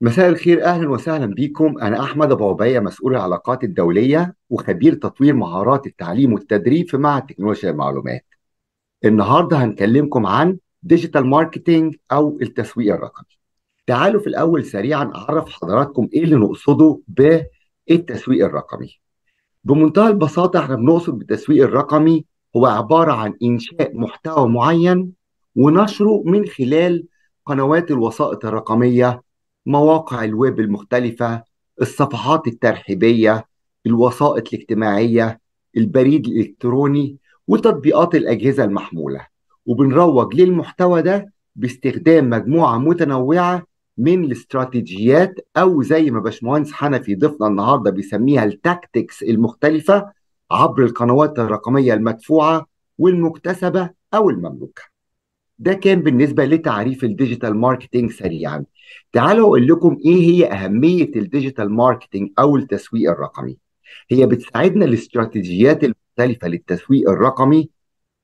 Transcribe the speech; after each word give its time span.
مساء 0.00 0.28
الخير 0.28 0.64
أهلا 0.64 0.90
وسهلا 0.90 1.26
بكم. 1.26 1.78
أنا 1.78 2.02
أحمد 2.02 2.32
أبو 2.32 2.48
عبيه 2.48 2.80
مسؤول 2.80 3.16
العلاقات 3.16 3.64
الدولية 3.64 4.34
وخبير 4.50 4.94
تطوير 4.94 5.34
مهارات 5.34 5.86
التعليم 5.86 6.32
والتدريب 6.32 6.88
في 6.88 6.96
معهد 6.96 7.26
تكنولوجيا 7.26 7.70
المعلومات. 7.70 8.24
النهارده 9.04 9.56
هنكلمكم 9.56 10.26
عن 10.26 10.58
digital 10.82 11.26
marketing 11.26 11.96
أو 12.12 12.38
التسويق 12.42 12.94
الرقمي. 12.94 13.38
تعالوا 13.86 14.20
في 14.20 14.26
الأول 14.26 14.64
سريعا 14.64 15.12
أعرف 15.14 15.48
حضراتكم 15.48 16.08
إيه 16.14 16.24
اللي 16.24 16.36
نقصده 16.36 17.00
بالتسويق 17.08 18.44
الرقمي. 18.44 19.00
بمنتهى 19.64 20.08
البساطة 20.08 20.58
إحنا 20.58 20.76
بنقصد 20.76 21.18
بالتسويق 21.18 21.64
الرقمي 21.64 22.24
هو 22.56 22.66
عبارة 22.66 23.12
عن 23.12 23.34
إنشاء 23.42 23.96
محتوى 23.96 24.48
معين 24.48 25.12
ونشره 25.56 26.22
من 26.26 26.46
خلال 26.46 27.04
قنوات 27.46 27.90
الوسائط 27.90 28.44
الرقمية 28.44 29.22
مواقع 29.68 30.24
الويب 30.24 30.60
المختلفة 30.60 31.42
الصفحات 31.80 32.46
الترحيبية 32.46 33.44
الوسائط 33.86 34.48
الاجتماعية 34.54 35.40
البريد 35.76 36.26
الإلكتروني 36.26 37.16
وتطبيقات 37.48 38.14
الأجهزة 38.14 38.64
المحمولة. 38.64 39.26
وبنروج 39.66 40.34
للمحتوى 40.40 41.02
ده 41.02 41.32
باستخدام 41.56 42.30
مجموعة 42.30 42.78
متنوعة 42.78 43.62
من 43.98 44.24
الاستراتيجيات 44.24 45.34
أو 45.56 45.82
زي 45.82 46.10
ما 46.10 46.20
باشمهندس 46.20 46.72
حنفي 46.72 47.14
ضيفنا 47.14 47.46
النهاردة 47.46 47.90
بيسميها 47.90 48.44
ال 48.44 48.54
tactics 48.54 49.22
المختلفة 49.22 50.12
عبر 50.50 50.84
القنوات 50.84 51.38
الرقمية 51.38 51.94
المدفوعة 51.94 52.66
والمكتسبة 52.98 53.90
أو 54.14 54.30
المملوكة. 54.30 54.82
ده 55.58 55.72
كان 55.74 56.00
بالنسبة 56.00 56.44
لتعريف 56.44 57.04
ال 57.04 57.11
digital 57.11 57.56
marketing 57.56 58.10
سريعا. 58.12 58.64
تعالوا 59.12 59.46
أقول 59.46 59.66
لكم 59.66 59.98
إيه 60.04 60.14
هي 60.14 60.52
أهمية 60.52 61.10
ال 61.16 61.23
digital 61.23 61.70
marketing 61.70 62.30
أو 62.38 62.56
التسويق 62.56 63.10
الرقمي. 63.10 63.56
هي 64.10 64.26
بتساعدنا 64.26 64.84
الاستراتيجيات 64.84 65.84
المختلفة 65.84 66.48
للتسويق 66.48 67.10
الرقمي 67.10 67.68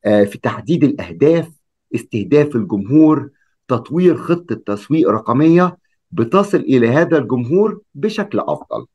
آه، 0.04 0.24
في 0.24 0.38
تحديد 0.38 0.84
الأهداف 0.84 1.48
استهداف 1.94 2.56
الجمهور 2.56 3.30
تطوير 3.68 4.16
خطة 4.16 4.54
تسويق 4.54 5.08
رقمية 5.10 5.78
بتصل 6.12 6.58
إلى 6.58 6.88
هذا 6.88 7.18
الجمهور 7.18 7.80
بشكل 7.94 8.38
أفضل. 8.38 8.86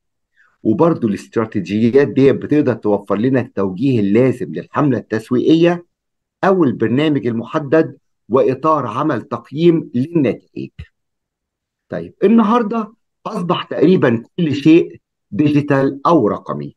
وبرضه 0.63 1.07
الاستراتيجيات 1.07 2.07
دي 2.07 2.31
بتقدر 2.31 2.73
توفر 2.73 3.15
لنا 3.17 3.39
التوجيه 3.41 3.99
اللازم 3.99 4.53
للحملة 4.53 4.97
التسويقية 4.97 5.85
أو 6.43 6.63
البرنامج 6.63 7.27
المحدد 7.27 7.97
وإطار 8.29 8.87
عمل 8.87 9.21
تقييم 9.21 9.89
للنتائج. 9.95 10.69
طيب 11.89 12.13
النهارده 12.23 12.93
أصبح 13.25 13.63
تقريبا 13.63 14.23
كل 14.37 14.55
شيء 14.55 14.99
ديجيتال 15.31 16.01
أو 16.05 16.27
رقمي 16.27 16.75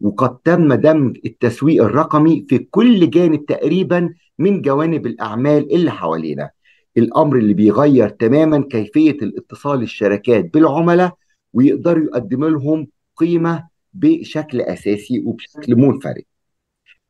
وقد 0.00 0.38
تم 0.38 0.74
دمج 0.74 1.18
التسويق 1.26 1.84
الرقمي 1.84 2.46
في 2.48 2.58
كل 2.58 3.10
جانب 3.10 3.46
تقريبا 3.46 4.14
من 4.38 4.62
جوانب 4.62 5.06
الأعمال 5.06 5.74
اللي 5.74 5.90
حوالينا. 5.90 6.50
الأمر 6.96 7.36
اللي 7.36 7.54
بيغير 7.54 8.08
تماما 8.08 8.62
كيفية 8.70 9.10
الاتصال 9.10 9.82
الشركات 9.82 10.54
بالعملاء 10.54 11.14
ويقدروا 11.52 12.04
يقدموا 12.04 12.48
لهم 12.48 12.88
قيمة 13.16 13.68
بشكل 13.92 14.60
أساسي 14.60 15.22
وبشكل 15.26 15.76
منفرد. 15.76 16.22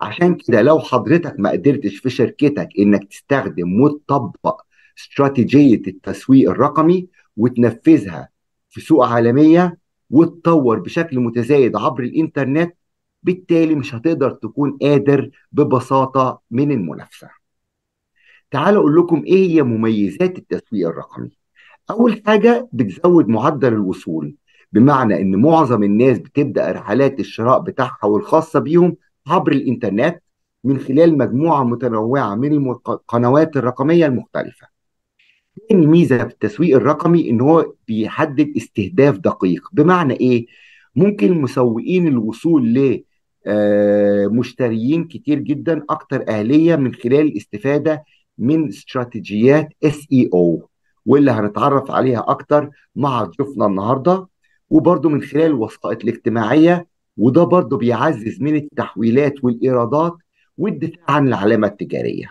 عشان 0.01 0.35
كده 0.35 0.63
لو 0.63 0.79
حضرتك 0.79 1.35
ما 1.39 1.51
قدرتش 1.51 1.97
في 1.97 2.11
شركتك 2.11 2.69
إنك 2.79 3.05
تستخدم 3.05 3.81
وتطبق 3.81 4.61
استراتيجية 4.99 5.83
التسويق 5.87 6.51
الرقمي 6.51 7.09
وتنفذها 7.37 8.29
في 8.71 8.81
سوق 8.81 9.07
عالمية 9.07 9.79
وتطور 10.11 10.79
بشكل 10.79 11.21
متزايد 11.21 11.77
عبر 11.77 12.03
الإنترنت 12.03 12.75
بالتالي 13.23 13.75
مش 13.75 13.95
هتقدر 13.95 14.31
تكون 14.31 14.79
قادر 14.83 15.31
ببساطة 15.53 16.41
من 16.51 16.73
المنافسة. 16.73 17.29
تعالوا 18.51 18.81
أقول 18.81 18.97
لكم 18.97 19.23
إيه 19.27 19.51
هي 19.51 19.63
مميزات 19.63 20.39
التسويق 20.39 20.89
الرقمي. 20.89 21.31
أول 21.91 22.23
حاجة 22.27 22.69
بتزود 22.73 23.29
معدل 23.29 23.73
الوصول 23.73 24.37
بمعنى 24.73 25.21
إن 25.21 25.37
معظم 25.37 25.83
الناس 25.83 26.19
بتبدأ 26.19 26.73
رحلات 26.73 27.21
الشراء 27.21 27.61
بتاعها 27.61 28.05
والخاصة 28.05 28.61
بيهم 28.61 28.97
عبر 29.27 29.53
الإنترنت 29.53 30.23
من 30.65 30.79
خلال 30.79 31.19
مجموعة 31.19 31.65
متنوعة 31.65 32.35
من 32.35 32.71
القنوات 32.71 33.57
الرقمية 33.57 34.07
المختلفة. 34.07 34.74
تاني 35.69 35.87
ميزة 35.87 36.19
في 36.19 36.33
التسويق 36.33 36.77
الرقمي 36.77 37.31
إن 37.31 37.41
هو 37.41 37.73
بيحدد 37.89 38.53
استهداف 38.57 39.19
دقيق. 39.19 39.69
بمعنى 39.73 40.15
إيه؟ 40.15 40.47
ممكن 40.97 41.33
مسوقين 41.43 42.09
الوصول 42.09 42.75
ل 42.75 43.05
آه، 43.47 44.27
مشتريين 44.27 45.05
كتير 45.05 45.39
جدا 45.39 45.85
أكتر 45.91 46.25
أهلية 46.29 46.77
من 46.77 46.95
خلال 46.95 47.21
الاستفادة 47.21 48.05
من 48.39 48.69
استراتيجيات 48.69 49.69
اس 49.85 50.07
اي 50.13 50.31
أو 50.35 50.69
واللي 51.07 51.31
هنتعرف 51.31 51.91
عليها 51.91 52.25
أكتر 52.29 52.71
مع 52.97 53.25
ضيوفنا 53.25 53.67
النهارده 53.67 54.27
وبرضه 54.71 55.09
من 55.09 55.23
خلال 55.23 55.45
الوسائط 55.47 56.03
الاجتماعية 56.03 56.87
وده 57.17 57.45
برضه 57.45 57.77
بيعزز 57.77 58.43
من 58.43 58.57
التحويلات 58.57 59.35
والإيرادات 59.45 60.15
والدفاع 60.59 61.05
عن 61.09 61.29
العلامة 61.29 61.67
التجارية. 61.67 62.31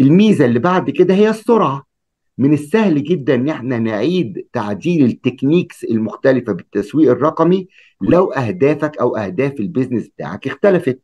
الميزة 0.00 0.44
اللي 0.44 0.58
بعد 0.58 0.90
كده 0.90 1.14
هي 1.14 1.30
السرعة. 1.30 1.91
من 2.38 2.52
السهل 2.52 3.04
جدا 3.04 3.34
إن 3.34 3.48
إحنا 3.48 3.78
نعيد 3.78 4.46
تعديل 4.52 5.04
ال 5.04 5.11
techniques 5.11 5.84
المختلفة 5.84 6.52
بالتسويق 6.52 7.10
الرقمي 7.10 7.68
لو 8.02 8.32
أهدافك 8.32 8.98
أو 8.98 9.16
أهداف 9.16 9.60
ال 9.60 9.65
business 9.65 10.08
بتاعك 10.08 10.46
اختلفت. 10.46 11.00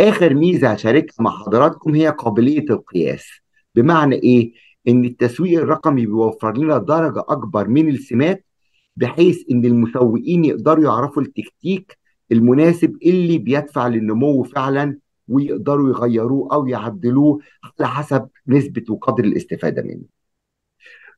آخر 0.00 0.34
ميزة 0.34 0.68
هشاركها 0.68 1.14
مع 1.22 1.30
حضراتكم 1.30 1.94
هي 1.94 2.08
قابلية 2.08 2.64
القياس. 2.70 3.26
بمعنى 3.74 4.14
إيه؟ 4.14 4.52
إن 4.88 5.04
التسويق 5.04 5.60
الرقمي 5.60 6.06
بيوفر 6.06 6.56
لنا 6.56 6.78
درجة 6.78 7.20
أكبر 7.28 7.68
من 7.68 7.88
السمات 7.88 8.44
بحيث 8.96 9.44
إن 9.50 9.64
المسوقين 9.64 10.44
يقدروا 10.44 10.84
يعرفوا 10.84 11.22
التكتيك 11.22 11.98
المناسب 12.32 12.96
اللي 13.02 13.38
بيدفع 13.38 13.88
للنمو 13.88 14.42
فعلا 14.42 14.98
ويقدروا 15.28 15.88
يغيروه 15.88 16.54
أو 16.54 16.66
يعدلوه 16.66 17.38
على 17.64 17.88
حسب 17.88 18.28
نسبة 18.48 18.84
وقدر 18.88 19.24
الاستفادة 19.24 19.82
منه. 19.82 20.17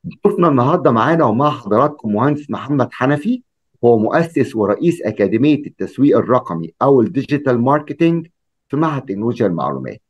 ضيفنا 0.07 0.47
النهارده 0.47 0.91
معانا 0.91 1.25
ومع 1.25 1.49
حضراتكم 1.49 2.13
مهندس 2.13 2.49
محمد 2.49 2.89
حنفي 2.91 3.43
هو 3.83 3.97
مؤسس 3.97 4.55
ورئيس 4.55 5.01
أكاديمية 5.01 5.65
التسويق 5.65 6.17
الرقمي 6.17 6.73
أو 6.81 7.01
ال 7.01 7.09
digital 7.09 7.61
marketing 7.61 8.27
في 8.67 8.77
معهد 8.77 9.01
تكنولوجيا 9.01 9.47
المعلومات. 9.47 10.01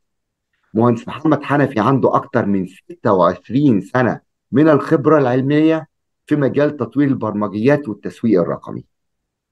مهندس 0.74 1.08
محمد 1.08 1.42
حنفي 1.42 1.80
عنده 1.80 2.16
أكثر 2.16 2.46
من 2.46 2.66
26 2.66 3.80
سنة 3.80 4.20
من 4.52 4.68
الخبرة 4.68 5.18
العلمية 5.18 5.88
في 6.26 6.36
مجال 6.36 6.76
تطوير 6.76 7.08
البرمجيات 7.08 7.88
والتسويق 7.88 8.40
الرقمي. 8.40 8.84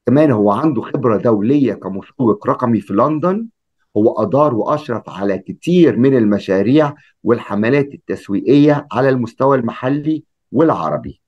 كمان 0.06 0.30
هو 0.30 0.50
عنده 0.50 0.82
خبرة 0.82 1.16
دولية 1.16 1.74
كمسوق 1.74 2.46
رقمي 2.48 2.80
في 2.80 2.92
لندن 2.92 3.48
هو 3.96 4.22
أدار 4.22 4.54
وأشرف 4.54 5.10
على 5.10 5.38
كتير 5.38 5.96
من 5.96 6.16
المشاريع 6.16 6.94
والحملات 7.24 7.94
التسويقية 7.94 8.86
على 8.92 9.08
المستوى 9.08 9.56
المحلي 9.56 10.29
والعربي. 10.52 11.20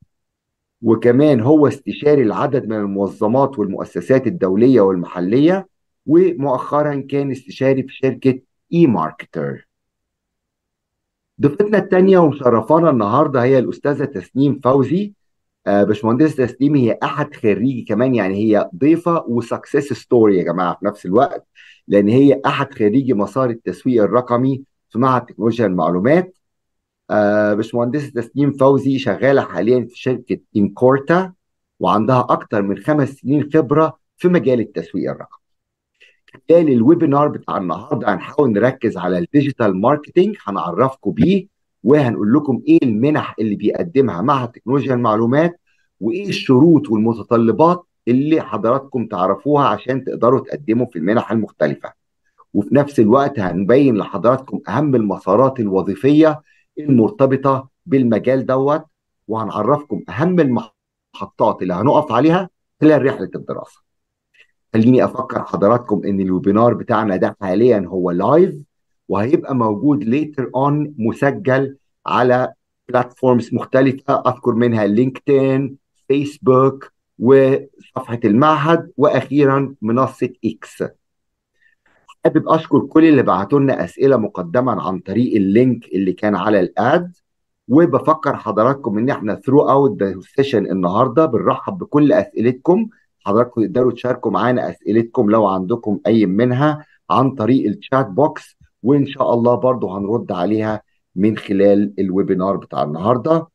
وكمان 0.82 1.40
هو 1.40 1.68
استشاري 1.68 2.22
العدد 2.22 2.66
من 2.66 2.76
المنظمات 2.76 3.58
والمؤسسات 3.58 4.26
الدولية 4.26 4.80
والمحلية 4.80 5.68
ومؤخرا 6.06 7.06
كان 7.10 7.30
استشاري 7.30 7.82
في 7.82 7.94
شركة 7.94 8.40
eMarketer 8.72 9.68
ضيفتنا 11.40 11.78
الثانية 11.78 12.18
ومشرفانا 12.18 12.90
النهاردة 12.90 13.42
هي 13.42 13.58
الأستاذة 13.58 14.04
تسنيم 14.04 14.60
فوزي. 14.64 15.12
آه 15.66 15.84
باشمهندسة 15.84 16.46
تسنيم 16.46 16.74
هي 16.74 16.98
أحد 17.02 17.34
خريجي 17.34 17.82
كمان 17.82 18.14
يعني 18.14 18.34
هي 18.34 18.70
ضيفة 18.76 19.24
و 19.28 19.36
success 19.36 19.92
story 19.92 20.38
يا 20.38 20.42
جماعة 20.42 20.76
في 20.80 20.86
نفس 20.86 21.06
الوقت 21.06 21.46
لأن 21.88 22.08
هي 22.08 22.40
أحد 22.46 22.74
خريجي 22.74 23.14
مسار 23.14 23.50
التسويق 23.50 24.02
الرقمي 24.02 24.62
معهد 24.94 25.26
تكنولوجيا 25.26 25.66
المعلومات. 25.66 26.38
آه 27.10 27.54
باشمهندسة 27.54 28.10
تسنيم 28.10 28.52
فوزي 28.52 28.98
شغالة 28.98 29.42
حاليا 29.42 29.80
في 29.90 29.98
شركة 30.00 30.38
إنكورتا 30.56 31.32
وعندها 31.80 32.26
أكثر 32.30 32.62
من 32.62 32.76
خمس 32.78 33.08
سنين 33.08 33.50
خبرة 33.54 33.98
في 34.16 34.28
مجال 34.28 34.60
التسويق 34.60 35.10
الرقمي. 35.10 35.42
خلال 36.50 36.72
ال 36.72 36.79
webinar 36.79 37.28
بتاع 37.28 37.56
النهارده 37.56 38.14
هنحاول 38.14 38.52
نركز 38.52 38.96
على 38.96 39.18
ال 39.18 39.26
digital 39.26 39.80
marketing 39.80 40.36
هنعرفكم 40.44 41.10
بيه 41.10 41.46
وهنقول 41.84 42.32
لكم 42.34 42.62
إيه 42.68 42.78
المنح 42.82 43.34
اللي 43.38 43.56
بيقدمها 43.56 44.22
معهد 44.22 44.44
تكنولوجيا 44.46 44.94
المعلومات 44.94 45.60
وإيه 46.00 46.28
الشروط 46.28 46.90
والمتطلبات 46.90 47.86
اللي 48.08 48.40
حضراتكم 48.40 49.06
تعرفوها 49.06 49.66
عشان 49.68 50.04
تقدروا 50.04 50.40
تقدموا 50.40 50.86
في 50.86 50.98
المنح 50.98 51.32
المختلفة. 51.32 51.92
وفي 52.54 52.74
نفس 52.74 53.00
الوقت 53.00 53.38
هنبين 53.40 53.96
لحضراتكم 53.96 54.60
أهم 54.68 54.94
المسارات 54.94 55.60
الوظيفية 55.60 56.42
المرتبطة 56.78 57.68
بالمجال 57.86 58.46
دوت 58.46 58.84
وهنعرفكم 59.28 60.02
أهم 60.08 60.40
المحطات 60.40 61.62
اللي 61.62 61.74
هنقف 61.74 62.12
عليها 62.12 62.50
خلال 62.80 63.06
رحلة 63.06 63.30
الدراسة. 63.34 63.80
خليني 64.74 65.04
أفكر 65.04 65.42
حضراتكم 65.44 66.02
إن 66.04 66.20
ال 66.20 66.27
webinar 66.27 66.74
بتاعنا 66.74 67.16
ده 67.16 67.36
حاليا 67.40 67.84
هو 67.88 68.10
live 68.10 68.54
وهيبقى 69.08 69.54
موجود 69.54 70.04
later 70.04 70.50
on 70.54 70.94
مسجل 70.98 71.76
على 72.06 72.52
platforms 72.88 73.54
مختلفة. 73.54 74.14
أذكر 74.26 74.52
منها 74.54 74.86
لينكدين 74.86 75.76
فيسبوك 76.08 76.92
وصفحة 77.18 78.20
المعهد 78.24 78.92
وأخيرا 78.96 79.74
منصة 79.82 80.30
إكس 80.44 80.84
حابب 82.24 82.48
أشكر 82.48 82.80
كل 82.80 83.04
اللي 83.04 83.22
بعتوا 83.22 83.60
لنا 83.60 83.84
أسئلة 83.84 84.16
مقدما 84.16 84.82
عن 84.82 84.98
طريق 84.98 85.34
ال 85.36 85.46
link 85.46 85.84
اللي 85.86 86.12
كان 86.12 86.34
على 86.34 86.60
ال 86.60 86.78
ad 86.78 87.12
وبفكر 87.68 88.36
حضراتكم 88.36 88.98
إن 88.98 89.10
إحنا 89.10 89.34
throughout 89.34 90.02
the 90.02 90.20
session 90.36 90.66
النهارده. 90.66 91.26
بنرحب 91.26 91.78
بكل 91.78 92.12
أسئلتكم. 92.12 92.88
حضراتكم 93.20 93.62
تقدروا 93.62 93.92
تشاركوا 93.92 94.30
معانا 94.30 94.70
أسئلتكم 94.70 95.30
لو 95.30 95.46
عندكم 95.46 96.00
أي 96.06 96.26
منها 96.26 96.86
عن 97.10 97.30
طريق 97.30 97.66
ال 97.68 97.76
chat 97.76 98.06
box 98.06 98.56
وإن 98.82 99.06
شاء 99.06 99.34
الله 99.34 99.54
برضو 99.54 99.90
هنرد 99.90 100.32
عليها 100.32 100.82
من 101.16 101.36
خلال 101.36 101.92
ال 101.98 102.06
webinar 102.06 102.56
بتاع 102.56 102.82
النهارده. 102.82 103.46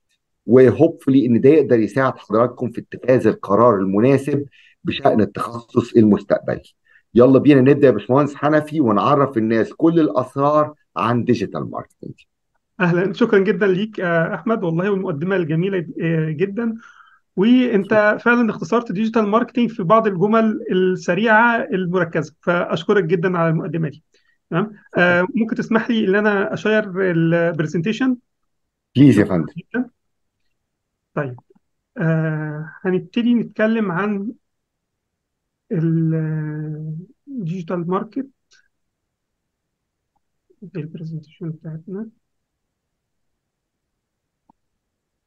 و 0.46 0.54
hopefully 0.54 1.26
إن 1.26 1.42
ده 1.42 1.50
يقدر 1.50 1.80
يساعد 1.80 2.18
حضراتكم 2.18 2.70
في 2.70 2.82
اتخاذ 2.92 3.28
القرار 3.28 3.76
المناسب 3.76 4.46
بشأن 4.84 5.22
التخصص 5.22 5.94
المستقبلي. 5.94 6.74
يلا 7.18 7.40
بينا 7.40 7.62
نبدأ 7.62 7.88
يا 7.88 7.92
باشمهندس 7.92 8.36
حنفي 8.36 8.82
ونعرف 8.82 9.38
الناس 9.38 9.74
كل 9.74 10.00
الأسرار 10.00 10.74
عن 10.98 11.24
digital 11.24 11.72
marketing. 11.72 12.14
أهلا. 12.80 13.14
شكرا 13.14 13.40
جدا 13.40 13.68
ليك 13.68 14.00
آه، 14.00 14.36
أحمد. 14.36 14.64
والله 14.64 14.90
والمقدمه 14.92 15.36
الجميلة 15.36 15.88
آه، 16.02 16.30
جدا. 16.30 16.76
وأنت 17.36 18.18
فعلا 18.22 18.50
اختصرت 18.50 18.92
digital 18.92 19.28
marketing 19.28 19.70
في 19.70 19.84
بعض 19.84 20.08
الجمل 20.08 20.60
السريعة 20.72 21.68
المركزة 21.74 22.36
فأشكرك 22.42 23.04
جدا 23.04 23.38
على 23.38 23.50
المقدمة 23.50 23.90
دي. 23.90 24.04
تمام؟ 24.50 24.72
آه، 24.98 25.28
ممكن 25.36 25.56
تسمح 25.56 25.90
لي 25.90 26.08
إن 26.08 26.16
أنا 26.16 26.54
أ 26.54 26.63
share 26.63 27.12
ال 27.12 27.20
presentation 27.20 28.18
please 28.96 29.20
يا 29.20 29.26
فندم. 29.26 29.54
طيب 31.14 31.36
آه 31.98 32.72
هنبتدي 32.82 33.34
نتكلم 33.34 33.92
عن 33.92 34.32
ال 35.72 35.99
digital 35.99 37.88
market 37.88 38.28
ال 40.76 40.81
presentation 40.81 41.50
بتاعتنا. 41.50 42.10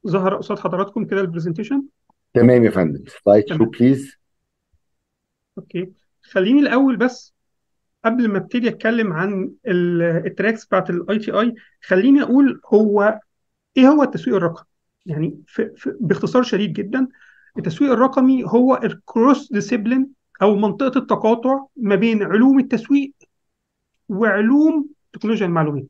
ظهر 0.07 0.35
قصاد 0.35 0.59
حضراتكم 0.59 1.05
كده 1.05 1.21
البرزنتيشن 1.21 1.83
تمام 2.33 2.63
يا 2.63 2.71
فندم. 2.71 3.03
slide 3.23 3.47
show 3.47 3.65
please 3.65 4.15
okay. 5.57 5.91
خليني 6.21 6.59
الأول 6.59 6.97
بس 6.97 7.33
قبل 8.05 8.27
ما 8.27 8.37
ابتدي 8.37 8.69
أتكلم 8.69 9.13
عن 9.13 9.51
ال- 9.67 10.01
ال 10.01 10.10
tracks 10.10 10.65
بتاعت 10.65 10.89
ال 10.89 11.19
ITI 11.19 11.55
خليني 11.85 12.21
أقول 12.23 12.61
هو 12.73 13.19
إيه 13.77 13.87
هو 13.87 14.03
التسويق 14.03 14.35
الرقمي؟ 14.35 14.65
يعني 15.05 15.41
في 15.47 15.71
في 15.75 15.97
باختصار 15.99 16.43
شديد 16.43 16.73
جدا 16.73 17.07
التسويق 17.57 17.91
الرقمي 17.91 18.43
هو 18.45 18.79
ال 18.83 18.95
cross 18.95 19.53
discipline 19.53 20.20
أو 20.41 20.55
منطقة 20.55 20.97
التقاطع 20.99 21.65
ما 21.77 21.95
بين 21.95 22.23
علوم 22.23 22.59
التسويق 22.59 23.13
وعلوم 24.09 24.89
تكنولوجيا 25.13 25.45
المعلومات. 25.45 25.87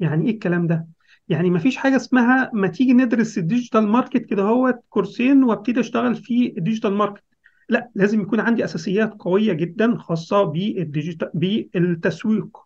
يعني 0.00 0.26
إيه 0.26 0.34
الكلام 0.34 0.66
ده؟ 0.66 0.86
يعني 1.28 1.50
ما 1.50 1.58
فيش 1.58 1.76
حاجة 1.76 1.96
اسمها 1.96 2.50
ما 2.54 2.68
تيجي 2.68 2.92
ندرس 2.92 3.38
ال 3.38 3.44
digital 3.44 3.88
market 3.88 4.26
كده 4.26 4.42
هو 4.42 4.78
كورسين 4.88 5.44
وأبتدي 5.44 5.80
أشتغل 5.80 6.14
في 6.14 6.54
ال 6.58 6.62
digital 6.62 6.94
market. 6.94 7.22
لا 7.68 7.90
لازم 7.94 8.20
يكون 8.20 8.40
عندي 8.40 8.64
أساسيات 8.64 9.14
قوية 9.18 9.52
جدا 9.52 9.96
خاصة 9.96 10.42
بال 10.42 10.62
digital 10.62 11.30
بالتسويق. 11.34 12.58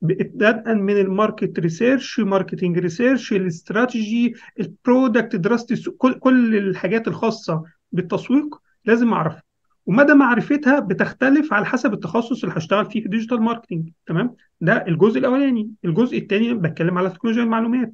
بدءا 0.00 0.74
من 0.74 1.00
ال 1.00 1.08
market 1.08 1.58
research 1.58 2.20
marketing 2.20 2.78
research 2.78 3.32
ال 3.32 3.43
strategy 3.43 4.34
ال 4.60 4.69
product 4.69 5.36
دراسه 5.36 5.92
كل 5.98 6.56
الحاجات 6.56 7.08
الخاصة 7.08 7.62
بالتسويق 7.92 8.62
لازم 8.84 9.12
أعرفها. 9.12 9.51
ومدى 9.86 10.14
معرفتها 10.14 10.80
بتختلف 10.80 11.52
على 11.52 11.66
حسب 11.66 11.92
التخصص 11.92 12.44
اللي 12.44 12.56
هشتغل 12.58 12.90
فيه 12.90 13.00
في 13.00 13.06
ال 13.06 13.10
digital 13.10 13.42
marketing 13.42 13.88
تمام؟ 14.06 14.34
ده 14.60 14.84
الجزء 14.88 15.18
الأولاني. 15.18 15.70
الجزء 15.84 16.18
الثاني 16.18 16.54
بتكلم 16.54 16.98
على 16.98 17.10
تكنولوجيا 17.10 17.44
المعلومات. 17.44 17.92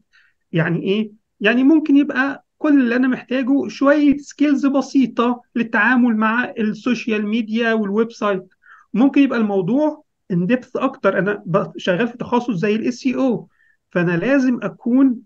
يعني 0.52 0.82
إيه؟ 0.82 1.10
يعني 1.40 1.64
ممكن 1.64 1.96
يبقى 1.96 2.44
كل 2.58 2.80
اللي 2.80 2.96
أنا 2.96 3.08
محتاجه 3.08 3.68
شوية 3.68 4.16
skills 4.16 4.66
بسيطة 4.66 5.42
للتعامل 5.54 6.16
مع 6.16 6.52
ال 6.58 6.68
social 6.68 7.26
media 7.26 7.72
وال 7.72 8.12
website. 8.12 8.48
ممكن 8.94 9.22
يبقى 9.22 9.38
الموضوع 9.38 10.04
in 10.30 10.46
depth 10.46 10.76
أكتر. 10.76 11.18
أنا 11.18 11.42
شغال 11.76 12.08
في 12.08 12.16
تخصص 12.16 12.50
زي 12.54 12.74
ال 12.74 13.06
SEO 13.06 13.48
فأنا 13.90 14.16
لازم 14.16 14.58
أكون 14.62 15.16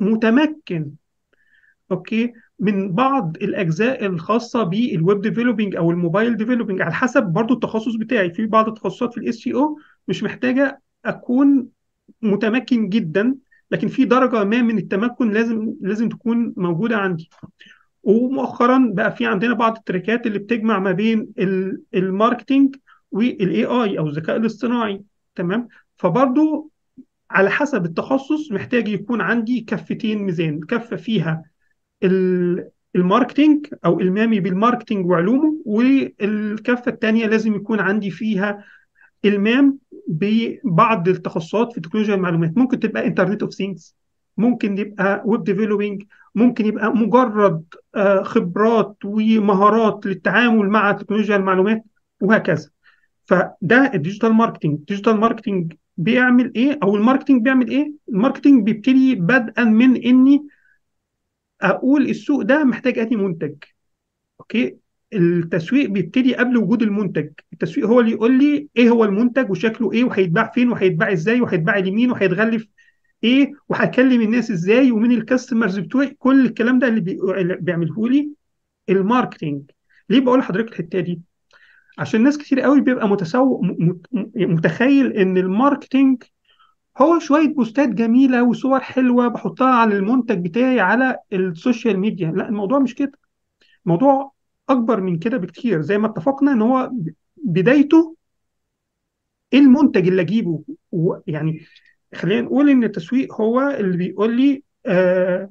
متمكن. 0.00 0.90
okay؟ 1.90 2.32
من 2.58 2.92
بعض 2.92 3.36
الأجزاء 3.42 4.06
الخاصة 4.06 4.62
بال 4.62 4.85
web 4.85 5.20
developing 5.20 5.76
أو 5.76 5.90
ال 5.90 5.97
mobile 5.97 6.36
developing 6.36 6.80
على 6.82 6.94
حسب 6.94 7.22
برضو 7.22 7.54
التخصص 7.54 7.94
بتاعي. 7.94 8.30
في 8.30 8.46
بعض 8.46 8.68
التخصصات 8.68 9.14
في 9.14 9.20
ال 9.20 9.48
SEO 9.48 9.78
مش 10.08 10.22
محتاجة 10.22 10.80
أكون 11.04 11.66
متمكن 12.22 12.88
جدا 12.88 13.34
لكن 13.70 13.88
في 13.88 14.04
درجة 14.04 14.44
ما 14.44 14.62
من 14.62 14.78
التمكن 14.78 15.30
لازم 15.30 15.74
لازم 15.80 16.08
تكون 16.08 16.54
موجودة 16.56 16.96
عندي. 16.96 17.30
ومؤخرا 18.02 18.90
بقى 18.94 19.16
في 19.16 19.26
عندنا 19.26 19.54
بعض 19.54 19.76
التراكات 19.76 20.26
اللي 20.26 20.38
بتجمع 20.38 20.78
ما 20.78 20.92
بين 20.92 21.28
ال- 21.38 21.82
marketing 21.94 22.76
وال 23.10 23.64
AI 23.64 23.98
أو 23.98 24.08
الذكاء 24.08 24.36
الاصطناعي. 24.36 25.02
تمام؟ 25.34 25.68
فبرضو 25.96 26.70
على 27.30 27.50
حسب 27.50 27.84
التخصص 27.84 28.52
محتاج 28.52 28.88
يكون 28.88 29.20
عندي 29.20 29.60
كفتين 29.60 30.18
ميزان. 30.18 30.60
كفة 30.60 30.96
فيها 30.96 31.42
ال 32.96 33.03
marketing 33.03 33.66
أو 33.84 34.00
المامي 34.00 34.40
بال 34.40 34.52
marketing 34.52 35.06
وعلومه 35.06 35.56
والكفة 35.64 36.90
الثانية 36.90 37.26
لازم 37.26 37.54
يكون 37.54 37.80
عندي 37.80 38.10
فيها 38.10 38.64
المام 39.24 39.78
ببعض 40.08 41.08
التخصصات 41.08 41.72
في 41.72 41.80
تكنولوجيا 41.80 42.14
المعلومات. 42.14 42.58
ممكن 42.58 42.80
تبقى 42.80 43.06
Internet 43.06 43.42
of 43.42 43.54
Things 43.54 43.96
ممكن 44.36 44.78
يبقى 44.78 45.22
web 45.24 45.44
developing 45.44 46.02
ممكن 46.34 46.66
يبقى 46.66 46.96
مجرد 46.96 47.64
آه، 47.94 48.22
خبرات 48.22 48.96
ومهارات 49.04 50.06
للتعامل 50.06 50.68
مع 50.68 50.92
تكنولوجيا 50.92 51.36
المعلومات 51.36 51.84
وهكذا. 52.20 52.70
فده 53.26 53.90
ال 53.94 53.99
digital 53.99 54.32
marketing 54.32 54.74
ال 54.74 54.80
digital 54.80 55.20
marketing 55.20 55.72
بيعمل 55.96 56.52
إيه؟ 56.56 56.78
أو 56.82 56.96
ال 56.96 57.01
marketing 57.01 57.42
بيعمل 57.42 57.68
إيه؟ 57.68 57.92
ال 58.08 58.13
marketing 58.13 58.62
بيبتدي 58.64 59.14
بدءا 59.14 59.64
من 59.64 59.96
إني 59.96 60.46
أقول 61.62 62.10
السوق 62.10 62.42
ده 62.42 62.64
محتاج 62.64 62.98
أنهي 62.98 63.16
منتج؟ 63.16 63.54
okay؟ 64.40 64.76
التسويق 65.12 65.90
بيبتدي 65.90 66.34
قبل 66.34 66.56
وجود 66.56 66.82
المنتج. 66.82 67.28
التسويق 67.52 67.86
هو 67.86 68.00
اللي 68.00 68.10
يقول 68.12 68.38
لي 68.38 68.68
إيه 68.76 68.90
هو 68.90 69.04
المنتج 69.04 69.50
وشكله 69.50 69.92
إيه 69.92 70.04
وهيتباع 70.04 70.50
فين 70.54 70.68
وهيتباع 70.68 71.12
إزاي 71.12 71.40
وهيتباع 71.40 71.78
لمين 71.78 72.10
وهيتغلف 72.10 72.66
إيه 73.24 73.52
وهكلم 73.68 74.20
الناس 74.20 74.50
إزاي 74.50 74.90
ومين 74.92 75.12
ال 75.12 75.19
customers 75.19 75.78
بتوعي. 75.78 76.06
كل 76.18 76.46
الكلام 76.46 76.78
ده 76.78 76.88
اللي, 76.88 77.00
بي... 77.00 77.12
اللي 77.12 77.56
بيعمله 77.60 78.08
لي 78.08 78.30
ال 78.88 78.95
marketing 78.95 79.62
ليه 80.10 80.20
بقول 80.20 80.38
لحضرتك 80.38 80.72
الحتة 80.72 81.00
دي؟ 81.00 81.20
عشان 81.98 82.22
ناس 82.22 82.38
كتير 82.38 82.60
قوي 82.60 82.80
بيبقى 82.80 83.08
متسوق 83.08 83.60
متخيل 84.36 85.12
إن 85.12 85.38
ال 85.38 85.46
marketing 85.46 86.22
هو 86.98 87.18
شوية 87.18 87.48
posts 87.48 87.81
ات 87.81 87.88
جميلة 87.88 88.42
وصور 88.44 88.80
حلوة 88.80 89.28
بحطها 89.28 89.74
على 89.74 89.96
المنتج 89.96 90.44
بتاعي 90.44 90.80
على 90.80 91.18
ال 91.32 91.41
social 91.41 91.98
media. 91.98 92.30
لا 92.30 92.48
الموضوع 92.48 92.78
مش 92.78 92.94
كده. 92.94 93.12
موضوع 93.84 94.32
أكبر 94.68 95.00
من 95.00 95.18
كده 95.18 95.36
بكتير. 95.36 95.82
زي 95.82 95.98
ما 95.98 96.06
اتفقنا 96.06 96.52
إن 96.52 96.62
هو 96.62 96.90
بدايته 97.36 98.16
إيه 99.52 99.58
المنتج 99.58 100.08
اللي 100.08 100.22
أجيبه؟ 100.22 100.62
يعني 101.26 101.60
خلينا 102.14 102.40
نقول 102.40 102.70
إن 102.70 102.84
التسويق 102.84 103.40
هو 103.40 103.60
اللي 103.60 103.96
بيقول 103.96 104.36
لي 104.36 104.62
آه 104.86 105.50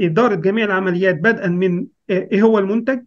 إدارة 0.00 0.34
جميع 0.34 0.64
العمليات 0.64 1.14
بدءا 1.14 1.48
من 1.48 1.86
آه، 2.10 2.28
إيه 2.32 2.42
هو 2.42 2.58
المنتج؟ 2.58 3.02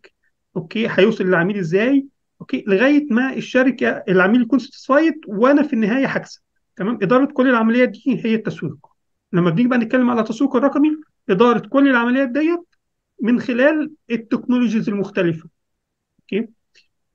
أوكي 0.56 0.88
هيوصل 0.90 1.24
للعميل 1.24 1.58
إزاي؟ 1.58 2.06
أوكي 2.44 2.64
لغاية 2.68 3.08
ما 3.12 3.34
الشركة 3.34 4.04
العميل 4.10 4.42
يكون 4.42 4.60
satisfied 4.60 5.14
وأنا 5.28 5.64
في 5.64 5.74
النهاية 5.74 6.06
هكسب. 6.06 6.42
تمام؟ 6.76 7.00
إدارة 7.02 7.26
كل 7.26 7.50
العمليات 7.50 7.90
دي 7.90 8.26
هي 8.26 8.36
التسويق. 8.36 8.76
لما 9.34 9.50
بنيجي 9.50 9.68
بقى 9.68 9.78
نتكلم 9.80 10.10
على 10.10 10.22
التسويق 10.22 10.56
الرقمي 10.56 10.90
إدارة 11.30 11.68
كل 11.68 11.88
العمليات 11.88 12.30
ديت 12.30 12.60
من 13.22 13.40
خلال 13.40 13.92
ال 14.12 14.18
technologies 14.18 14.90
المختلفة. 14.90 15.50
أوكي؟ 16.20 16.48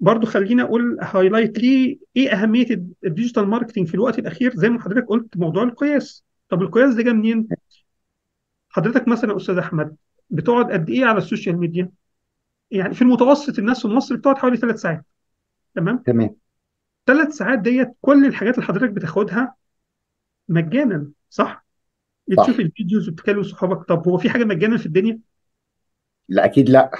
برضو 0.00 0.26
خلينا 0.26 0.62
أقول 0.62 0.98
highlight 1.00 1.58
ليه 1.58 1.98
إيه 2.16 2.32
أهمية 2.32 2.66
ال 3.04 3.09
digital 3.10 3.46
marketing 3.48 3.88
في 3.88 3.94
الوقت 3.94 4.18
الأخير؟ 4.18 4.52
زي 4.54 4.68
ما 4.68 4.80
حضرتك 4.80 5.06
قلت 5.08 5.36
موضوع 5.36 5.62
القياس. 5.62 6.24
طب 6.48 6.62
القياس 6.62 6.94
ده 6.94 7.02
جه 7.02 7.12
منين؟ 7.12 7.48
حضرتك 8.70 9.08
مثلا 9.08 9.32
يا 9.32 9.36
أستاذ 9.36 9.58
أحمد 9.58 9.96
بتقعد 10.30 10.72
قد 10.72 10.90
إيه 10.90 11.04
على 11.04 11.18
ال 11.18 11.24
social 11.24 11.58
media؟ 11.58 11.90
يعني 12.70 12.94
في 12.94 13.02
المتوسط 13.02 13.58
الناس 13.58 13.82
في 13.82 13.88
مصر 13.88 14.16
بتقعد 14.16 14.38
حوالي 14.38 14.56
ثلاث 14.56 14.80
ساعات. 14.80 15.04
تمام؟ 15.78 15.98
تمام. 15.98 16.36
ثلاث 17.06 17.28
ساعات 17.28 17.58
ديت 17.58 17.88
كل 18.00 18.26
الحاجات 18.26 18.54
اللي 18.54 18.66
حضرتك 18.66 18.90
بتاخدها 18.90 19.54
مجانا 20.48 21.10
صح؟ 21.30 21.64
بتشوف 22.28 22.60
ال 22.60 22.67
videos 22.67 23.08
وبتكلم 23.08 23.42
صحابك. 23.42 23.88
طب 23.88 24.08
هو 24.08 24.18
في 24.18 24.30
حاجة 24.30 24.44
مجانا 24.44 24.78
في 24.78 24.86
الدنيا؟ 24.86 25.18
لا 26.28 26.44
أكيد 26.44 26.68
لا. 26.68 26.90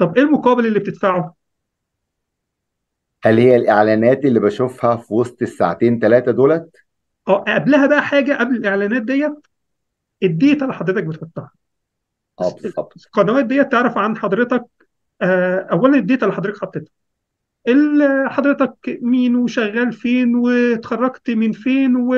طب 0.00 0.16
إيه 0.16 0.22
المقابل 0.24 0.66
اللي 0.66 0.78
بتدفعه؟ 0.78 1.34
هل 3.24 3.38
هي 3.38 3.56
الإعلانات 3.56 4.24
اللي 4.24 4.40
بشوفها 4.40 4.96
في 4.96 5.14
وسط 5.14 5.42
الساعتين 5.42 5.98
ثلاثة 5.98 6.32
دولت؟ 6.32 6.76
آه 7.28 7.44
قبلها 7.48 7.86
بقى 7.86 8.02
حاجة 8.02 8.32
قبل 8.32 8.56
الإعلانات 8.56 9.02
ديت 9.02 9.46
ال 10.22 10.30
data 10.30 10.64
اللي 10.64 10.74
حضرتك 10.74 11.04
بتحطها. 11.04 11.50
آه 12.40 12.54
بالظبط. 12.62 12.94
القنوات 13.06 13.44
ديت 13.44 13.72
تعرف 13.72 13.98
عن 13.98 14.16
حضرتك 14.16 14.64
آه، 15.22 15.68
اولا 15.72 15.98
ال 15.98 16.04
data 16.04 16.26
اللي 16.26 16.36
حضرتك 16.36 16.60
حطيتها. 16.60 16.92
حضرتك 18.28 18.98
مين 19.02 19.36
وشغال 19.36 19.92
فين 19.92 20.34
واتخرجت 20.34 21.30
من 21.30 21.52
فين 21.52 21.96
و... 21.96 22.14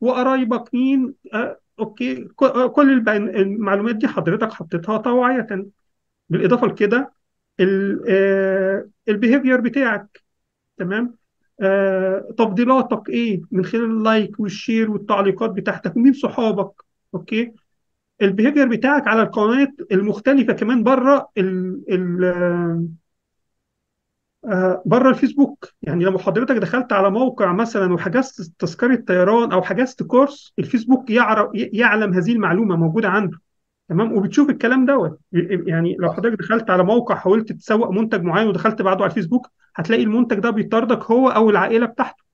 وقرايبك 0.00 0.74
مين؟ 0.74 1.14
آه، 1.34 1.58
أوكي. 1.78 2.28
آه، 2.42 2.66
كل 2.66 3.08
المعلومات 3.08 3.96
دي 3.96 4.08
حضرتك 4.08 4.52
حطيتها 4.52 4.96
طوعية 4.96 5.46
بالإضافة 6.28 6.66
لكده 6.66 7.12
ال 9.08 9.14
behavior 9.14 9.60
بتاعك 9.60 10.22
تمام؟ 10.76 11.14
آه، 11.60 12.28
تفضيلاتك 12.38 13.08
إيه؟ 13.08 13.40
من 13.50 13.64
خلال 13.64 13.84
ال 13.84 13.95
like 13.95 14.40
وال 14.40 14.54
share 14.54 14.90
والتعليقات 14.90 15.50
بتاعتك. 15.50 15.96
ومين 15.96 16.12
صحابك؟ 16.12 16.70
أوكي؟ 17.14 17.52
ال 18.22 18.27
behavior 18.27 18.68
بتاعك 18.68 19.08
على 19.08 19.22
القنوات 19.22 19.72
المختلفة 19.92 20.52
كمان 20.52 20.82
بره 20.82 21.28
ال 21.38 21.82
ال 21.90 22.24
آه، 22.24 22.84
بره 24.84 25.10
الفيسبوك. 25.10 25.68
يعني 25.82 26.04
لما 26.04 26.18
حضرتك 26.18 26.56
دخلت 26.56 26.92
على 26.92 27.10
موقع 27.10 27.52
مثلا 27.52 27.94
وحجزت 27.94 28.52
تذكرة 28.58 28.96
طيران 29.06 29.52
أو 29.52 29.62
حجزت 29.62 30.02
course 30.02 30.52
الفيسبوك 30.58 31.10
يعرف 31.10 31.50
يعلم 31.54 32.14
هذه 32.14 32.32
المعلومة 32.32 32.76
موجودة 32.76 33.08
عنده. 33.08 33.38
تمام؟ 33.88 34.12
وبتشوف 34.12 34.50
الكلام 34.50 34.86
دوت. 34.86 35.20
يعني 35.66 35.96
لو 35.98 36.12
حضرتك 36.12 36.38
دخلت 36.38 36.70
على 36.70 36.84
موقع 36.84 37.14
حاولت 37.14 37.52
تسوق 37.52 37.90
منتج 37.90 38.22
معين 38.22 38.48
ودخلت 38.48 38.82
بعده 38.82 39.02
على 39.02 39.10
الفيسبوك 39.10 39.50
هتلاقي 39.76 40.02
المنتج 40.02 40.38
ده 40.38 40.50
بيطاردك 40.50 41.04
هو 41.04 41.28
أو 41.28 41.50
العائلة 41.50 41.86
بتاعته. 41.86 42.24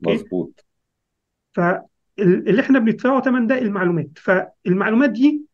مظبوط. 0.00 0.64
فاللي 1.52 2.60
إحنا 2.60 2.78
بندفعه 2.78 3.22
ثمن 3.22 3.46
ده 3.46 3.58
المعلومات. 3.58 4.10
فالمعلومات 4.16 5.10
دي 5.10 5.44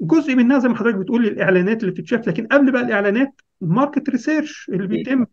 جزء 0.00 0.34
منها 0.34 0.58
زي 0.58 0.68
ما 0.68 0.76
حضرتك 0.76 0.96
بتقول 0.96 1.26
الإعلانات 1.26 1.80
اللي 1.80 1.92
بتتشاف. 1.92 2.28
لكن 2.28 2.46
قبل 2.46 2.72
بقى 2.72 2.82
الإعلانات 2.82 3.40
ال 3.62 3.69
market 3.69 4.08
research 4.08 4.68
اللي 4.68 4.84
أكيد 4.84 4.90
بيتم. 4.90 5.26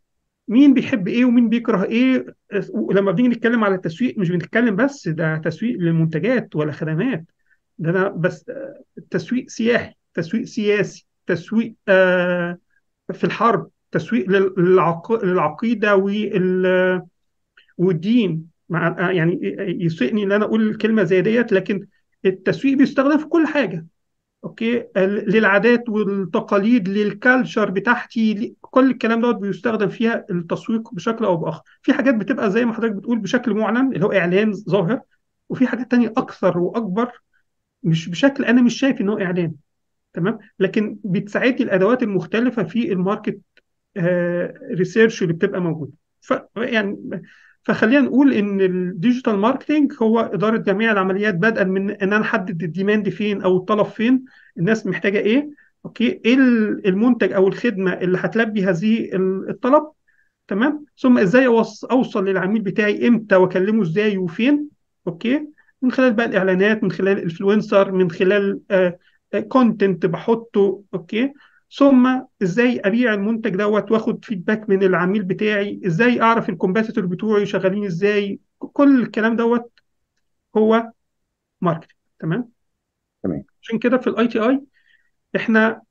مين 0.48 0.74
بيحب 0.74 1.08
إيه 1.08 1.26
ومين 1.26 1.50
بيكره 1.50 1.84
إيه. 1.84 2.26
ولما 2.74 3.12
بنيجي 3.12 3.36
نتكلم 3.36 3.64
على 3.64 3.76
التسويق 3.76 4.18
مش 4.18 4.30
بنتكلم 4.32 4.76
بس 4.76 5.08
ده 5.08 5.38
تسويق 5.38 5.78
للمنتجات 5.80 6.56
ولا 6.56 6.72
خدمات. 6.72 7.26
ده 7.78 7.90
أنا 7.90 8.08
بس 8.10 8.50
آه، 8.50 8.82
تسويق 9.10 9.50
سياحي 9.50 9.94
تسويق 10.14 10.44
سياسي 10.44 11.06
تسويق 11.28 11.74
آه، 11.88 12.58
في 13.14 13.24
الحرب 13.24 13.70
تسويق 13.92 14.30
للعق- 14.30 15.24
للعقيدة 15.26 15.96
وال- 15.96 17.02
والدين. 17.78 18.46
مع 18.70 18.88
آه، 18.88 19.12
يعني 19.12 19.40
يسيئني 19.86 20.24
إن 20.24 20.32
أنا 20.32 20.46
أقول 20.46 20.70
الكلمة 20.70 21.04
زي 21.04 21.22
ديت 21.22 21.52
لكن 21.52 21.88
التسويق 22.26 22.78
بيستخدم 22.78 23.18
في 23.18 23.26
كل 23.26 23.48
حاجة. 23.48 23.86
أوكي؟ 24.44 24.86
للعادات 24.98 25.90
والتقاليد 25.90 26.88
لل 26.90 27.08
culture 27.08 27.70
بتاعتي 27.72 28.56
كل 28.62 28.92
الكلام 28.92 29.22
دوت 29.22 29.36
بيستخدم 29.36 29.88
فيها 29.90 30.26
التسويق 30.32 30.94
بشكل 30.94 31.26
أو 31.26 31.38
بآخر. 31.38 31.62
في 31.82 31.94
حاجات 31.94 32.16
بتبقى 32.16 32.52
زي 32.52 32.66
ما 32.66 32.74
حضرتك 32.74 32.96
بتقول 32.96 33.20
بشكل 33.20 33.54
معلن 33.54 33.94
اللي 33.94 34.06
هو 34.06 34.12
إعلان 34.12 34.54
ظاهر 34.54 35.02
وفي 35.50 35.68
حاجات 35.68 35.92
تانية 35.92 36.14
أكثر 36.18 36.58
وأكبر 36.58 37.12
مش 37.84 38.10
بشكل 38.10 38.46
أنا 38.46 38.62
مش 38.62 38.80
شايف 38.80 39.02
إن 39.02 39.10
هو 39.10 39.20
إعلان. 39.20 39.54
تمام؟ 40.14 40.38
لكن 40.60 40.98
بتساعدني 41.04 41.64
الأدوات 41.64 42.04
المختلفة 42.04 42.64
في 42.64 42.92
ال 42.94 43.00
market 43.00 43.40
research 44.72 45.24
اللي 45.24 45.34
بتبقى 45.34 45.62
موجودة. 45.62 45.92
ف 46.22 46.34
يعني 46.58 47.22
فخلينا 47.64 48.02
نقول 48.02 48.34
إن 48.34 48.62
ال 48.62 48.71
digital 48.71 49.38
marketing 49.38 49.94
هو 50.02 50.20
إدارة 50.20 50.58
جميع 50.58 50.92
العمليات 50.92 51.36
بدءا 51.36 51.64
من 51.64 51.92
إن 51.92 52.14
أنا 52.14 52.22
أحدد 52.22 52.64
ال 52.64 52.70
demand 52.70 53.10
فين 53.10 53.42
أو 53.42 53.58
الطلب 53.58 53.86
فين 53.86 54.26
الناس 54.58 54.88
محتاجة 54.88 55.18
إيه 55.18 55.50
أوكي 55.86 56.22
إيه 56.26 56.34
ال- 56.36 56.88
المنتج 56.88 57.34
أو 57.34 57.48
الخدمة 57.48 57.94
اللي 57.94 58.18
هتلبي 58.22 58.64
هذه 58.66 59.00
ال- 59.16 59.50
الطلب 59.50 59.84
تمام؟ 60.48 60.86
ثم 60.98 61.18
إزاي 61.18 61.48
أوصل 61.92 62.26
للعميل 62.26 62.62
بتاعي 62.62 63.08
إمتى 63.08 63.36
وأكلمه 63.36 63.82
إزاي 63.84 64.18
وفين 64.18 64.70
أوكي؟ 65.08 65.48
من 65.82 65.92
خلال 65.92 66.14
بقى 66.14 66.26
الإعلانات 66.26 66.84
من 66.84 66.92
خلال 66.92 67.18
ال 67.18 67.25
influencer 67.25 67.92
من 67.92 68.12
خلال 68.12 68.60
content 69.50 70.06
بحطه 70.06 70.82
أوكي؟ 70.94 71.34
ثم 71.72 72.22
إزاي 72.44 72.80
أبيع 72.80 73.14
المنتج 73.14 73.56
دوت 73.56 73.92
وأخد 73.92 74.26
feedback 74.26 74.70
من 74.70 74.84
العميل 74.84 75.24
بتاعي؟ 75.24 75.82
إزاي 75.86 76.22
أعرف 76.22 76.50
ال 76.50 76.55
competitor 76.55 77.06
بتوعي 77.06 77.46
شغالين 77.46 77.86
إزاي؟ 77.86 78.40
كل 78.60 79.02
الكلام 79.02 79.36
دوت 79.36 79.72
هو 80.58 80.92
marketing 81.62 81.98
تمام؟ 82.20 82.50
تمام. 83.24 83.44
عشان 83.62 83.80
كده 83.80 83.98
في 83.98 84.08
ال 84.08 84.28
ITI 84.28 84.62
إحنا 85.36 85.82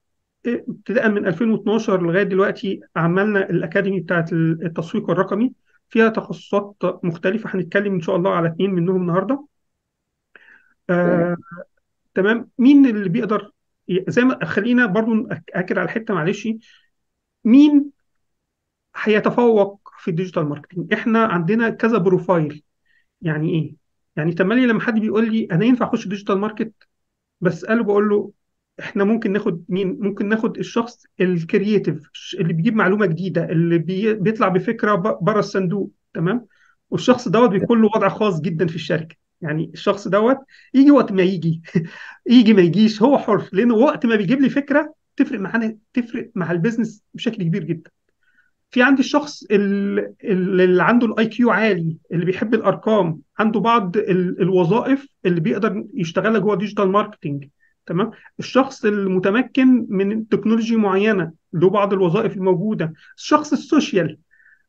ابتداء 0.47 1.08
من 1.08 1.26
2012 1.26 2.02
لغاية 2.02 2.23
دلوقتي 2.23 2.80
عملنا 2.97 3.50
ال 3.50 3.57
academy 3.57 4.00
بتاعت 4.00 4.32
التسويق 4.32 5.11
الرقمي. 5.11 5.52
فيها 5.88 6.08
تخصصات 6.08 6.75
مختلفة 7.02 7.54
هنتكلم 7.54 7.94
إن 7.94 8.00
شاء 8.00 8.16
الله 8.16 8.30
على 8.30 8.49
اثنين 8.49 8.70
منهم 8.70 8.97
النهارده. 8.97 9.47
آه 10.90 11.37
تمام؟ 12.14 12.49
مين 12.58 12.87
اللي 12.87 13.08
بيقدر 13.08 13.52
زي 14.09 14.23
ما 14.23 14.45
خلينا 14.45 14.87
برضو 14.87 15.28
اكد 15.54 15.78
على 15.78 15.88
حتة 15.88 16.14
معلش. 16.14 16.49
مين 17.45 17.90
هيتفوق 18.97 19.80
في 19.99 20.09
ال 20.10 20.15
digital 20.15 20.44
marketing 20.48 20.92
إحنا 20.95 21.25
عندنا 21.25 21.71
كذا 21.71 21.99
profile 21.98 22.62
يعني 23.23 23.50
إيه؟ 23.50 23.76
يعني 24.16 24.33
تملي 24.33 24.66
لما 24.66 24.80
حد 24.80 25.00
بيقول 25.00 25.33
لي 25.33 25.49
أنا 25.52 25.64
ينفع 25.64 25.87
أخش 25.87 26.09
digital 26.08 26.38
market 26.38 26.72
بساله 27.40 27.83
بقول 27.85 28.09
له 28.09 28.33
إحنا 28.80 29.04
ممكن 29.04 29.33
ناخد 29.33 29.64
مين؟ 29.68 29.99
ممكن 30.00 30.28
ناخد 30.28 30.59
الشخص 30.59 31.04
ال 31.20 31.30
creative 31.30 32.10
اللي 32.40 32.52
بيجيب 32.52 32.75
معلومة 32.75 33.07
جديدة 33.07 33.45
اللي 33.45 33.78
بي 33.78 34.14
بيطلع 34.14 34.49
بفكرة 34.49 34.95
بره 35.23 35.38
الصندوق 35.38 35.90
تمام؟ 36.14 36.47
والشخص 36.90 37.28
دوت 37.28 37.50
بيكون 37.50 37.83
له 37.83 37.87
وضع 37.97 38.09
خاص 38.09 38.40
جدا 38.40 38.66
في 38.66 38.75
الشركة. 38.76 39.16
يعني 39.40 39.71
الشخص 39.75 40.09
دوت 40.09 40.37
يجي 40.75 40.90
وقت 40.90 41.12
ما 41.12 41.23
يجي. 41.23 41.62
يجي 42.26 42.52
ما 42.54 42.62
يجيش 42.62 43.02
هو 43.02 43.18
حر. 43.18 43.49
لأنه 43.52 43.75
وقت 43.75 44.07
ما 44.07 44.16
بيجيب 44.16 44.40
لي 44.40 44.49
فكرة 44.50 44.95
تفرق 45.16 45.40
معانا 45.40 45.76
تفرق 45.95 46.30
مع 46.35 46.50
ال 46.52 46.58
business 46.58 47.02
بشكل 47.14 47.42
كبير 47.42 47.64
جدا. 47.64 47.90
في 48.71 48.83
عندي 48.83 49.00
الشخص 49.00 49.42
ال- 49.50 49.99
ال- 50.25 50.61
اللي 50.61 50.83
عنده 50.83 51.07
ال 51.06 51.26
IQ 51.26 51.50
عالي 51.50 51.97
اللي 52.12 52.25
بيحب 52.25 52.54
الأرقام 52.54 53.21
عنده 53.38 53.61
بعض 53.61 53.97
ال- 53.97 54.40
الوظائف 54.42 55.07
اللي 55.26 55.40
بيقدر 55.40 55.85
يشتغلها 55.95 56.38
جوه 56.40 56.57
digital 56.56 56.88
marketing 56.88 57.44
تمام؟ 57.87 58.11
الشخص 58.38 58.85
المتمكن 58.85 59.87
من 59.88 60.28
technology 60.28 60.76
معينة 60.76 61.33
له 61.52 61.71
بعض 61.71 61.92
الوظائف 61.92 62.37
الموجودة. 62.37 62.92
الشخص 63.16 63.52
ال 63.52 63.62
social 63.62 64.18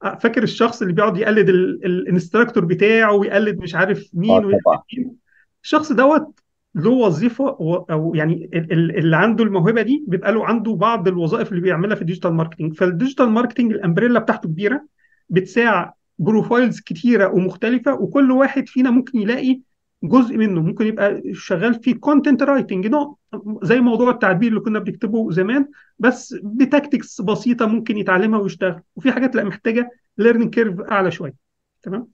فاكر 0.02 0.44
الشخص 0.44 0.82
اللي 0.82 0.94
بيقعد 0.94 1.18
يقلد 1.18 1.50
ال- 1.50 1.86
ال- 1.86 2.02
ال 2.02 2.07
instructor 2.07 2.66
بتاعه 2.66 3.14
ويقلد 3.14 3.58
مش 3.60 3.76
عارف 3.76 4.10
مين 4.14 4.32
ويقلد 4.46 4.62
طبعا. 4.66 4.82
مين؟ 4.98 5.16
الشخص 5.64 5.92
دوت 5.92 6.40
له 6.76 6.90
وظيفة 6.92 7.48
أو 7.92 8.12
يعني 8.16 8.50
ال- 8.54 8.72
ال- 8.74 8.98
اللي 8.98 9.16
عنده 9.18 9.44
الموهبة 9.44 9.82
دي 9.82 10.04
بيبقى 10.08 10.32
له 10.34 10.46
عنده 10.46 10.74
بعض 10.76 11.08
الوظائف 11.08 11.50
اللي 11.50 11.62
بيعملها 11.62 11.96
في 11.96 12.02
ال 12.02 12.06
digital 12.06 12.34
marketing 12.34 12.74
فال 12.74 12.86
digital 12.86 13.30
marketing 13.30 13.72
ال 13.72 13.77
umbrella 13.77 14.20
بتاعته 14.20 14.50
كبيرة 14.50 14.86
بتساع 15.30 15.94
profiles 16.20 16.80
كتيرة 16.80 17.28
ومختلفة 17.28 17.94
وكل 17.94 18.32
واحد 18.32 18.68
فينا 18.68 18.90
ممكن 18.92 19.20
يلاقي 19.20 19.60
جزء 20.04 20.38
منه 20.38 20.62
ممكن 20.62 20.86
يبقى 20.88 21.22
شغال 21.34 21.84
في 21.84 21.94
content 21.94 22.44
writing 22.44 22.88
نوع 22.88 23.16
زي 23.64 23.80
موضوع 23.80 24.12
التعبير 24.12 24.50
اللي 24.50 24.60
كنا 24.60 24.80
بنكتبه 24.80 25.32
زمان 25.32 25.68
بس 26.00 26.36
بتكتكس 26.44 27.22
بسيطة 27.22 27.66
ممكن 27.66 27.98
يتعلمها 27.98 28.40
ويشتغل. 28.40 28.82
وفي 28.96 29.12
حاجات 29.12 29.36
لا 29.36 29.44
محتاجة 29.44 29.90
learning 30.18 30.54
curve 30.54 30.80
أعلى 30.80 31.12
شوية. 31.12 31.34
تمام؟ 31.82 32.08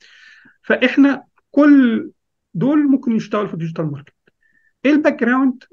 فإحنا 0.61 1.23
كل 1.51 2.11
دول 2.53 2.87
ممكن 2.87 3.11
يشتغلوا 3.11 3.47
في 3.47 3.53
ال 3.53 3.58
digital 3.58 3.91
market 3.91 4.13
إيه 4.85 4.91
ال 4.91 5.19
background 5.23 5.63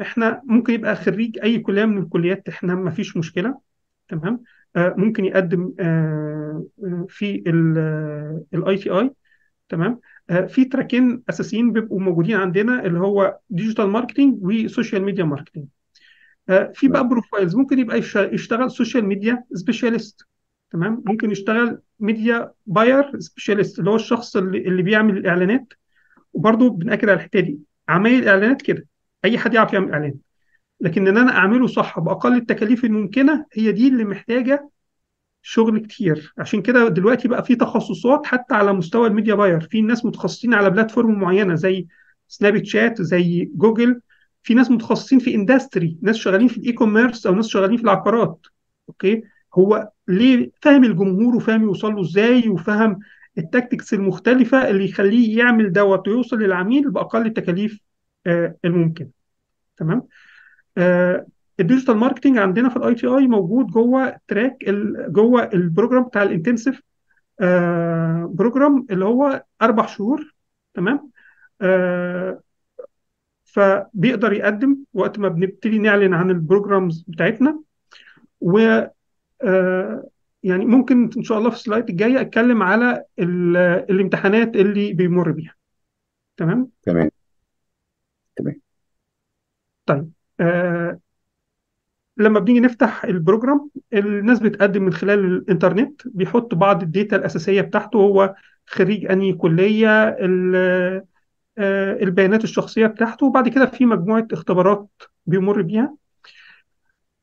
إحنا 0.00 0.42
ممكن 0.44 0.72
يبقى 0.72 0.96
خريج 0.96 1.38
أي 1.42 1.58
كلية 1.58 1.84
من 1.84 1.98
الكليات 1.98 2.48
إحنا 2.48 2.74
ما 2.74 2.90
فيش 2.90 3.16
مشكلة. 3.16 3.60
تمام؟ 4.08 4.42
آه 4.76 4.94
ممكن 4.98 5.24
يقدم 5.24 5.74
آه 5.80 6.66
آه، 6.84 7.06
في 7.08 7.42
ال 8.54 8.76
ITI 8.76 9.10
تمام؟ 9.68 10.00
في 10.30 10.64
track 10.64 11.05
ين 11.05 11.22
أساسيين 11.30 11.72
بيبقوا 11.72 12.00
موجودين 12.00 12.36
عندنا 12.36 12.86
اللي 12.86 12.98
هو 12.98 13.38
digital 13.50 13.86
marketing 13.88 14.38
و 14.44 14.52
social 14.52 15.02
media 15.02 15.24
marketing 15.24 15.64
آه، 16.48 16.72
في 16.74 16.88
بقى 16.88 17.08
profiles 17.08 17.56
ممكن 17.56 17.78
يبقى 17.78 17.98
يش- 17.98 18.16
يشتغل 18.16 18.70
social 18.70 19.04
media 19.06 19.44
specialist 19.54 20.20
تمام؟ 20.70 21.02
ممكن 21.06 21.30
يشتغل 21.30 21.78
media 22.00 22.52
buyer 22.66 23.18
specialist 23.18 23.78
اللي 23.78 23.90
هو 23.90 23.96
الشخص 23.96 24.36
اللي, 24.36 24.58
اللي 24.58 24.82
بيعمل 24.82 25.16
الإعلانات. 25.16 25.72
وبرضه 26.32 26.70
بنأكد 26.70 27.08
على 27.08 27.16
الحته 27.16 27.40
دي. 27.40 27.58
عمايل 27.88 28.22
الإعلانات 28.22 28.62
كده. 28.62 28.86
أي 29.24 29.38
حد 29.38 29.54
يعرف 29.54 29.72
يعمل 29.72 29.92
إعلان. 29.92 30.14
لكن 30.80 31.08
إن 31.08 31.16
أنا 31.16 31.30
أعمله 31.36 31.66
صح 31.66 31.98
بأقل 32.00 32.36
التكاليف 32.36 32.84
الممكنة 32.84 33.46
هي 33.52 33.72
دي 33.72 33.88
اللي 33.88 34.04
محتاجة 34.04 34.70
شغل 35.42 35.78
كتير. 35.78 36.34
عشان 36.38 36.62
كده 36.62 36.88
دلوقتي 36.88 37.28
بقى 37.28 37.44
في 37.44 37.56
تخصصات 37.56 38.26
حتى 38.26 38.54
على 38.54 38.72
مستوى 38.72 39.06
ال 39.08 39.12
media 39.12 39.34
buyer. 39.34 39.60
في 39.60 39.80
ناس 39.80 40.04
متخصصين 40.04 40.54
على 40.54 40.70
platform 40.70 41.20
معينة 41.20 41.54
زي 41.54 41.86
سناب 42.28 42.64
شات 42.64 43.02
زي 43.02 43.50
جوجل 43.54 44.00
في 44.42 44.54
ناس 44.54 44.70
متخصصين 44.70 45.18
في 45.18 45.34
industry 45.34 45.98
ناس 46.02 46.16
شغالين 46.16 46.48
في 46.48 46.56
ال 46.56 46.72
e-commerce 46.72 47.26
أو 47.26 47.34
ناس 47.34 47.46
شغالين 47.48 47.76
في 47.76 47.82
العقارات. 47.84 48.46
okay؟ 48.88 49.22
هو 49.54 49.90
ليه 50.08 50.50
فاهم 50.62 50.84
الجمهور 50.84 51.36
وفاهم 51.36 51.62
يوصل 51.62 51.94
له 51.94 52.00
إزاي 52.00 52.48
وفاهم 52.48 52.98
ال 53.38 53.45
tactics 53.45 53.94
المختلفة 53.94 54.70
اللي 54.70 54.84
يخليه 54.84 55.38
يعمل 55.38 55.72
دوت 55.72 56.08
ويوصل 56.08 56.38
للعميل 56.38 56.90
بأقل 56.90 57.26
التكاليف 57.26 57.80
آه، 58.26 58.56
الممكن. 58.64 59.08
تمام؟ 59.76 60.02
آه، 60.78 61.26
ال 61.60 61.64
digital 61.64 61.96
marketing 61.96 62.38
عندنا 62.38 62.68
في 62.68 62.76
ال 62.76 62.94
ITI 62.94 63.26
موجود 63.26 63.66
جوه 63.66 64.16
track 64.28 64.56
جوه 65.08 65.42
ال 65.42 65.50
program 65.50 66.02
بتاع 66.04 66.22
ال 66.22 66.28
intensive 66.28 66.82
program 68.34 68.86
اللي 68.90 69.04
هو 69.04 69.44
أربع 69.62 69.86
شهور 69.86 70.34
تمام؟ 70.74 71.10
آه، 71.62 72.40
فبيقدر 73.44 74.32
يقدم 74.32 74.76
وقت 74.94 75.18
ما 75.18 75.28
بنبتدي 75.28 75.78
نعلن 75.78 76.14
عن 76.14 76.30
ال 76.30 76.38
programs 76.38 77.04
بتاعتنا. 77.08 77.60
و 78.40 78.58
آه، 79.42 80.08
يعني 80.42 80.64
ممكن 80.66 81.10
إن 81.16 81.22
شاء 81.22 81.38
الله 81.38 81.50
في 81.50 81.56
ال 81.56 81.61
slide 81.61 81.88
الجايه 81.88 82.20
أتكلم 82.20 82.62
على 82.62 83.04
ال- 83.18 83.56
الامتحانات 83.90 84.56
اللي 84.56 84.92
بيمر 84.92 85.30
بيها. 85.30 85.54
تمام؟ 86.36 86.68
تمام. 86.82 87.10
تمام. 88.36 88.60
طيب 89.86 90.10
آه، 90.40 90.98
لما 92.20 92.40
بنيجي 92.40 92.60
نفتح 92.60 93.04
ال 93.04 93.12
program 93.12 93.70
الناس 93.92 94.38
بتقدم 94.40 94.82
من 94.82 94.92
خلال 94.92 95.18
الانترنت 95.24 96.02
بيحط 96.04 96.54
بعض 96.54 96.82
ال 96.82 96.89
data 96.89 97.16
الأساسية 97.16 97.60
بتاعته 97.60 97.96
هو 97.96 98.34
خريج 98.66 99.10
أنهي 99.10 99.32
كلية 99.32 100.08
ال- 100.08 101.04
آه، 101.58 101.92
البيانات 102.02 102.44
الشخصية 102.44 102.86
بتاعته 102.86 103.26
وبعد 103.26 103.48
كده 103.48 103.66
في 103.66 103.86
مجموعة 103.86 104.26
اختبارات 104.32 104.88
بيمر 105.26 105.62
بيها. 105.62 105.94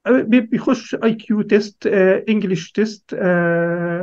آه، 0.08 0.22
بي- 0.22 0.40
بيخش 0.42 0.96
IQ 0.96 1.42
test 1.42 1.88
English 2.30 2.72
test 2.72 3.14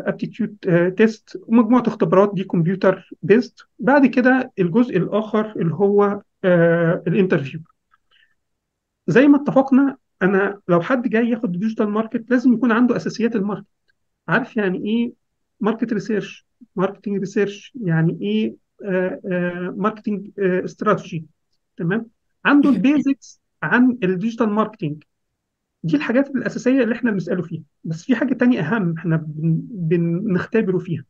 aptitude 0.06 0.56
test 0.96 1.38
ومجموعة 1.46 1.82
اختبارات 1.86 2.34
دي 2.34 2.44
computer 2.44 3.08
based 3.22 3.60
بعد 3.78 4.06
كده 4.06 4.52
الجزء 4.58 4.96
الآخر 4.96 5.52
اللي 5.56 5.74
هو 5.74 6.22
ال 7.06 7.12
interview 7.12 7.60
زي 9.06 9.28
ما 9.28 9.36
اتفقنا 9.42 9.96
أنا 10.24 10.60
لو 10.68 10.80
حد 10.80 11.08
جاي 11.08 11.28
ياخد 11.30 11.52
digital 11.52 11.88
market 11.90 12.30
لازم 12.30 12.52
يكون 12.52 12.72
عنده 12.72 12.96
أساسيات 12.96 13.36
ال 13.36 13.40
market. 13.40 13.66
عارف 14.28 14.56
يعني 14.56 14.78
إيه 14.88 15.12
market 15.60 15.92
research 15.92 16.46
marketing 16.76 17.18
research 17.20 17.72
يعني 17.82 18.18
إيه 18.22 18.56
marketing 19.76 20.30
strategy 20.38 21.26
تمام؟ 21.76 22.06
عنده 22.44 22.70
ال 22.70 22.80
basics 22.80 23.40
عن 23.62 23.98
ال 24.04 24.10
digital 24.10 24.50
marketing 24.50 25.02
دي 25.82 25.96
الحاجات 25.96 26.30
الأساسية 26.30 26.82
اللي 26.82 26.94
إحنا 26.94 27.10
بنسأله 27.10 27.42
فيها. 27.42 27.62
بس 27.84 28.04
في 28.04 28.16
حاجة 28.16 28.34
تانية 28.34 28.60
أهم 28.60 28.94
إحنا 28.98 29.16
بن- 29.26 29.60
بنختبره 29.72 30.78
فيها. 30.78 31.04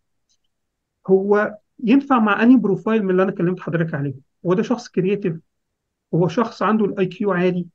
هو 1.07 1.59
ينفع 1.85 2.19
مع 2.19 2.43
انهي 2.43 2.57
profile 2.57 3.03
من 3.05 3.11
اللي 3.11 3.23
أنا 3.23 3.33
كلمت 3.33 3.61
حضرتك 3.61 3.95
عليه. 3.95 4.15
هو 4.47 4.55
ده 4.55 4.63
شخص 4.63 4.89
creative 4.89 5.37
هو 6.15 6.29
شخص 6.29 6.63
عنده 6.63 6.85
ال 6.85 7.07
IQ 7.07 7.33
عالي. 7.33 7.67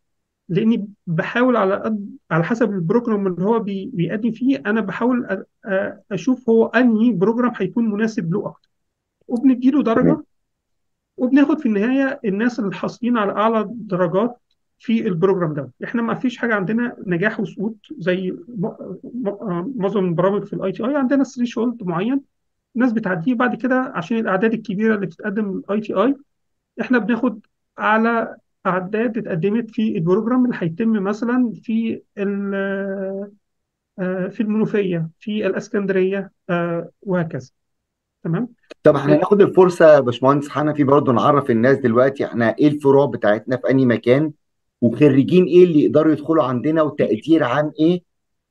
لاني 0.49 0.87
بحاول 1.07 1.55
على 1.57 1.75
قد 1.75 2.17
على 2.31 2.43
حسب 2.43 2.71
ال 2.71 2.78
program 2.78 3.27
اللي 3.27 3.45
هو 3.45 3.59
بي- 3.59 3.91
بيقدم 3.93 4.31
فيه 4.31 4.63
أنا 4.65 4.81
بحاول 4.81 5.27
أ- 5.27 5.69
أشوف 6.11 6.49
هو 6.49 6.65
أنهي 6.65 7.11
program 7.11 7.53
هيكون 7.55 7.89
مناسب 7.91 8.33
له 8.33 8.47
أكتر. 8.47 8.69
وبنديله 9.27 9.83
درجة 9.83 10.23
وبناخد 11.17 11.59
في 11.59 11.65
النهاية 11.65 12.19
الناس 12.25 12.59
اللي 12.59 12.75
حاصلين 12.75 13.17
على 13.17 13.31
أعلى 13.31 13.65
درجات 13.69 14.37
في 14.79 15.07
ال 15.07 15.13
program 15.13 15.53
ده. 15.53 15.71
إحنا 15.83 16.01
ما 16.01 16.13
فيش 16.13 16.37
حاجة 16.37 16.55
عندنا 16.55 16.95
نجاح 17.07 17.39
وسقوط 17.39 17.75
زي 17.97 18.31
م- 18.47 19.73
معظم 19.77 20.05
البرامج 20.05 20.43
في 20.43 20.53
ال 20.53 20.71
ITI 20.71 20.95
عندنا 20.95 21.23
threshold 21.23 21.83
معين 21.83 22.21
الناس 22.75 22.91
بتعديه. 22.93 23.33
بعد 23.33 23.55
كده 23.55 23.91
عشان 23.95 24.17
الأعداد 24.17 24.53
الكبيرة 24.53 24.95
اللي 24.95 25.05
بتتقدم 25.05 25.51
لل 25.69 25.81
ITI 25.81 26.15
إحنا 26.81 26.97
بناخد 26.97 27.39
أعلى 27.79 28.35
اعداد 28.65 29.17
اتقدمت 29.17 29.71
في 29.71 29.97
ال 29.97 30.03
program 30.03 30.45
اللي 30.45 30.57
هيتم 30.59 31.03
مثلا 31.03 31.53
في 31.63 32.01
آه، 33.99 34.27
في 34.27 34.43
المنوفية 34.43 35.09
في 35.19 35.47
الإسكندرية 35.47 36.31
آه، 36.49 36.89
وهكذا. 37.01 37.49
تمام؟ 38.23 38.47
طب 38.83 38.95
إحنا 38.95 39.15
هناخد 39.15 39.41
الفرصة 39.41 39.93
يا 39.93 39.99
باشمهندس 39.99 40.49
حنفي 40.49 40.83
برضو 40.83 41.11
نعرف 41.11 41.51
الناس 41.51 41.77
دلوقتي 41.77 42.25
إحنا 42.25 42.55
إيه 42.59 42.67
الفروع 42.67 43.05
بتاعتنا 43.05 43.57
في 43.57 43.69
أنهي 43.69 43.85
مكان 43.85 44.31
وخريجين 44.81 45.43
إيه 45.45 45.63
اللي 45.63 45.83
يقدروا 45.83 46.13
يدخلوا 46.13 46.43
عندنا 46.43 46.81
وتقدير 46.81 47.43
عن 47.43 47.71
إيه؟ 47.79 48.01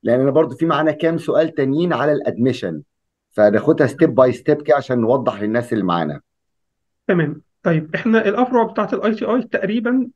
لأن 0.03 0.21
أنا 0.21 0.31
برضو 0.31 0.57
في 0.57 0.67
معانا 0.67 0.93
كام 0.93 1.19
سؤال 1.19 1.55
تانيين 1.55 1.93
على 1.93 2.13
ال 2.13 2.20
admission 2.20 2.83
فناخدها 3.31 3.87
step 3.87 4.15
by 4.15 4.33
step 4.33 4.63
كده 4.63 4.77
عشان 4.77 5.01
نوضح 5.01 5.43
للناس 5.43 5.73
اللي 5.73 5.85
معانا. 5.85 6.21
تمام. 7.09 7.43
طيب 7.69 7.95
إحنا 7.95 8.29
الأفرع 8.29 8.63
بتاعت 8.63 8.95
ال 8.95 9.15
ITI 9.15 9.43
تقريبا 9.43 10.09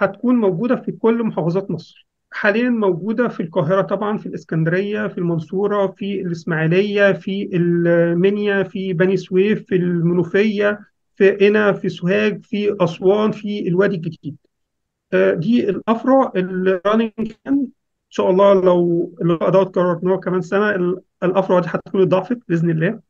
هتكون 0.00 0.34
موجودة 0.36 0.76
في 0.76 0.92
كل 0.92 1.22
محافظات 1.24 1.70
مصر. 1.70 2.06
حاليا 2.32 2.68
موجودة 2.70 3.28
في 3.28 3.42
القاهرة 3.42 3.82
طبعا 3.82 4.18
في 4.18 4.26
الإسكندرية 4.26 5.06
في 5.06 5.18
المنصورة 5.18 5.86
في 5.86 6.20
الإسماعيلية 6.20 7.12
في 7.12 7.50
المنيا 7.52 8.62
في 8.62 8.92
بني 8.92 9.16
سويف 9.16 9.64
في 9.66 9.76
المنوفية 9.76 10.80
في 11.16 11.30
قنا 11.30 11.72
في 11.72 11.88
سوهاج 11.88 12.44
في 12.44 12.76
أسوان 12.80 13.32
في 13.32 13.68
الوادي 13.68 13.96
الجديد. 13.96 14.36
آه، 15.12 15.34
دي 15.34 15.70
الأفرع 15.70 16.32
اللي 16.36 16.80
رانينج 16.86 17.32
إن 17.46 17.66
شاء 18.08 18.30
الله 18.30 18.54
لو 18.64 19.14
اللقاء 19.22 19.50
ده 19.50 19.58
قررناه 19.62 20.16
كمان 20.16 20.40
سنة 20.40 20.70
ال- 20.70 21.00
الأفرع 21.22 21.58
دي 21.60 21.66
هتكون 21.70 22.02
اتضاعفت 22.02 22.38
بإذن 22.48 22.70
الله. 22.70 23.00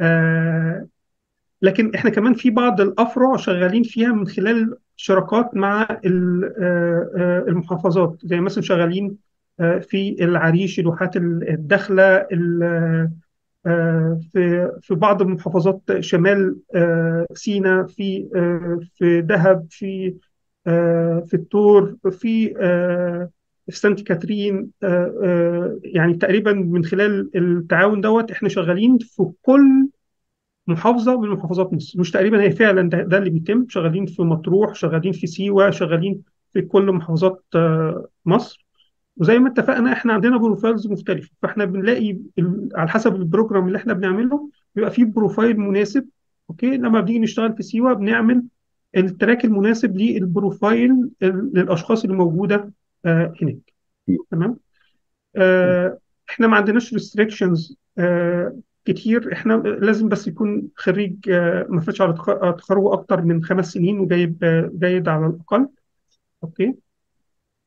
آه، 0.00 0.86
لكن 1.62 1.94
إحنا 1.94 2.10
كمان 2.10 2.34
في 2.34 2.50
بعض 2.50 2.80
الأفرع 2.80 3.36
شغالين 3.36 3.82
فيها 3.82 4.12
من 4.12 4.26
خلال 4.28 4.76
شراكات 4.96 5.56
مع 5.56 5.82
آه، 5.82 6.00
آه، 7.16 7.44
المحافظات. 7.48 8.16
زي 8.24 8.40
مثلا 8.40 8.62
شغالين 8.64 9.16
آه، 9.60 9.78
في 9.78 10.24
العريش 10.24 10.80
الواحات 10.80 11.16
الداخله 11.16 12.16
ال- 12.32 13.10
في 14.32 14.72
في 14.82 14.94
بعض 14.94 15.22
محافظات 15.22 15.80
شمال 16.00 16.56
سيناء 17.34 17.86
في 17.86 18.28
في 18.94 19.20
دهب 19.20 19.66
في 19.70 20.14
في 21.26 21.34
الطور 21.34 21.96
في 22.10 22.48
في 23.70 23.76
سانت 23.76 24.00
كاترين 24.00 24.70
يعني 25.84 26.14
تقريبا 26.14 26.52
من 26.52 26.84
خلال 26.84 27.30
التعاون 27.36 28.00
دوت 28.00 28.30
إحنا 28.30 28.48
شغالين 28.48 28.98
في 28.98 29.30
كل 29.42 29.88
محافظة 30.66 31.20
من 31.20 31.28
محافظات 31.28 31.72
مصر. 31.72 32.00
مش 32.00 32.10
تقريبا 32.10 32.42
هي 32.42 32.50
فعلا 32.50 32.88
ده, 32.90 33.02
ده 33.02 33.18
اللي 33.18 33.30
بيتم. 33.30 33.66
شغالين 33.68 34.06
في 34.06 34.22
مطروح 34.22 34.74
شغالين 34.74 35.12
في 35.12 35.26
سيوة 35.26 35.70
شغالين 35.70 36.22
في 36.52 36.62
كل 36.62 36.92
محافظات 36.92 37.44
آه، 37.54 38.08
مصر. 38.26 38.66
وزي 39.16 39.38
ما 39.38 39.48
اتفقنا 39.48 39.92
إحنا 39.92 40.12
عندنا 40.12 40.36
profiles 40.36 40.86
مختلفة. 40.86 41.30
فاحنا 41.42 41.64
بنلاقي 41.64 42.18
على 42.74 42.88
حسب 42.88 43.14
ال 43.16 43.22
program 43.22 43.66
اللي 43.66 43.78
إحنا 43.78 43.92
بنعمله 43.92 44.50
بيبقى 44.74 44.90
فيه 44.90 45.04
profile 45.04 45.60
مناسب. 45.60 46.08
okay؟ 46.50 46.76
لما 46.76 47.00
بنيجي 47.00 47.18
نشتغل 47.18 47.56
في 47.56 47.62
سيوة 47.62 47.92
بنعمل 47.92 48.42
ال 48.96 49.04
track 49.04 49.44
المناسب 49.44 49.96
لل 49.96 50.21
profile 50.21 51.10
للأشخاص 51.22 52.04
اللي 52.04 52.16
موجودة 52.16 52.72
آه، 53.04 53.32
هناك. 53.42 53.72
تمام؟ 54.30 54.56
آه، 55.36 55.98
إحنا 56.30 56.46
ما 56.46 56.56
عندناش 56.56 56.92
restrictions 56.92 57.76
كتير. 58.86 59.32
إحنا 59.32 59.52
لازم 59.54 60.08
بس 60.08 60.28
يكون 60.28 60.68
خريج 60.76 61.16
آه، 61.30 61.66
ما 61.68 61.80
فاتش 61.80 62.00
على 62.00 62.12
تخ- 62.12 62.54
تخرجه 62.58 62.92
أكتر 62.92 63.22
من 63.22 63.44
خمس 63.44 63.72
سنين 63.72 63.98
وجايب 64.00 64.44
آه، 64.44 64.70
جيد 64.78 65.08
على 65.08 65.26
الأقل. 65.26 65.68
okay؟ 66.44 66.74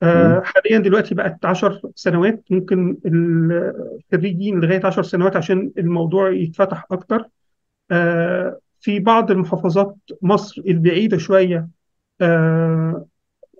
آه،. 0.03 0.41
حاليا 0.45 0.79
دلوقتي 0.79 1.15
بقت 1.15 1.45
10 1.45 1.81
سنوات. 1.95 2.43
ممكن 2.49 2.97
الخريجين 3.05 4.59
لغاية 4.59 4.85
10 4.85 5.01
سنوات 5.03 5.35
عشان 5.35 5.71
الموضوع 5.77 6.31
يتفتح 6.31 6.85
أكتر. 6.91 7.25
آه، 7.91 8.59
في 8.79 8.99
بعض 8.99 9.31
المحافظات 9.31 9.95
مصر 10.21 10.61
البعيدة 10.67 11.17
شوية 11.17 11.67
آه، 12.21 13.05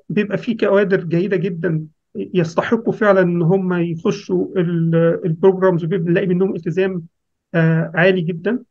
بيبقى 0.09 0.37
فيه 0.37 0.57
كوادر 0.57 1.03
جيدة 1.03 1.37
جدا 1.37 1.85
يستحقوا 2.15 2.93
فعلا 2.93 3.21
إن 3.21 3.41
هم 3.41 3.73
يخشوا 3.73 4.47
ال 5.25 5.32
programs 5.32 5.83
وبنلاقي 5.83 6.27
منهم 6.27 6.55
التزام 6.55 6.93
آه، 6.93 7.01
عالي 7.95 8.21
جدا 8.21 8.63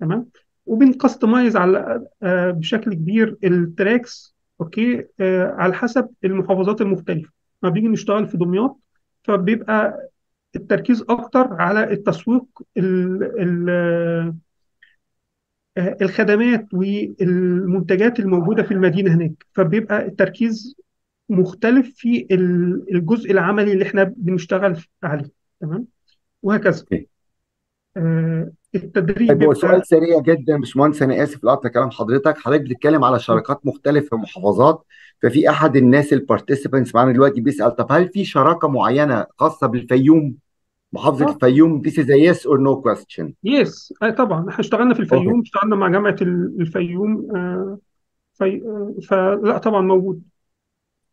تمام؟ 0.00 0.26
وبن 0.66 0.88
customize 0.88 1.56
على 1.56 2.06
آه، 2.22 2.50
بشكل 2.50 2.94
كبير 2.94 3.36
ال 3.44 3.57
tracks 3.57 4.36
okay؟ 4.60 5.06
آه، 5.20 5.46
على 5.58 5.74
حسب 5.74 6.08
المحافظات 6.24 6.80
المختلفة. 6.80 7.30
ما 7.62 7.68
بنيجي 7.68 7.88
نشتغل 7.88 8.26
في 8.28 8.36
دمياط 8.36 8.78
فبيبقى 9.24 10.08
التركيز 10.56 11.04
أكتر 11.08 11.52
على 11.52 11.92
التسويق 11.92 12.44
ال 12.76 13.22
ال 13.40 13.70
آه، 15.76 15.96
الخدمات 16.02 16.66
والمنتجات 16.74 18.20
الموجودة 18.20 18.62
في 18.62 18.70
المدينة 18.74 19.14
هناك. 19.14 19.46
فبيبقى 19.54 20.06
التركيز 20.06 20.76
مختلف 21.28 21.92
في 21.96 22.26
ال- 22.30 22.94
الجزء 22.94 23.30
العملي 23.30 23.72
اللي 23.72 23.84
إحنا 23.86 24.04
بنشتغل 24.16 24.82
عليه 25.02 25.30
تمام؟ 25.60 25.86
وهكذا. 26.42 26.84
آه، 26.92 27.04
التدريب 28.74 29.28
طيب 29.28 29.42
هو 29.44 29.54
سؤال 29.54 29.86
سريع 29.86 30.20
جدا 30.20 30.56
باشمهندس 30.56 31.02
أنا 31.02 31.22
آسف 31.22 31.44
لقطع 31.44 31.68
كلام 31.68 31.90
حضرتك. 31.90 32.38
حضرتك 32.38 32.60
بتتكلم 32.62 33.04
على 33.04 33.18
شراكات 33.18 33.66
مختلفة 33.66 34.08
في 34.08 34.16
محافظات 34.16 34.84
ففي 35.22 35.50
أحد 35.50 35.76
الناس 35.76 36.12
ال 36.12 36.18
participants 36.18 36.94
معانا 36.94 37.12
دلوقتي 37.12 37.40
بيسأل 37.40 37.76
طب 37.76 37.86
هل 37.92 38.08
في 38.08 38.24
شراكة 38.24 38.68
معينة 38.68 39.26
خاصة 39.38 39.66
بالفيوم؟ 39.66 40.34
محافظة 40.92 41.26
آه. 41.28 41.34
الفيوم 41.34 41.82
This 41.86 41.92
is 41.92 42.06
a 42.06 42.16
yes 42.34 42.40
or 42.46 42.58
no 42.58 42.82
question. 42.88 43.26
yes 43.44 43.94
آه 44.02 44.10
طبعا. 44.10 44.40
إحنا 44.48 44.60
اشتغلنا 44.60 44.94
في 44.94 45.00
الفيوم 45.00 45.40
اشتغلنا 45.40 45.76
مع 45.76 45.88
جامعة 45.88 46.16
ال- 46.22 46.56
الفيوم 46.60 47.36
آه 47.36 47.78
في 48.34 48.44
آه 48.66 48.94
فلا 49.08 49.58
طبعا 49.58 49.80
موجود. 49.80 50.22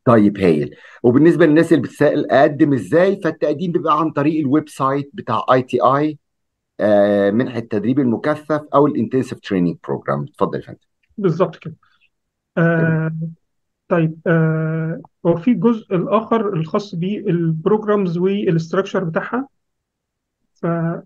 طيب 0.05 0.37
هايل. 0.37 0.75
وبالنسبة 1.03 1.45
للناس 1.45 1.73
اللي 1.73 1.83
بتسأل 1.83 2.31
أقدم 2.31 2.73
إزاي؟ 2.73 3.21
فالتقديم 3.23 3.71
بيبقى 3.71 3.99
عن 3.99 4.11
طريق 4.11 4.39
ال 4.39 4.69
website 4.69 5.09
بتاع 5.13 5.45
ITI 5.53 5.81
منحة 5.81 7.57
التدريب 7.57 7.99
المكثف 7.99 8.61
أو 8.75 8.87
ال 8.87 8.92
intensive 8.92 9.39
training 9.39 9.77
program 9.87 10.23
اتفضل 10.23 10.59
يا 10.59 10.63
فندم. 10.63 10.79
بالظبط 11.17 11.55
كده. 11.55 11.75
آه 12.57 13.11
طيب 13.87 14.19
آه 14.27 15.01
هو 15.25 15.35
في 15.35 15.51
الجزء 15.51 15.95
الآخر 15.95 16.53
الخاص 16.53 16.95
بال 16.95 17.19
programs 17.19 18.17
وال 18.17 18.33
structure 18.33 19.03
بتاعها؟ 19.03 19.47
ف. 20.55 20.65
آه 20.65 21.03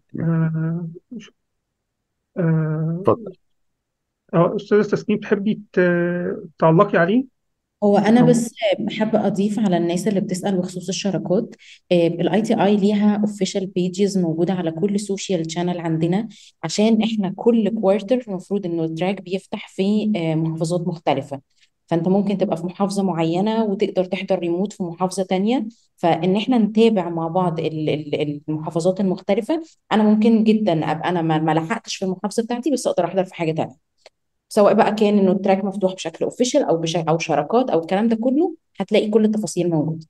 آه 2.37 2.97
اتفضل. 2.99 3.33
آه، 4.33 4.55
أستاذة 4.55 4.81
تسنيم 4.81 5.19
تحبي 5.19 5.61
تعلقي 6.59 6.97
عليه؟ 6.97 7.36
هو 7.83 7.97
أنا 7.97 8.21
أو 8.21 8.25
بس 8.25 8.53
حابة 8.99 9.27
أضيف 9.27 9.59
على 9.59 9.77
الناس 9.77 10.07
اللي 10.07 10.21
بتسأل 10.21 10.57
بخصوص 10.57 10.87
الشراكات 10.89 11.55
ال 11.91 12.41
ITI 12.41 12.75
ليها 12.77 13.15
official 13.17 13.65
pages 13.67 14.17
موجودة 14.17 14.53
على 14.53 14.71
كل 14.71 14.99
social 14.99 15.51
channel 15.51 15.79
عندنا 15.79 16.27
عشان 16.63 17.01
إحنا 17.03 17.33
كل 17.35 17.69
quarter 17.69 18.23
المفروض 18.27 18.65
إنه 18.65 18.83
ال 18.83 18.89
track 18.89 19.21
بيفتح 19.21 19.67
في 19.69 20.11
آه، 20.15 20.35
محافظات 20.35 20.87
مختلفة. 20.87 21.41
فأنت 21.87 22.07
ممكن 22.07 22.37
تبقى 22.37 22.57
في 22.57 22.65
محافظة 22.65 23.03
معينة 23.03 23.63
وتقدر 23.63 24.05
تحضر 24.05 24.39
ريموت 24.39 24.73
في 24.73 24.83
محافظة 24.83 25.23
تانية. 25.23 25.67
فإن 25.97 26.35
إحنا 26.35 26.57
نتابع 26.57 27.09
مع 27.09 27.27
بعض 27.27 27.59
ال- 27.59 27.89
ال- 27.89 28.41
المحافظات 28.49 28.99
المختلفة 28.99 29.61
أنا 29.91 30.03
ممكن 30.03 30.43
جدا 30.43 30.91
أبقى 30.91 31.09
أنا 31.09 31.21
ما 31.21 31.37
ما 31.37 31.51
لحقتش 31.51 31.95
في 31.95 32.05
المحافظة 32.05 32.43
بتاعتي 32.43 32.71
بس 32.71 32.87
أقدر 32.87 33.05
أحضر 33.05 33.23
في 33.25 33.35
حاجة 33.35 33.51
تانية. 33.51 33.87
سواء 34.49 34.73
بقى 34.73 34.95
كان 34.95 35.17
إنه 35.19 35.31
ال 35.31 35.36
track 35.36 35.63
مفتوح 35.65 35.93
بشكل 35.93 36.25
official 36.25 36.63
أو 36.63 36.77
بشكل 36.77 37.07
أو 37.09 37.17
شراكات 37.19 37.69
أو 37.69 37.79
الكلام 37.79 38.07
ده 38.07 38.15
كله 38.15 38.55
هتلاقي 38.79 39.09
كل 39.09 39.25
التفاصيل 39.25 39.69
موجودة. 39.69 40.05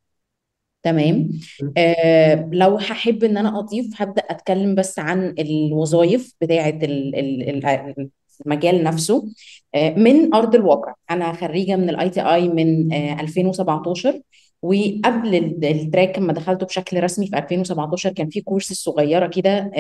تمام؟ 0.83 1.29
آه 1.77 2.49
لو 2.53 2.77
هحب 2.77 3.23
إن 3.23 3.37
أنا 3.37 3.59
أضيف 3.59 4.01
هبدأ 4.01 4.21
أتكلم 4.21 4.75
بس 4.75 4.99
عن 4.99 5.35
الوظائف 5.39 6.33
بتاعة 6.41 6.69
ال- 6.69 7.15
ال- 7.15 7.49
ال- 7.67 8.09
المجال 8.45 8.83
نفسه. 8.83 9.27
آه 9.75 9.89
من 9.89 10.33
أرض 10.35 10.55
الواقع. 10.55 10.93
أنا 11.11 11.33
خريجة 11.33 11.75
من 11.75 11.89
ال 11.89 12.09
ITI 12.09 12.49
من 12.49 12.93
آه 12.93 13.21
2017 13.21 14.21
وقبل 14.61 15.35
ال- 15.35 15.65
ال 15.65 15.74
track 15.74 16.19
لما 16.19 16.33
دخلته 16.33 16.65
بشكل 16.65 17.03
رسمي 17.03 17.27
في 17.27 17.37
2017 17.37 18.09
كان 18.13 18.29
في 18.29 18.41
course 18.41 18.73
صغيرة 18.73 19.27
كده 19.27 19.71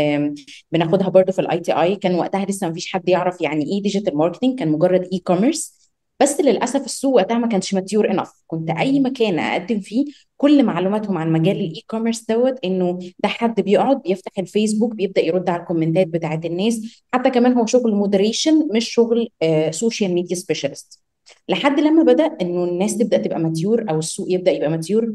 بناخدها 0.71 1.09
برضو 1.09 1.31
في 1.31 1.39
ال 1.39 1.59
ITI 1.59 1.95
كان 1.95 2.15
وقتها 2.15 2.45
لسه 2.45 2.67
ما 2.67 2.73
فيش 2.73 2.93
حد 2.93 3.09
يعرف 3.09 3.41
يعني 3.41 3.65
إيه 3.65 3.81
digital 3.81 4.17
marketing 4.17 4.59
كان 4.59 4.67
مجرد 4.71 5.09
e-commerce 5.13 5.77
بس 6.21 6.41
للأسف 6.41 6.85
السوق 6.85 7.15
وقتها 7.15 7.37
ما 7.37 7.47
كانش 7.47 7.73
mature 7.73 8.11
enough 8.11 8.31
كنت 8.47 8.69
أي 8.69 8.99
مكان 8.99 9.39
أقدم 9.39 9.79
فيه 9.79 10.05
كل 10.37 10.63
معلوماتهم 10.63 11.17
عن 11.17 11.31
مجال 11.31 11.55
ال 11.55 11.83
e-commerce 11.87 12.25
دوت 12.29 12.55
إنه 12.65 12.99
ده 13.19 13.29
حد 13.29 13.61
بيقعد 13.61 14.01
بيفتح 14.01 14.31
الفيسبوك 14.39 14.95
بيبدأ 14.95 15.21
يرد 15.21 15.49
على 15.49 15.61
الكومنتات 15.61 16.07
بتاعت 16.07 16.45
الناس. 16.45 17.03
حتى 17.13 17.29
كمان 17.29 17.53
هو 17.53 17.65
شغل 17.65 17.91
moderation 17.95 18.67
مش 18.75 18.89
شغل 18.89 19.29
social 19.71 20.13
media 20.13 20.35
specialist 20.35 21.06
لحد 21.49 21.79
لما 21.79 22.03
بدأ 22.03 22.25
إنه 22.41 22.63
الناس 22.63 22.97
تبدأ 22.97 23.17
تبقى 23.17 23.39
mature 23.39 23.85
أو 23.89 23.99
السوق 23.99 24.27
يبدأ 24.29 24.51
يبقى 24.51 24.69
mature 24.69 25.13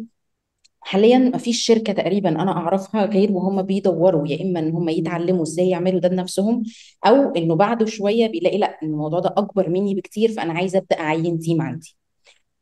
حاليا 0.81 1.19
ما 1.19 1.39
فيش 1.39 1.67
شركة 1.67 1.93
تقريبا 1.93 2.29
أنا 2.31 2.53
أعرفها 2.53 3.07
غير 3.07 3.33
وهم 3.33 3.63
بيدوروا 3.63 4.29
يا 4.29 4.43
إما 4.45 4.61
إن 4.61 4.73
هم 4.73 4.89
يتعلموا 4.89 5.43
إزاي 5.43 5.69
يعملوا 5.69 6.01
ده 6.01 6.09
بنفسهم 6.09 6.63
أو 7.07 7.15
إنه 7.37 7.55
بعده 7.57 7.87
شوية 7.87 8.27
بيلاقي 8.27 8.59
لأ 8.59 8.79
الموضوع 8.83 9.21
ده 9.21 9.35
أكبر 9.37 9.69
مني 9.71 9.95
بكتير 9.95 10.33
فأنا 10.33 10.53
عايزة 10.53 10.79
أبدأ 10.79 11.01
أعين 11.01 11.39
team 11.39 11.63
عندي. 11.63 11.97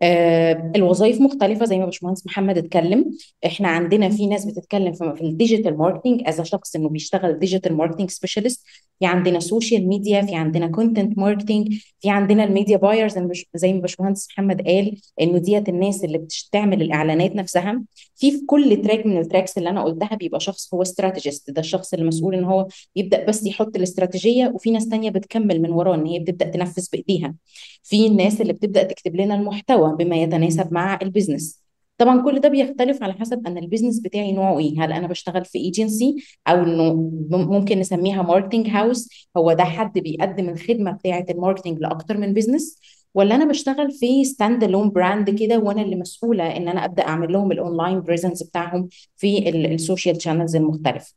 الوظائف 0.03 1.21
مختلفة 1.21 1.65
زي 1.65 1.79
ما 1.79 1.85
باشمهندس 1.85 2.27
محمد 2.27 2.59
اتكلم. 2.59 3.17
إحنا 3.47 3.69
عندنا 3.69 4.09
في 4.09 4.27
ناس 4.27 4.45
بتتكلم 4.45 4.93
في 4.93 5.15
في 5.17 5.25
ال 5.25 5.31
digital 5.31 5.79
marketing 5.79 6.23
as 6.27 6.41
شخص 6.41 6.77
انه 6.77 6.89
بيشتغل 6.89 7.39
digital 7.39 7.75
marketing 7.77 8.11
specialist 8.11 8.65
في 9.01 9.07
عندنا 9.07 9.41
social 9.41 9.89
media 9.89 10.23
في 10.23 10.35
عندنا 10.35 10.67
content 10.67 11.19
marketing 11.19 11.75
في 12.01 12.11
عندنا 12.11 12.45
ال 12.45 12.50
media 12.50 12.77
buyers 12.77 13.19
زي 13.55 13.73
ما 13.73 13.81
باشمهندس 13.81 14.29
محمد 14.31 14.63
قال 14.63 14.97
انه 15.21 15.39
ديت 15.39 15.69
الناس 15.69 16.05
اللي 16.05 16.19
بتعمل 16.19 16.83
الإعلانات 16.83 17.37
نفسها. 17.37 17.83
في 18.17 18.31
في 18.31 18.47
كل 18.47 18.83
track 18.83 19.07
من 19.07 19.19
ال 19.19 19.24
tracks 19.24 19.59
اللي 19.59 19.71
أنا 19.71 19.83
قلتها 19.85 20.15
بيبقى 20.17 20.41
شخص 20.41 20.75
هو 20.75 20.83
strategist 20.83 21.51
ده 21.51 21.61
الشخص 21.61 21.93
اللي 21.95 22.07
مسؤول 22.07 22.35
إن 22.35 22.45
هو 22.45 22.67
يبدأ 22.97 23.25
بس 23.27 23.47
يحط 23.47 23.77
الاستراتيجية 23.77 24.49
وفي 24.55 24.71
ناس 24.71 24.89
تانية 24.89 25.11
بتكمل 25.11 25.63
من 25.63 25.71
وراه 25.71 25.95
إن 25.95 26.07
هي 26.07 26.19
بتبدأ 26.19 26.49
تنفذ 26.51 26.87
بإيديها. 26.93 27.35
في 27.83 28.07
الناس 28.07 28.41
اللي 28.41 28.53
بتبدأ 28.53 28.83
تكتب 28.83 29.17
لنا 29.17 29.35
المحتوى 29.35 29.97
بما 29.97 30.17
يتناسب 30.17 30.73
مع 30.73 30.99
ال 31.03 31.09
business 31.09 31.61
طبعا 31.99 32.23
كل 32.23 32.41
ده 32.41 32.49
بيختلف 32.49 33.03
على 33.03 33.13
حسب 33.13 33.47
أنا 33.47 33.61
ال 33.61 33.65
business 33.65 34.01
بتاعي 34.01 34.33
نوعه 34.33 34.59
إيه. 34.59 34.85
هل 34.85 34.93
أنا 34.93 35.07
بشتغل 35.07 35.45
في 35.45 35.59
ايجنسي 35.59 36.17
أو 36.49 36.55
إنه 36.63 36.93
مم- 37.31 37.49
ممكن 37.53 37.79
نسميها 37.79 38.23
marketing 38.23 38.69
house 38.69 39.29
هو 39.37 39.53
ده 39.53 39.65
حد 39.65 39.99
بيقدم 39.99 40.49
الخدمة 40.49 40.91
بتاعة 40.93 41.27
ال 41.31 41.35
marketing 41.35 41.79
لأكتر 41.79 42.17
من 42.19 42.33
business 42.35 42.79
ولا 43.15 43.35
أنا 43.35 43.45
بشتغل 43.45 43.91
في 43.91 44.25
stand 44.25 44.65
alone 44.65 44.91
brand 44.91 45.31
كده 45.31 45.59
وأنا 45.59 45.83
اللي 45.83 45.97
مسؤولة 45.97 46.57
إن 46.57 46.69
أنا 46.69 46.85
أبدأ 46.85 47.03
أعمل 47.09 47.33
لهم 47.33 47.53
ال 47.53 47.60
online 47.60 48.01
presence 48.01 48.43
بتاعهم 48.43 48.89
في 49.17 49.49
ال 49.49 49.59
social 49.59 50.23
channels 50.23 50.57
المختلفة. 50.57 51.15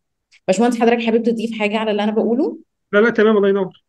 باشمهندس 0.48 0.80
حضرتك 0.80 1.06
حابب 1.06 1.24
تضيف 1.24 1.60
حاجة 1.60 1.78
على 1.78 1.92
اللي 1.92 2.04
أنا 2.04 2.12
بقوله؟ 2.12 2.58
لا 2.92 3.00
لا 3.00 3.10
تمام 3.10 3.38
الله 3.38 3.50
ينور. 3.50 3.84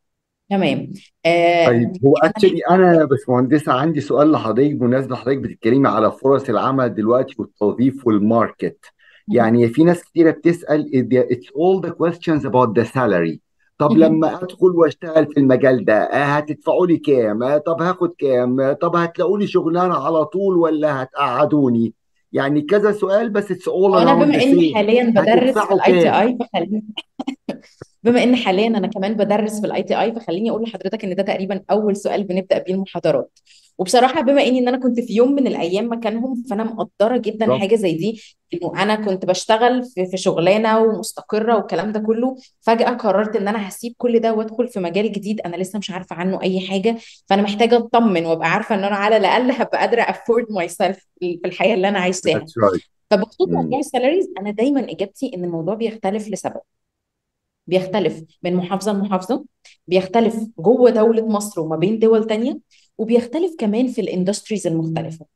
تمام. 0.50 0.92
آه 1.26 1.66
طيب 1.66 1.92
هو 2.06 2.14
actually 2.22 2.60
أنا 2.70 2.94
يا 2.94 3.04
باشمهندسة 3.04 3.72
عندي 3.72 4.00
سؤال 4.00 4.32
لحضرتك 4.32 4.74
بمناسبة 4.74 5.16
حضرتك 5.16 5.38
بتتكلمي 5.38 5.88
على 5.88 6.12
فرص 6.12 6.48
العمل 6.48 6.94
دلوقتي 6.94 7.34
والتوظيف 7.38 8.06
وال 8.06 8.26
market 8.26 8.84
يعني 9.28 9.68
في 9.68 9.84
ناس 9.84 10.04
كتيرة 10.04 10.30
بتسأل 10.30 10.84
it's 11.30 11.46
all 11.46 11.86
the 11.88 11.92
questions 11.92 12.44
about 12.44 12.74
the 12.74 12.84
salary. 12.84 13.38
طب 13.78 13.92
لما 13.92 14.42
أدخل 14.42 14.70
وأشتغل 14.70 15.26
في 15.26 15.40
المجال 15.40 15.84
ده 15.84 15.94
آه، 15.94 16.24
هتدفعوا 16.24 16.86
لي 16.86 16.96
كام؟ 16.96 17.42
آه، 17.42 17.58
طب 17.58 17.82
هاخد 17.82 18.14
كام؟ 18.18 18.60
آه، 18.60 18.72
طب 18.72 18.96
هتلاقوا 18.96 19.38
لي 19.38 19.46
شغلانة 19.46 19.94
على 19.94 20.24
طول 20.24 20.56
ولا 20.56 21.02
هتقعدوني؟ 21.02 21.94
يعني 22.32 22.62
كذا 22.62 22.92
سؤال 22.92 23.30
بس 23.30 23.52
all 23.52 23.68
وأنا 23.68 24.10
around 24.10 24.24
بما 24.24 24.42
إني 24.42 24.74
حاليا 24.74 25.10
بدرس 25.10 25.58
في 25.58 25.74
الاي 25.74 26.02
تي 26.02 26.20
اي 26.20 26.38
فخليني 26.40 26.84
بما 28.04 28.22
إن 28.22 28.36
حاليا 28.36 28.66
أنا 28.66 28.86
كمان 28.86 29.14
بدرس 29.14 29.60
في 29.60 29.66
ال 29.66 29.82
ITI 29.82 30.12
فخليني 30.12 30.50
أقول 30.50 30.62
لحضرتك 30.62 31.04
إن 31.04 31.14
ده 31.14 31.22
تقريبا 31.22 31.60
أول 31.70 31.96
سؤال 31.96 32.24
بنبدأ 32.24 32.58
بيه 32.58 32.74
المحاضرات. 32.74 33.38
وبصراحة 33.78 34.20
بما 34.20 34.42
إني 34.42 34.58
إن 34.58 34.68
أنا 34.68 34.78
كنت 34.78 35.00
في 35.00 35.14
يوم 35.14 35.32
من 35.32 35.46
الأيام 35.46 35.92
مكانهم 35.92 36.42
فأنا 36.50 36.64
مقدرة 36.64 37.16
جدا 37.16 37.46
بالظبط. 37.46 37.60
حاجة 37.60 37.74
زي 37.76 37.92
دي. 37.92 38.22
إنه 38.54 38.82
أنا 38.82 38.94
كنت 38.94 39.24
بشتغل 39.26 39.84
في 39.84 40.06
في 40.06 40.16
شغلانة 40.16 40.78
ومستقرة 40.80 41.56
والكلام 41.56 41.92
ده 41.92 42.00
كله 42.00 42.36
فجأة 42.60 42.90
قررت 42.90 43.36
إن 43.36 43.48
أنا 43.48 43.68
هسيب 43.68 43.94
كل 43.98 44.18
ده 44.18 44.34
وأدخل 44.34 44.68
في 44.68 44.80
مجال 44.80 45.12
جديد 45.12 45.40
أنا 45.40 45.56
لسه 45.56 45.78
مش 45.78 45.90
عارفة 45.90 46.16
عنه 46.16 46.42
أي 46.42 46.60
حاجة 46.60 46.96
فأنا 47.26 47.42
محتاجة 47.42 47.76
أطمن 47.76 48.26
وأبقى 48.26 48.50
عارفة 48.50 48.74
إن 48.74 48.84
أنا 48.84 48.96
على 48.96 49.16
الأقل 49.16 49.50
هبقى 49.50 49.78
قادرة 49.78 50.02
afford 50.02 50.46
myself 50.50 51.06
في 51.20 51.40
الحياة 51.44 51.74
اللي 51.74 51.88
أنا 51.88 51.98
عايشاها 51.98 52.38
that's 52.38 52.70
right. 52.70 52.80
فبخصوص. 53.10 53.48
موضوع 53.48 53.78
ال 53.78 53.84
salaries 53.84 54.28
أنا 54.40 54.50
دايما 54.50 54.80
إجابتي 54.90 55.30
إن 55.34 55.44
الموضوع 55.44 55.74
بيختلف 55.74 56.28
لسبب. 56.28 56.60
بيختلف 57.66 58.24
من 58.42 58.56
محافظة 58.56 58.92
لمحافظة 58.92 59.44
بيختلف 59.86 60.36
جوه 60.58 60.90
دولة 60.90 61.28
مصر 61.28 61.60
وما 61.60 61.76
بين 61.76 61.98
دول 61.98 62.26
تانية 62.26 62.58
وبيختلف 62.98 63.54
كمان 63.58 63.88
في 63.88 64.00
ال 64.00 64.06
industries 64.06 64.66
المختلفة. 64.66 65.26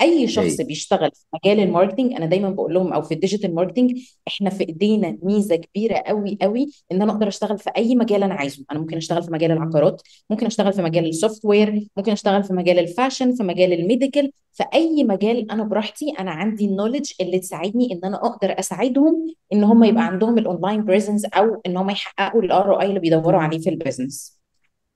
أي 0.00 0.28
شخص 0.28 0.60
بيشتغل 0.60 1.10
في 1.14 1.24
مجال 1.34 1.60
ال 1.60 1.65
marketing 1.65 2.12
أنا 2.12 2.26
دايما 2.26 2.50
بقول 2.50 2.74
لهم 2.74 2.92
أو 2.92 3.02
في 3.02 3.14
ال 3.14 3.19
digital 3.19 3.54
marketing 3.54 3.98
إحنا 4.28 4.50
في 4.50 4.68
إيدينا 4.68 5.18
ميزة 5.22 5.56
كبيرة 5.56 5.94
قوي 6.06 6.38
قوي 6.42 6.70
إن 6.92 7.02
أنا 7.02 7.12
أقدر 7.12 7.28
أشتغل 7.28 7.58
في 7.58 7.70
أي 7.76 7.94
مجال 7.94 8.22
أنا 8.22 8.34
عايزه. 8.34 8.64
أنا 8.70 8.78
ممكن 8.78 8.96
أشتغل 8.96 9.22
في 9.22 9.30
مجال 9.30 9.50
العقارات 9.50 10.02
ممكن 10.30 10.46
أشتغل 10.46 10.72
في 10.72 10.82
مجال 10.82 11.08
ال 11.08 11.44
software 11.44 11.88
ممكن 11.96 12.12
أشتغل 12.12 12.44
في 12.44 12.52
مجال 12.52 12.78
ال 12.78 12.85
fashion 12.85 13.34
في 13.34 13.42
مجال 13.42 13.72
ال 13.72 13.80
medical 13.80 14.32
في 14.52 14.64
أي 14.74 15.04
مجال 15.04 15.50
أنا 15.50 15.64
براحتي 15.64 16.12
أنا 16.20 16.30
عندي 16.30 16.66
ال 16.66 16.71
knowledge 16.71 17.12
اللي 17.20 17.38
تساعدني 17.38 17.92
إن 17.92 18.00
أنا 18.04 18.16
أقدر 18.16 18.58
أساعدهم 18.58 19.34
إن 19.52 19.64
هم 19.64 19.84
يبقى 19.84 20.06
عندهم 20.06 20.38
ال 20.38 20.45
online 20.45 20.84
presence 20.84 21.24
أو 21.24 21.60
إن 21.66 21.76
هم 21.76 21.90
يحققوا 21.90 22.42
ال 22.42 22.74
ROI 22.74 22.86
اللي 22.86 23.00
بيدوروا 23.00 23.40
عليه 23.40 23.58
في 23.58 23.70
ال 23.70 23.78
business 23.78 24.40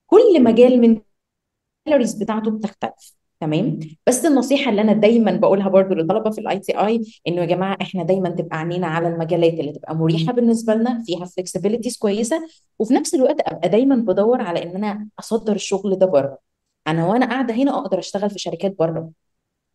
كل 0.06 0.42
مجال 0.42 0.80
من 0.80 1.00
ال 1.86 1.89
salaries 1.89 2.14
بتاعته 2.14 2.50
بتختلف. 2.50 3.14
تمام؟ 3.44 3.78
بس 4.06 4.24
النصيحة 4.26 4.70
اللي 4.70 4.80
أنا 4.82 4.92
دايما 4.92 5.32
بقولها 5.32 5.68
برضو 5.68 5.94
للطلبة 5.94 6.30
في 6.30 6.40
ال 6.40 6.58
ITI 6.58 7.00
إنه 7.28 7.40
يا 7.40 7.46
جماعة 7.46 7.76
إحنا 7.82 8.02
دايما 8.02 8.28
تبقى 8.28 8.58
عينينا 8.58 8.86
على 8.86 9.08
المجالات 9.08 9.52
اللي 9.52 9.72
تبقى 9.72 9.94
مريحة 9.94 10.32
بالنسبة 10.32 10.74
لنا 10.74 11.02
فيها 11.06 11.24
flexibilities 11.24 11.96
كويسة 11.96 12.48
وفي 12.78 12.94
نفس 12.94 13.14
الوقت 13.14 13.36
أبقى 13.40 13.68
دايما 13.68 13.96
بدور 13.96 14.40
على 14.40 14.62
إن 14.62 14.76
أنا 14.76 15.08
أصدر 15.18 15.54
الشغل 15.54 15.98
ده 15.98 16.06
بره. 16.06 16.38
أنا 16.86 17.06
وأنا 17.06 17.26
قاعدة 17.26 17.54
هنا 17.54 17.78
أقدر 17.78 17.98
أشتغل 17.98 18.30
في 18.30 18.38
شركات 18.38 18.78
بره. 18.78 19.10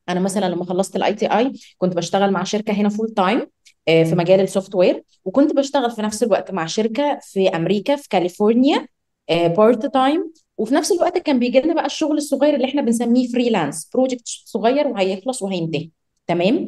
أنا 0.09 0.19
مثلا 0.19 0.45
لما 0.49 0.65
خلصت 0.65 0.95
ال 0.95 1.13
ITI 1.13 1.53
كنت 1.77 1.95
بشتغل 1.95 2.31
مع 2.31 2.43
شركة 2.43 2.73
هنا 2.73 2.89
full 2.89 3.09
time 3.09 3.47
في 3.85 4.15
مجال 4.15 4.39
ال 4.39 4.75
software 4.75 5.03
وكنت 5.25 5.55
بشتغل 5.55 5.91
في 5.91 6.01
نفس 6.01 6.23
الوقت 6.23 6.51
مع 6.51 6.65
شركة 6.65 7.19
في 7.21 7.49
أمريكا 7.49 7.95
في 7.95 8.09
كاليفورنيا 8.09 8.87
part 9.29 9.85
time 9.93 10.31
وفي 10.59 10.75
نفس 10.75 10.91
الوقت 10.91 11.17
كان 11.17 11.39
بيجي 11.39 11.59
لنا 11.59 11.73
بقى 11.73 11.85
الشغل 11.85 12.17
الصغير 12.17 12.55
اللي 12.55 12.65
إحنا 12.65 12.81
بنسميه 12.81 13.27
freelance 13.27 13.89
project 13.93 14.21
صغير 14.25 14.87
وهيخلص 14.87 15.41
وهينتهي. 15.41 15.89
تمام؟ 16.27 16.65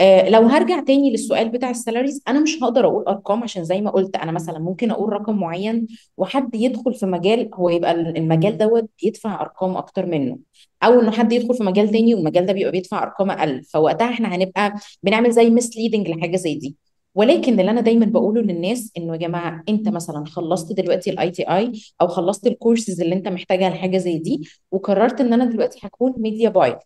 آه 0.00 0.28
لو 0.28 0.42
هرجع 0.42 0.80
تاني 0.80 1.10
للسؤال 1.10 1.48
بتاع 1.48 1.70
ال 1.70 1.76
salaries 1.76 2.22
أنا 2.28 2.40
مش 2.40 2.58
هقدر 2.62 2.86
أقول 2.86 3.04
أرقام 3.08 3.42
عشان 3.42 3.64
زي 3.64 3.80
ما 3.80 3.90
قلت 3.90 4.16
أنا 4.16 4.32
مثلا 4.32 4.58
ممكن 4.58 4.90
أقول 4.90 5.12
رقم 5.12 5.36
معين 5.40 5.86
وحد 6.16 6.54
يدخل 6.54 6.94
في 6.94 7.06
مجال 7.06 7.50
هو 7.54 7.68
يبقى 7.68 7.92
المجال 7.92 8.58
دوت 8.58 8.90
بيدفع 9.02 9.40
أرقام 9.40 9.76
أكتر 9.76 10.06
منه. 10.06 10.38
أو 10.82 11.00
إنه 11.00 11.10
حد 11.10 11.32
يدخل 11.32 11.54
في 11.54 11.64
مجال 11.64 11.88
تاني 11.90 12.14
والمجال 12.14 12.46
ده 12.46 12.52
بيبقى 12.52 12.72
بيدفع 12.72 13.02
أرقام 13.02 13.30
أقل. 13.30 13.62
فوقتها 13.62 14.10
إحنا 14.10 14.34
هنبقى 14.36 14.74
بنعمل 15.02 15.30
زي 15.32 15.50
misleading 15.50 16.08
لحاجة 16.08 16.36
زي 16.36 16.54
دي. 16.54 16.76
ولكن 17.14 17.60
اللي 17.60 17.70
أنا 17.70 17.80
دايما 17.80 18.06
بقوله 18.06 18.40
للناس 18.42 18.92
إنه 18.98 19.12
يا 19.12 19.18
جماعة 19.18 19.62
أنت 19.68 19.88
مثلا 19.88 20.24
خلصت 20.26 20.72
دلوقتي 20.72 21.10
ال 21.10 21.30
ITI 21.30 21.72
أو 22.00 22.08
خلصت 22.08 22.46
الكورسز 22.46 23.00
اللي 23.00 23.14
أنت 23.14 23.28
محتاجها 23.28 23.70
لحاجة 23.70 23.98
زي 23.98 24.18
دي 24.18 24.48
وقررت 24.72 25.20
إن 25.20 25.32
أنا 25.32 25.44
دلوقتي 25.44 25.78
هكون 25.82 26.14
media 26.16 26.48
buyer 26.48 26.78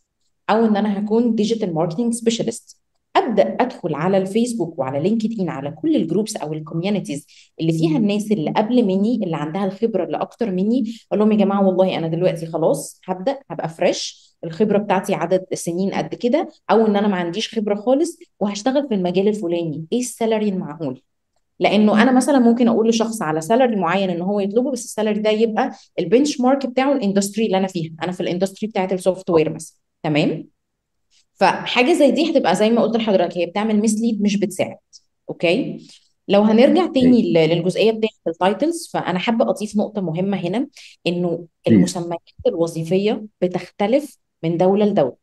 أو 0.50 0.64
إن 0.64 0.76
أنا 0.76 0.98
هكون 0.98 1.34
digital 1.34 1.74
marketing 1.74 2.12
specialist 2.14 2.78
أبدأ 3.16 3.42
أدخل 3.60 3.94
على 3.94 4.18
الفيسبوك 4.18 4.78
وعلى 4.78 5.00
LinkedIn 5.00 5.48
على 5.48 5.70
كل 5.70 5.96
ال 5.96 6.02
groups 6.02 6.36
أو 6.36 6.52
ال 6.52 6.58
communities 6.58 7.26
اللي 7.60 7.72
فيها 7.72 7.98
الناس 7.98 8.32
اللي 8.32 8.50
قبل 8.50 8.84
مني 8.84 9.20
اللي 9.24 9.36
عندها 9.36 9.64
الخبرة 9.64 10.04
اللي 10.04 10.16
أكتر 10.16 10.50
مني 10.50 10.84
أقول 11.12 11.18
لهم 11.20 11.32
يا 11.32 11.36
جماعة 11.36 11.66
والله 11.66 11.98
أنا 11.98 12.08
دلوقتي 12.08 12.46
خلاص 12.46 13.00
هبدأ 13.04 13.38
هبقى 13.50 13.68
fresh 13.68 14.27
الخبرة 14.44 14.78
بتاعتي 14.78 15.14
عدد 15.14 15.44
سنين 15.54 15.90
قد 15.94 16.14
كده 16.14 16.48
أو 16.70 16.86
إن 16.86 16.96
أنا 16.96 17.08
ما 17.08 17.16
عنديش 17.16 17.58
خبرة 17.58 17.74
خالص 17.74 18.18
وهشتغل 18.40 18.88
في 18.88 18.94
المجال 18.94 19.28
الفلاني. 19.28 19.86
إيه 19.92 20.00
ال 20.00 20.07
salary 20.07 20.48
المعقول؟ 20.48 21.02
لأنه 21.60 22.02
أنا 22.02 22.12
مثلا 22.12 22.38
ممكن 22.38 22.68
أقول 22.68 22.88
لشخص 22.88 23.22
على 23.22 23.40
salary 23.40 23.76
معين 23.76 24.10
إن 24.10 24.20
هو 24.22 24.40
يطلبه 24.40 24.70
بس 24.70 24.84
ال 24.84 24.89
salary 24.89 25.20
ده 25.20 25.30
يبقى 25.30 25.70
ال 25.98 26.40
benchmark 26.40 26.66
بتاعه 26.66 26.92
ال 26.92 26.98
industry 26.98 27.46
اللي 27.46 27.56
أنا 27.58 27.66
فيها. 27.66 27.92
أنا 28.02 28.12
في 28.12 28.20
ال 28.20 28.25
industry 28.25 28.68
بتاعت 28.68 28.92
ال 28.92 29.30
software 29.30 29.50
مثلا. 29.54 29.76
تمام؟ 30.02 30.48
فحاجة 31.34 31.92
زي 31.92 32.10
دي 32.10 32.30
هتبقى 32.32 32.54
زي 32.56 32.70
ما 32.70 32.82
قلت 32.82 32.96
لحضرتك 32.96 33.38
هي 33.38 33.46
بتعمل 33.46 33.78
mislead 33.80 34.22
مش 34.22 34.36
بتساعد. 34.36 34.76
okay؟ 35.28 35.86
لو 36.28 36.42
هنرجع 36.42 36.86
تاني 36.86 37.32
للجزئية 37.32 37.90
بتاعت 37.92 38.12
ال 38.28 38.37
titles 38.37 38.90
فأنا 38.92 39.18
حابة 39.18 39.50
أضيف 39.50 39.76
نقطة 39.76 40.00
مهمة 40.00 40.36
هنا 40.36 40.68
إنه 41.06 41.46
المسميات 41.68 42.20
الوظيفية 42.46 43.24
بتختلف 43.42 44.18
من 44.42 44.56
دولة 44.56 44.84
لدولة. 44.86 45.16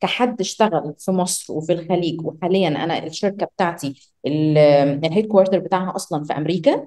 كحد 0.00 0.40
اشتغل 0.40 0.94
في 0.98 1.10
مصر 1.10 1.52
وفي 1.52 1.72
الخليج 1.72 2.26
وحاليا 2.26 2.68
أنا 2.68 3.06
الشركة 3.06 3.46
بتاعتي 3.46 4.10
ال 4.26 5.26
headquarter 5.26 5.58
بتاعها 5.58 5.96
أصلا 5.96 6.24
في 6.24 6.32
أمريكا 6.32 6.86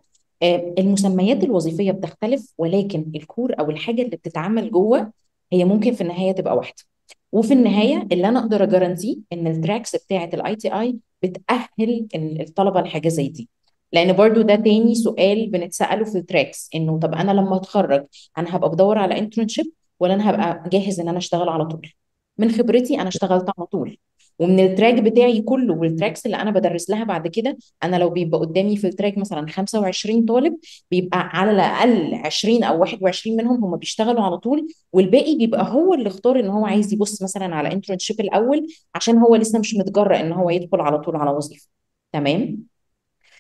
المسميات 0.80 1.44
الوظيفية 1.44 1.92
بتختلف 1.92 2.54
ولكن 2.58 3.12
ال 3.16 3.23
core 3.23 3.54
أو 3.60 3.70
الحاجة 3.70 4.02
اللي 4.02 4.18
بتتعمل 4.18 4.72
جوه 4.72 5.12
هي 5.54 5.66
ممكن 5.66 5.94
في 5.94 6.02
النهاية 6.02 6.32
تبقى 6.32 6.56
واحدة. 6.58 6.84
وفي 7.32 7.54
النهاية 7.54 8.08
اللي 8.12 8.28
أنا 8.28 8.40
أقدر 8.40 8.64
a 8.64 8.69
guarantee 8.69 9.20
إن 9.34 9.48
ال 9.48 9.54
tracks 9.54 9.96
بتاعة 9.96 10.30
ال 10.34 10.56
ITI 10.56 10.98
بتأهل 11.24 12.08
الطلبة 12.16 12.82
لحاجة 12.82 13.08
زي 13.10 13.28
دي. 13.28 13.50
لأن 13.94 14.14
برضو 14.14 14.42
ده 14.42 14.56
تاني 14.56 14.96
سؤال 14.96 15.50
بنتسأله 15.50 16.06
في 16.06 16.18
ال 16.18 16.25
tracks 16.25 16.70
إنه 16.76 17.00
طب 17.00 17.14
أنا 17.16 17.32
لما 17.32 17.56
أتخرج 17.56 18.06
أنا 18.38 18.56
هبقى 18.56 18.70
بدور 18.70 18.98
على 18.98 19.18
internship 19.20 19.66
ولا 20.04 20.14
أنا 20.14 20.30
هبقى 20.30 20.70
جاهز 20.70 21.00
إن 21.00 21.10
أنا 21.10 21.18
أشتغل 21.18 21.50
على 21.50 21.66
طول. 21.66 21.90
من 22.38 22.52
خبرتي 22.52 23.02
أنا 23.02 23.08
اشتغلت 23.08 23.50
على 23.58 23.68
طول. 23.68 23.98
ومن 24.40 24.60
ال 24.60 24.65
track 24.65 24.94
بتاعي 24.94 25.42
كله 25.42 25.74
وال 25.74 25.87
tracks 25.87 26.26
اللي 26.26 26.38
أنا 26.38 26.52
بدرس 26.52 26.90
لها 26.90 27.04
بعد 27.04 27.28
كده 27.28 27.58
أنا 27.84 27.96
لو 27.96 28.10
بيبقى 28.10 28.40
قدامي 28.40 28.78
في 28.78 28.88
ال 28.88 28.93
track 28.93 29.18
مثلا 29.18 29.48
25 29.48 30.26
طالب 30.26 30.58
بيبقى 30.92 31.20
على 31.20 31.52
الأقل 31.52 32.14
20 32.26 32.64
أو 32.64 32.80
21 32.82 33.38
منهم 33.38 33.64
هم 33.66 33.76
بيشتغلوا 33.78 34.22
على 34.22 34.38
طول 34.38 34.68
والباقي 34.94 35.38
بيبقى 35.38 35.72
هو 35.74 35.94
اللي 35.94 36.08
اختار 36.08 36.40
إن 36.40 36.48
هو 36.48 36.66
عايز 36.66 36.94
يبص 36.94 37.24
مثلا 37.24 37.56
على 37.56 37.72
internship 37.74 38.20
الأول 38.20 38.68
عشان 38.96 39.18
هو 39.18 39.36
لسه 39.36 39.60
مش 39.60 39.76
متجرأ 39.76 40.20
إن 40.20 40.32
هو 40.32 40.50
يدخل 40.50 40.82
على 40.82 41.00
طول 41.00 41.16
على 41.16 41.32
وظيفة. 41.32 41.68
تمام؟ 42.14 42.64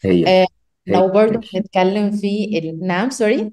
هي. 0.03 0.27
آه 0.27 0.47
هي. 0.87 0.93
لو 0.93 1.07
برضو 1.07 1.39
هنتكلم 1.55 2.11
في 2.11 2.59
ال... 2.59 2.87
نعم 2.87 3.09
sorry 3.09 3.51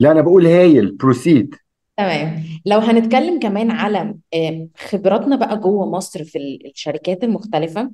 لا 0.00 0.12
أنا 0.12 0.20
بقول 0.20 0.46
هايل 0.46 0.96
proceed 0.96 1.54
تمام. 1.98 2.44
لو 2.66 2.78
هنتكلم 2.78 3.40
كمان 3.40 3.70
على 3.70 4.14
آه، 4.34 4.68
خبراتنا 4.76 5.36
بقى 5.36 5.58
جوه 5.60 5.90
مصر 5.90 6.24
في 6.24 6.38
ال- 6.38 6.66
الشركات 6.70 7.24
المختلفة 7.24 7.90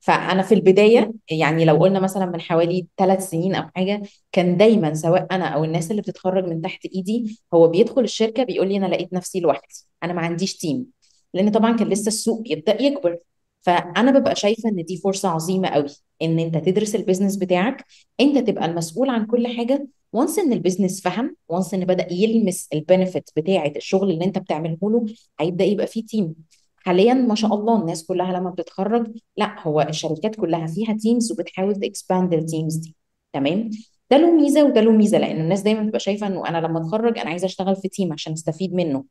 فأنا 0.00 0.42
في 0.42 0.54
البداية 0.54 1.12
يعني 1.30 1.64
لو 1.64 1.76
قلنا 1.76 2.00
مثلا 2.00 2.26
من 2.26 2.40
حوالي 2.40 2.86
ثلاث 2.98 3.28
سنين 3.30 3.54
أو 3.54 3.68
حاجة 3.76 4.02
كان 4.32 4.56
دايما 4.56 4.94
سواء 4.94 5.26
أنا 5.32 5.44
أو 5.48 5.64
الناس 5.64 5.90
اللي 5.90 6.02
بتتخرج 6.02 6.44
من 6.44 6.60
تحت 6.62 6.86
إيدي 6.86 7.38
هو 7.54 7.68
بيدخل 7.68 8.00
الشركة 8.04 8.42
بيقول 8.44 8.68
لي 8.68 8.76
أنا 8.76 8.86
لقيت 8.86 9.12
نفسي 9.12 9.40
لوحدي 9.40 9.74
أنا 10.02 10.12
ما 10.12 10.20
عنديش 10.22 10.56
team 10.56 10.86
لأن 11.34 11.50
طبعا 11.50 11.76
كان 11.76 11.88
لسه 11.88 12.08
السوق 12.08 12.40
بيبدأ 12.42 12.82
يكبر. 12.82 13.18
فأنا 13.62 14.18
ببقى 14.18 14.36
شايفة 14.36 14.68
إن 14.68 14.84
دي 14.84 14.96
فرصة 14.96 15.28
عظيمة 15.28 15.68
قوي 15.68 15.86
إن 16.22 16.38
أنت 16.38 16.56
تدرس 16.56 16.94
ال 16.94 16.99
business 16.99 17.36
بتاعك 17.36 17.84
أنت 18.20 18.38
تبقى 18.38 18.64
المسؤول 18.66 19.10
عن 19.10 19.26
كل 19.26 19.46
حاجة. 19.56 19.88
once 20.12 20.38
إن 20.38 20.52
ال 20.52 20.57
business 20.57 21.00
فهم 21.02 21.36
once 21.48 21.74
إن 21.74 21.84
بدأ 21.84 22.12
يلمس 22.12 22.68
ال 22.72 22.79
benefit 22.79 23.30
بتاعة 23.36 23.72
الشغل 23.76 24.10
اللي 24.10 24.24
أنت 24.24 24.38
بتعمله 24.38 24.78
له 24.82 25.06
هيبدأ 25.40 25.64
يبقى 25.64 25.86
فيه 25.86 26.04
team 26.04 26.34
حاليا 26.76 27.14
ما 27.14 27.34
شاء 27.34 27.54
الله 27.54 27.80
الناس 27.80 28.04
كلها 28.06 28.32
لما 28.32 28.50
بتتخرج 28.50 29.12
لا 29.36 29.66
هو 29.66 29.80
الشركات 29.80 30.36
كلها 30.36 30.66
فيها 30.66 30.92
teams 30.92 31.32
وبتحاول 31.32 31.74
ت 31.76 31.84
expand 31.84 32.34
ال 32.34 32.41
teams 32.41 32.76
دي. 32.76 32.94
تمام؟ 33.32 33.70
ده 34.10 34.16
له 34.16 34.30
ميزة 34.32 34.64
وده 34.64 34.80
له 34.80 34.92
ميزة 34.92 35.18
لأن 35.18 35.40
الناس 35.40 35.60
دايما 35.62 35.82
بتبقى 35.82 36.00
شايفة 36.00 36.26
إنه 36.26 36.48
أنا 36.48 36.58
لما 36.66 36.80
أتخرج 36.80 37.18
أنا 37.18 37.30
عايزة 37.30 37.46
أشتغل 37.46 37.76
في 37.76 37.88
team 37.88 38.12
عشان 38.12 38.32
أستفيد 38.32 38.74
منه. 38.74 39.04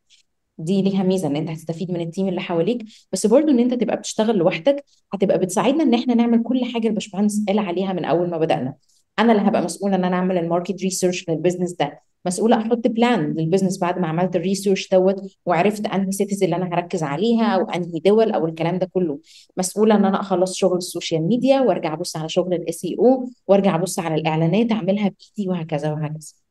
دي 0.58 0.82
ليها 0.82 1.04
ميزة 1.04 1.28
إن 1.28 1.36
أنت 1.36 1.50
هتستفيد 1.50 1.92
من 1.92 2.02
ال 2.02 2.07
team 2.07 2.28
اللي 2.28 2.42
حواليك 2.42 2.86
بس 3.12 3.26
برضو 3.28 3.52
إن 3.52 3.60
أنت 3.60 3.74
تبقى 3.74 3.98
بتشتغل 3.98 4.38
لوحدك 4.38 4.86
هتبقى 5.14 5.38
بتساعدنا 5.40 5.84
إن 5.84 5.94
إحنا 5.94 6.14
نعمل 6.16 6.44
كل 6.44 6.66
حاجة 6.66 6.88
الباشمهندس 6.88 7.44
قال 7.48 7.60
عليها 7.60 7.94
من 7.94 8.06
أول 8.06 8.30
ما 8.30 8.38
بدأنا. 8.38 8.74
أنا 9.20 9.32
اللي 9.34 9.44
هبقى 9.50 9.62
مسؤولة 9.62 9.96
إن 9.96 10.04
أنا 10.04 10.16
أعمل 10.16 10.38
ال 10.38 10.44
market 10.44 10.82
research 10.82 11.30
لل 11.30 11.38
business 11.38 11.74
ده. 11.74 12.02
مسؤولة 12.26 12.58
أحط 12.58 12.88
plan 12.88 13.34
لل 13.34 13.43
business 13.43 13.80
بعد 13.80 14.00
ما 14.00 14.08
عملت 14.08 14.36
ال 14.36 14.42
research 14.42 14.90
دوت 14.90 15.22
وعرفت 15.46 15.86
أنهي 15.88 16.12
cities 16.12 16.44
اللي 16.44 16.56
أنا 16.56 16.66
هركز 16.66 17.04
عليها 17.04 17.46
أو 17.46 17.70
أنهي 17.70 18.00
دول 18.06 18.32
أو 18.32 18.46
الكلام 18.46 18.80
ده 18.80 18.86
كله. 18.94 19.20
مسؤولة 19.58 19.96
إن 19.96 20.06
أنا 20.06 20.20
أخلص 20.22 20.56
شغل 20.56 20.78
ال 20.78 20.85
social 20.85 21.28
media 21.28 21.62
وأرجع 21.62 21.94
أبص 21.94 22.18
على 22.18 22.30
شغل 22.30 22.54
ال 22.54 22.88
SEO 23.00 23.30
وأرجع 23.48 23.76
أبص 23.76 24.00
على 24.00 24.16
الإعلانات 24.16 24.72
أعملها 24.72 25.12
بإيدي 25.38 25.50
وهكذا 25.50 25.92
وهكذا. 25.92 26.47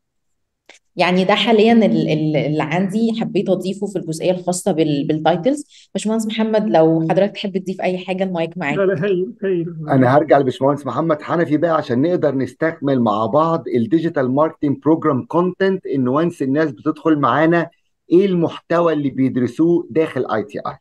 يعني 0.96 1.24
ده 1.24 1.35
حاليا 1.35 1.72
ال- 1.72 2.09
ال- 2.09 2.37
اللي 2.37 2.62
عندي 2.62 3.12
حبيت 3.20 3.48
أضيفه 3.48 3.87
في 3.87 3.98
الجزئية 3.98 4.31
الخاصة 4.31 4.72
بال- 4.72 5.07
بال 5.07 5.27
titles 5.27 5.88
باشمهندس 5.94 6.26
محمد 6.26 6.68
لو 6.68 7.07
حضرتك 7.11 7.33
تحب 7.33 7.59
تضيف 7.59 7.81
أي 7.81 7.98
حاجة 7.98 8.24
المايك 8.24 8.59
معاك. 8.59 8.76
لا 8.76 8.83
لا 8.87 9.05
هايل 9.05 9.33
هايل. 9.44 9.74
أنا 9.88 10.16
هرجع 10.16 10.38
لباشمهندس 10.38 10.87
محمد 10.87 11.22
حنفي 11.22 11.57
بقى 11.57 11.70
عشان 11.76 12.02
نقدر 12.02 12.35
نستكمل 12.35 13.00
مع 13.00 13.26
بعض 13.26 13.64
ال 13.77 13.83
digital 13.83 14.31
marketing 14.31 14.79
program 14.79 15.25
content 15.25 15.87
إن 15.87 16.09
once 16.09 16.42
الناس 16.42 16.70
بتدخل 16.72 17.18
معانا 17.18 17.70
إيه 18.12 18.26
المحتوى 18.26 18.92
اللي 18.92 19.11
بيدرسوه 19.11 19.87
داخل 19.90 20.26
ITI 20.31 20.77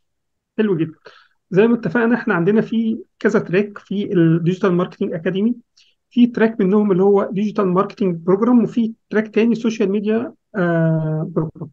حلو 0.58 0.78
جدا. 0.78 0.94
زي 1.52 1.68
ما 1.68 1.76
اتفقنا 1.76 2.16
إحنا 2.16 2.34
عندنا 2.34 2.62
في 2.62 2.98
كذا 3.20 3.40
track 3.40 3.78
في 3.78 4.14
ال 4.14 4.21
digital 4.21 4.74
marketing 4.74 5.14
academy 5.14 5.56
في 6.16 6.28
track 6.28 6.60
منهم 6.62 6.92
اللي 6.92 7.04
هو 7.04 7.30
digital 7.32 7.68
marketing 7.68 8.16
program 8.16 8.64
وفي 8.64 8.94
track 9.10 9.28
تاني 9.36 9.56
social 9.56 9.92
media 9.92 10.34
program 11.24 11.70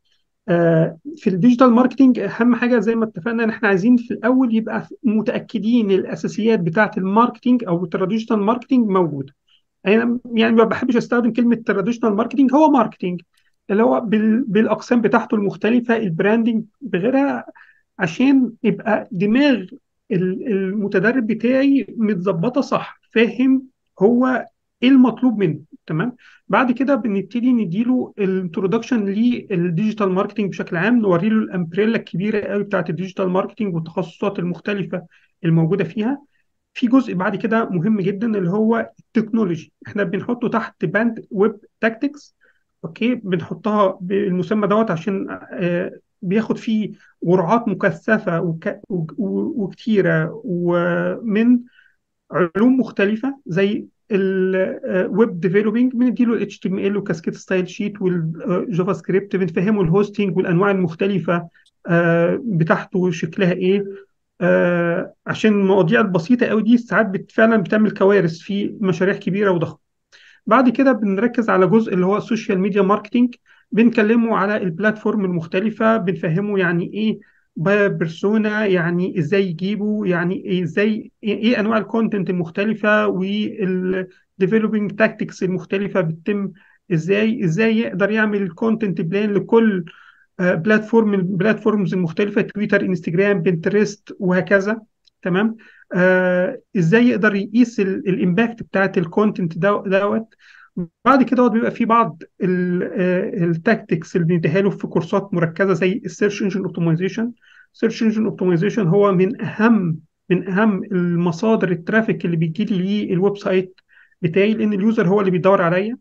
في 1.16 1.26
ال 1.26 1.32
digital 1.32 1.70
marketing 1.72 2.18
أهم 2.18 2.54
حاجة 2.54 2.78
زي 2.78 2.94
ما 2.94 3.04
اتفقنا 3.04 3.44
إن 3.44 3.48
إحنا 3.50 3.68
عايزين 3.68 3.96
في 3.96 4.10
الأول 4.14 4.54
يبقى 4.54 4.88
متأكدين 5.04 5.90
الأساسيات 5.90 6.60
بتاعة 6.60 6.90
ال 6.98 7.05
marketing 7.05 7.64
أو 7.64 7.84
ال 7.84 7.89
traditional 7.89 8.40
marketing 8.40 8.88
موجودة. 8.88 9.34
أنا 9.86 10.18
يعني 10.34 10.56
ما 10.56 10.64
بحبش 10.64 10.96
أستخدم 10.96 11.32
كلمة 11.32 11.56
traditional 11.56 12.14
marketing 12.16 12.54
هو 12.54 12.70
marketing 12.70 13.20
اللي 13.70 13.82
هو 13.82 14.00
بال- 14.00 14.44
بالأقسام 14.44 15.00
بتاعته 15.00 15.34
المختلفة 15.34 15.96
ال 15.96 16.04
branding 16.04 16.64
بغيرها 16.80 17.44
عشان 17.98 18.52
يبقى 18.62 19.08
دماغ 19.12 19.54
ال- 20.12 20.48
المتدرب 20.52 21.26
بتاعي 21.26 21.86
متظبطة 21.96 22.60
صح 22.60 23.00
فاهم 23.12 23.71
هو 24.00 24.46
إيه 24.82 24.88
المطلوب 24.88 25.38
منه 25.38 25.60
تمام؟ 25.86 26.16
بعد 26.48 26.72
كده 26.72 26.94
بنبتدي 26.94 27.52
نديله 27.52 28.12
ال 28.18 28.25
introduction 28.25 29.04
لل 29.04 29.28
digital 29.28 30.10
marketing 30.12 30.50
بشكل 30.50 30.76
عام 30.76 30.98
نوري 30.98 31.28
له 31.28 31.38
ال 31.38 31.45
umbrella 31.45 31.96
الكبيرة 31.96 32.40
قوي 32.46 32.62
بتاعت 32.62 32.90
الديجيتال 32.90 33.28
ماركتنج 33.30 33.74
والتخصصات 33.74 34.38
المختلفة 34.38 35.06
الموجودة 35.44 35.84
فيها. 35.84 36.22
في 36.74 36.86
جزء 36.86 37.14
بعد 37.14 37.36
كده 37.36 37.68
مهم 37.68 38.00
جدا 38.00 38.26
اللي 38.38 38.50
هو 38.50 38.90
ال 39.00 39.06
technology. 39.06 39.72
إحنا 39.86 40.02
بنحطه 40.04 40.48
تحت 40.48 40.84
باند 40.84 41.26
web 41.30 41.56
tactics 41.80 42.36
okay؟ 42.84 43.14
بنحطها 43.14 43.98
بالمسمى 44.00 44.66
دوت 44.66 44.90
عشان 44.90 45.38
آه، 45.52 45.92
بياخد 46.22 46.56
فيه 46.58 46.92
جرعات 47.24 47.68
مكثفة 47.68 48.40
وك- 48.40 48.80
وكتيرة 49.18 50.40
ومن 50.44 51.60
علوم 52.32 52.80
مختلفة 52.80 53.38
زي 53.46 53.86
ال 54.10 54.43
web 54.43 55.40
developing 55.40 55.92
بنديله 55.92 56.34
ال 56.34 56.50
HTML 56.52 56.96
و 56.96 57.01
cascade 57.01 57.34
style 57.34 57.68
sheet 57.68 57.93
وال 57.93 58.02
JavaScript 58.02 59.36
بنفهمه 59.36 59.82
ال 59.82 59.89
hosting 59.89 60.36
والأنواع 60.36 60.70
المختلفة 60.70 61.48
آه، 61.88 62.40
بتاعته 62.44 63.10
شكلها 63.10 63.52
إيه. 63.52 63.84
آه، 64.40 65.14
عشان 65.26 65.52
المواضيع 65.52 66.00
البسيطة 66.00 66.46
قوي 66.46 66.62
دي 66.62 66.78
ساعات 66.78 67.30
فعلا 67.30 67.56
بتعمل 67.56 67.90
كوارث 67.90 68.38
في 68.38 68.76
مشاريع 68.80 69.14
كبيرة 69.16 69.50
وضخمة. 69.50 69.78
بعد 70.46 70.68
كده 70.68 70.92
بنركز 70.92 71.50
على 71.50 71.66
جزء 71.66 71.94
اللي 71.94 72.06
هو 72.06 72.16
ال 72.16 72.22
social 72.22 72.58
media 72.60 72.82
marketing 72.82 73.34
بنكلمه 73.72 74.36
على 74.36 74.56
ال 74.56 74.64
platform 74.64 75.24
المختلفة 75.24 75.96
بنفهمه 75.96 76.58
يعني 76.58 76.90
إيه 76.94 77.31
persona 77.56 78.66
يعني 78.66 79.18
إزاي 79.18 79.46
يجيبه 79.46 80.06
يعني 80.06 80.62
إزاي 80.62 81.12
إيه 81.24 81.60
أنواع 81.60 81.78
ال 81.78 81.85
content 81.85 82.30
المختلفة 82.30 83.06
وال 83.06 83.37
developing 83.37 84.92
tactics 84.92 85.42
المختلفة 85.42 86.00
بتتم 86.00 86.52
إزاي 86.92 87.44
إزاي 87.44 87.78
يقدر 87.78 88.10
يعمل 88.10 88.50
content 88.50 89.00
plan 89.00 89.32
لكل 89.34 89.84
platform 90.38 91.08
من 91.08 91.18
ال 91.18 91.26
platforms 91.26 91.94
المختلفة 91.94 92.40
تويتر 92.42 92.80
انستجرام 92.80 93.42
بنترست 93.42 94.16
وهكذا 94.18 94.80
تمام؟ 95.22 95.56
آه 95.94 96.60
إزاي 96.76 97.08
يقدر 97.08 97.34
يقيس 97.34 97.80
ال 97.80 97.92
impact 97.92 98.62
بتاعت 98.62 98.98
ال 98.98 99.06
content 99.06 99.58
دوت؟ 99.58 100.34
بعد 101.04 101.22
كده 101.22 101.46
بيبقى 101.48 101.70
في 101.70 101.84
بعض 101.84 102.22
ال 102.42 102.64
tactics 102.64 104.16
اللي 104.16 104.26
بنديها 104.26 104.60
له 104.60 104.70
في 104.70 104.86
كورسات 104.86 105.34
مركزة 105.34 105.72
زي 105.72 106.02
ال 106.04 106.10
search 106.10 106.42
engine 106.42 106.60
optimization 106.64 107.32
search 107.72 108.02
engine 108.02 108.24
optimization 108.24 108.86
هو 108.86 109.12
من 109.12 109.42
أهم 109.42 109.98
من 110.30 110.48
أهم 110.48 110.84
المصادر 110.84 111.70
ال 111.70 111.77
traffic 111.77 112.24
اللي 112.24 112.36
بيجي 112.36 112.64
لي 112.64 113.12
ال 113.12 113.36
website 113.36 113.80
بتاعي 114.22 114.54
لأن 114.54 114.72
ال 114.72 114.80
user 114.80 115.08
هو 115.08 115.20
اللي 115.20 115.30
بيدور 115.30 115.62
عليا. 115.62 115.96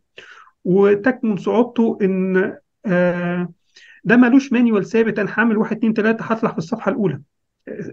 وتكمن 0.64 1.38
صعوبته 1.38 1.98
إن 2.02 2.54
آه 2.86 3.50
ده 4.04 4.18
ملوش 4.18 4.54
manual 4.54 4.86
ثابت. 4.86 5.20
أنا 5.20 5.32
هعمل 5.38 5.58
واحد 5.58 5.78
اتنين 5.78 5.94
تلاتة 5.94 6.24
هطلع 6.24 6.52
في 6.52 6.58
الصفحة 6.58 6.92
الأولى. 6.92 7.22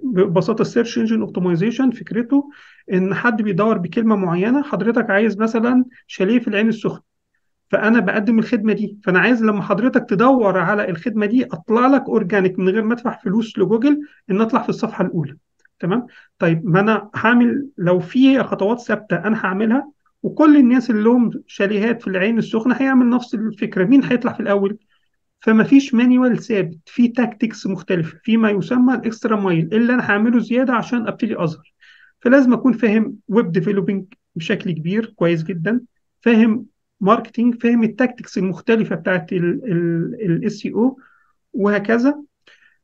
ببساطة 0.02 0.62
ال 0.62 0.67
search 0.67 0.98
engine 0.98 1.20
optimization 1.20 1.90
فكرته 1.90 2.50
إن 2.92 3.14
حد 3.14 3.42
بيدور 3.42 3.78
بكلمة 3.78 4.16
معينة 4.16 4.62
حضرتك 4.62 5.10
عايز 5.10 5.38
مثلا 5.38 5.84
شاليه 6.06 6.38
في 6.38 6.48
العين 6.48 6.68
السخنة 6.68 7.08
فأنا 7.70 8.00
بقدم 8.00 8.38
الخدمة 8.38 8.72
دي 8.72 8.98
فأنا 9.04 9.18
عايز 9.18 9.44
لما 9.44 9.62
حضرتك 9.62 10.06
تدور 10.10 10.58
على 10.58 10.90
الخدمة 10.90 11.26
دي 11.26 11.44
أطلع 11.44 11.86
لك 11.86 12.02
organic 12.02 12.58
من 12.58 12.68
غير 12.68 12.82
ما 12.82 12.94
أدفع 12.94 13.18
فلوس 13.18 13.58
لجوجل 13.58 14.00
إن 14.30 14.40
أطلع 14.40 14.62
في 14.62 14.68
الصفحة 14.68 15.04
الأولى. 15.04 15.36
تمام؟ 15.78 16.06
طيب 16.38 16.66
ما 16.66 16.80
أنا 16.80 17.10
هعمل 17.14 17.68
لو 17.78 18.00
في 18.00 18.42
خطوات 18.42 18.80
ثابتة 18.80 19.16
أنا 19.16 19.44
هعملها 19.44 19.90
وكل 20.22 20.56
الناس 20.56 20.90
اللي 20.90 21.02
لهم 21.02 21.30
شاليهات 21.46 22.02
في 22.02 22.08
العين 22.08 22.38
السخنة 22.38 22.74
هيعمل 22.74 23.08
نفس 23.10 23.34
الفكرة. 23.34 23.84
مين 23.84 24.04
هيطلع 24.04 24.32
في 24.32 24.40
الأول؟ 24.40 24.78
فما 25.40 25.64
فيش 25.64 25.94
manual 25.94 26.38
ثابت 26.42 26.78
في 26.86 27.08
tactics 27.08 27.66
مختلفة 27.66 28.18
في 28.24 28.36
ما 28.36 28.50
يسمى 28.50 28.94
ال 28.94 29.01
extra 29.01 29.36
mile 29.36 29.68
اللي 29.72 29.94
أنا 29.94 30.10
هعمله 30.10 30.38
زيادة 30.38 30.72
عشان 30.74 31.08
أبتدي 31.08 31.42
أظهر. 31.42 31.72
فلازم 32.20 32.52
أكون 32.52 32.72
فاهم 32.72 33.16
web 33.28 33.52
developing 33.52 34.04
بشكل 34.36 34.70
كبير 34.72 35.06
كويس 35.16 35.42
جدا. 35.42 35.80
فاهم 36.20 36.66
marketing 37.00 37.62
فاهم 37.62 37.82
ال 37.84 37.91
tactics 37.91 38.38
المختلفة 38.38 38.96
بتاعت 38.96 39.32
ال 39.32 40.66
SEO 40.66 40.98
وهكذا. 41.52 42.22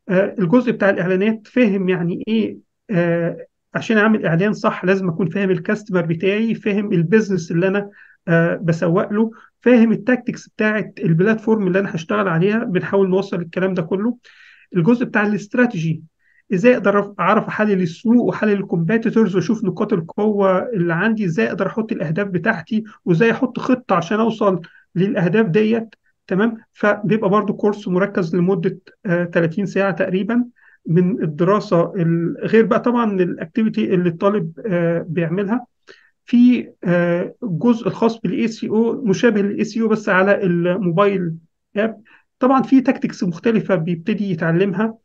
آه 0.09 0.35
الجزء 0.39 0.71
بتاع 0.71 0.89
الإعلانات 0.89 1.47
فاهم 1.47 1.89
يعني 1.89 2.23
إيه؟ 2.27 2.57
آه 2.89 3.45
عشان 3.73 3.97
أعمل 3.97 4.25
إعلان 4.25 4.53
صح 4.53 4.85
لازم 4.85 5.09
أكون 5.09 5.29
فاهم 5.29 5.51
ال 5.51 5.57
customer 5.57 6.01
بتاعي 6.01 6.55
فاهم 6.55 6.93
ال 6.93 6.99
business 6.99 7.51
اللي 7.51 7.67
أنا 7.67 7.89
آه 8.27 8.55
بسوق 8.55 9.13
له 9.13 9.31
فاهم 9.61 9.91
ال 9.91 9.98
tactics 9.98 10.49
بتاعت 10.49 10.93
ال 11.03 11.10
platform 11.10 11.67
اللي 11.67 11.79
أنا 11.79 11.95
هشتغل 11.95 12.27
عليها. 12.27 12.63
بنحاول 12.63 13.09
نوصل 13.09 13.41
الكلام 13.41 13.73
ده 13.73 13.81
كله. 13.81 14.17
الجزء 14.75 15.05
بتاع 15.05 15.27
الاستراتيجي 15.27 16.03
إزاي 16.53 16.73
أقدر 16.73 17.13
اعرف 17.19 17.47
احلل 17.47 17.81
السوق 17.81 18.23
واحلل 18.23 18.51
ال 18.53 18.60
competitors 18.60 19.35
واشوف 19.35 19.63
نقاط 19.63 19.93
القوة 19.93 20.69
اللي 20.69 20.93
عندي؟ 20.93 21.25
إزاي 21.25 21.47
أقدر 21.47 21.67
أحط 21.67 21.91
الاهداف 21.91 22.27
بتاعتي؟ 22.27 22.83
وازاي 23.05 23.31
أحط 23.31 23.59
خطة 23.59 23.95
عشان 23.95 24.19
اوصل 24.19 24.61
للاهداف 24.95 25.45
ديت؟ 25.47 25.95
تمام؟ 26.27 26.57
فبيبقى 26.73 27.29
برضو 27.29 27.53
course 27.53 27.87
مركز 27.87 28.35
لمدة 28.35 28.77
آه 29.05 29.23
30 29.25 29.65
ساعة 29.65 29.91
تقريبا 29.91 30.45
من 30.87 31.23
الدراسة 31.23 31.81
غير 32.43 32.65
بقى 32.65 32.79
طبعا 32.79 33.11
ال 33.21 33.29
activity 33.29 33.93
اللي 33.93 34.09
الطالب 34.09 34.51
آه 34.65 35.05
بيعملها. 35.09 35.65
في 36.25 36.69
آه 36.83 37.35
الجزء 37.43 37.87
الخاص 37.87 38.19
بال 38.19 38.47
SEO 38.47 39.01
مشابه 39.05 39.41
لل 39.41 39.63
SEO 39.63 39.87
بس 39.87 40.09
على 40.09 40.43
الموبايل 40.43 41.35
app 41.75 42.01
طبعا 42.39 42.61
في 42.61 42.81
tactics 42.81 43.23
مختلفة 43.23 43.75
بيبتدي 43.75 44.31
يتعلمها. 44.31 44.97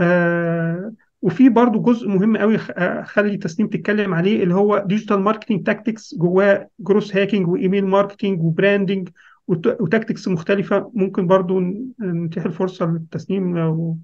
آه 0.00 0.92
وفي 1.22 1.48
برضو 1.48 1.82
جزء 1.82 2.08
مهم 2.08 2.36
قوي 2.36 2.58
خلي 3.04 3.36
تسنيم 3.36 3.68
تتكلم 3.68 4.14
عليه 4.14 4.42
اللي 4.42 4.54
هو 4.54 4.78
digital 4.86 5.20
marketing 5.20 5.66
tactics 5.66 6.14
جواه 6.14 6.68
growth 6.80 7.16
hacking 7.16 7.48
و 7.48 7.54
email 7.54 7.86
marketing 7.86 8.42
و 8.42 8.49
branding 8.49 9.08
و 9.48 9.58
tactics 9.58 10.28
مختلفة. 10.28 10.90
ممكن 10.94 11.26
برضو 11.26 11.60
نتيح 12.00 12.44
الفرصة 12.44 12.86
للتسنيم 12.86 13.58
لو 13.58 13.98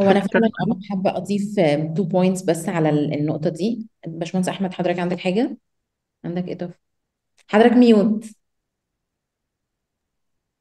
هو 0.00 0.10
أنا 0.10 0.20
فعلا 0.20 0.46
أنا 0.66 0.80
حابه 0.90 1.16
أضيف 1.16 1.42
two 1.96 2.04
points 2.04 2.42
بس 2.42 2.68
على 2.68 2.90
النقطة 2.90 3.50
دي. 3.50 3.88
باشمهندس 4.06 4.48
أحمد 4.48 4.72
حضرتك 4.74 4.98
عندك 4.98 5.18
حاجة؟ 5.18 5.58
عندك 6.24 6.48
إضافة؟ 6.50 6.78
حضرتك 7.48 7.72
mute. 7.76 8.26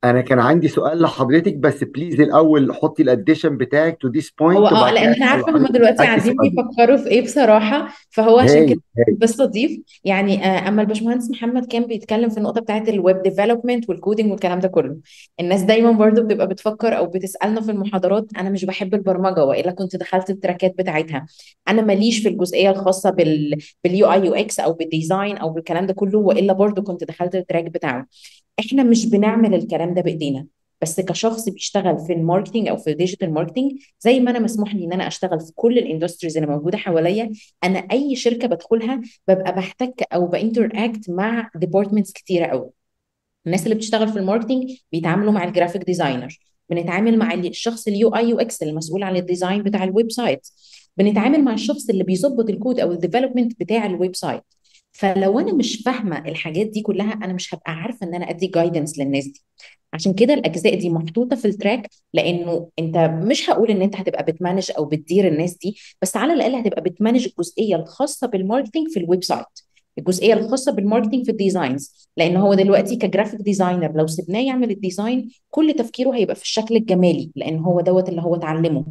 أنا 0.04 0.22
كان 0.22 0.40
عندي 0.40 0.68
سؤال 0.68 1.02
لحضرتك 1.02 1.56
بس 1.56 1.84
please 1.84 2.22
الأول 2.22 2.74
حطي 2.76 3.04
ال 3.04 3.10
addition 3.10 3.58
بتاعك 3.58 3.98
to 4.02 4.08
this 4.08 4.32
هو 4.42 4.46
point 4.48 4.72
آه 4.72 4.78
وبعد 4.82 4.94
لأن 4.94 5.14
أنا 5.14 5.26
عارفة 5.26 5.52
هم 5.58 5.68
دلوقتي 5.68 5.98
قاعدين 5.98 6.36
بيفكروا 6.42 6.98
في 6.98 7.08
إيه 7.10 7.22
بصراحة 7.22 7.88
فهو 8.10 8.40
عشان 8.40 8.66
كده 8.70 8.82
بس 9.18 9.42
اضيف 9.42 9.80
يعني 10.04 10.46
آه، 10.46 10.68
أما 10.68 10.82
الباشمهندس 10.82 11.32
محمد 11.32 11.66
كان 11.66 11.84
بيتكلم 11.86 12.30
في 12.30 12.38
النقطة 12.38 12.62
بتاعت 12.62 12.90
ال 12.90 12.98
web 12.98 13.22
development 13.22 13.90
وال 13.90 14.00
coding 14.00 14.32
والكلام 14.32 14.60
ده 14.60 14.68
كله. 14.68 14.98
الناس 15.40 15.62
دايما 15.62 15.92
برضو 15.92 16.24
بتبقى 16.24 16.48
بتفكر 16.48 16.98
أو 16.98 17.06
بتسألنا 17.08 17.62
في 17.62 17.72
المحاضرات 17.72 18.28
أنا 18.38 18.50
مش 18.50 18.66
بحب 18.66 18.94
البرمجة 18.96 19.46
وإلا 19.46 19.72
كنت 19.72 19.96
دخلت 19.96 20.30
ال 20.30 20.36
track 20.36 20.69
ات 20.69 20.76
بتاعتها. 20.78 21.26
أنا 21.68 21.82
ماليش 21.82 22.20
في 22.20 22.30
الجزئية 22.30 22.70
الخاصة 22.70 23.10
بال 23.10 23.58
بال 23.84 24.12
UI 24.12 24.26
UX 24.26 24.60
أو 24.60 24.74
بال 24.74 24.90
design 24.90 25.38
أو 25.38 25.50
بالكلام 25.50 25.86
ده 25.86 25.94
كله 25.94 26.20
وإلا 26.20 26.54
برضو 26.54 26.82
كنت 26.84 27.04
دخلت 27.04 27.36
ال 27.36 27.40
track 27.40 27.64
بتاعه. 27.66 28.08
إحنا 28.60 28.84
مش 28.84 29.06
بنعمل 29.10 29.54
الكلام 29.56 29.85
ده 29.94 30.02
بإيدينا. 30.02 30.48
بس 30.82 31.00
كشخص 31.00 31.50
بيشتغل 31.50 32.00
في 32.00 32.14
ال 32.14 32.19
marketing 32.19 32.68
أو 32.68 32.78
في 32.78 32.90
ال 32.92 32.97
digital 32.97 33.34
marketing 33.34 33.72
زي 34.00 34.20
ما 34.20 34.32
أنا 34.32 34.40
مسموح 34.40 34.76
لي 34.76 34.86
إن 34.86 34.94
أنا 34.94 35.08
أشتغل 35.08 35.40
في 35.40 35.52
كل 35.56 35.78
ال 35.78 35.83
industries 35.83 36.38
اللي 36.38 36.50
موجودة 36.50 36.78
حواليا 36.78 37.32
أنا 37.64 37.80
أي 37.80 38.16
شركة 38.16 38.48
بدخلها 38.48 39.02
ببقى 39.28 39.56
بحتك 39.56 40.04
أو 40.14 40.28
ب 40.28 40.70
interact 40.74 41.10
مع 41.10 41.50
departments 41.56 42.12
كتيرة 42.14 42.46
قوي 42.46 42.70
الناس 43.46 43.64
اللي 43.64 43.76
بتشتغل 43.76 44.08
في 44.08 44.20
ال 44.20 44.25
marketing 44.25 44.72
بيتعاملوا 44.92 45.32
مع 45.32 45.44
ال 45.44 45.49
graphic 45.49 45.84
designer 45.84 46.40
بنتعامل 46.70 47.18
مع 47.18 47.34
الشخص 47.34 47.88
ال 47.88 48.16
UI 48.16 48.30
UX 48.30 48.64
المسؤول 48.64 49.04
عن 49.04 49.16
ال 49.16 49.23
design 49.23 49.64
بتاع 49.64 49.84
ال 49.84 50.12
website 50.12 50.48
بنتعامل 50.98 51.44
مع 51.44 51.54
الشخص 51.54 51.90
اللي 51.90 52.04
بيظبط 52.04 52.50
الكود 52.50 52.80
أو 52.80 52.92
ال 52.92 52.97
development 52.97 53.60
بتاع 53.60 53.86
ال 53.86 54.16
website 54.16 54.44
فلو 54.96 55.40
أنا 55.40 55.54
مش 55.54 55.82
فاهمة 55.86 56.18
الحاجات 56.28 56.68
دي 56.68 56.82
كلها 56.82 57.14
أنا 57.14 57.34
مش 57.34 57.54
هبقى 57.54 57.72
عارفة 57.72 58.08
إن 58.08 58.16
أنا 58.16 58.30
أدي 58.30 58.48
guidance 58.48 59.00
للناس 59.00 59.26
دي. 59.28 59.44
عشان 59.94 60.14
كده 60.14 60.34
الأجزاء 60.34 60.76
دي 60.80 60.90
محطوطة 60.90 61.36
في 61.36 61.46
ال 61.48 61.55
track 61.55 61.90
لأنه 62.14 62.70
أنت 62.80 62.98
مش 62.98 63.50
هقول 63.50 63.72
إن 63.72 63.82
أنت 63.82 63.96
هتبقى 63.96 64.24
بت 64.24 64.36
manage 64.36 64.72
أو 64.78 64.86
بتدير 64.86 65.28
الناس 65.28 65.58
دي 65.58 65.78
بس 66.02 66.18
على 66.18 66.34
الأقل 66.34 66.56
هتبقى 66.56 66.82
بت 66.82 66.93
manage 66.93 67.26
الجزئيه 67.28 67.76
الخاصة 67.76 68.28
بال 68.28 68.38
marketing 68.38 68.88
في 68.90 69.00
ال 69.00 69.24
website 69.24 69.65
الجزئية 69.98 70.34
الخاصة 70.34 70.72
بال 70.72 70.81
marketing 70.81 71.26
في 71.26 71.32
ال 71.32 71.41
designs 71.41 72.10
لأن 72.18 72.36
هو 72.38 72.54
دلوقتي 72.54 72.96
ك 72.96 73.01
graphic 73.01 73.42
designer 73.42 73.92
لو 73.98 74.08
سيبناه 74.08 74.40
يعمل 74.40 74.72
ال 74.72 74.80
design 74.80 75.30
كل 75.50 75.74
تفكيره 75.74 76.16
هيبقى 76.16 76.36
في 76.36 76.42
الشكل 76.42 76.76
الجمالي 76.76 77.32
لأن 77.36 77.60
هو 77.60 77.82
دوت 77.82 78.10
اللي 78.10 78.22
هو 78.22 78.36
اتعلمه. 78.36 78.86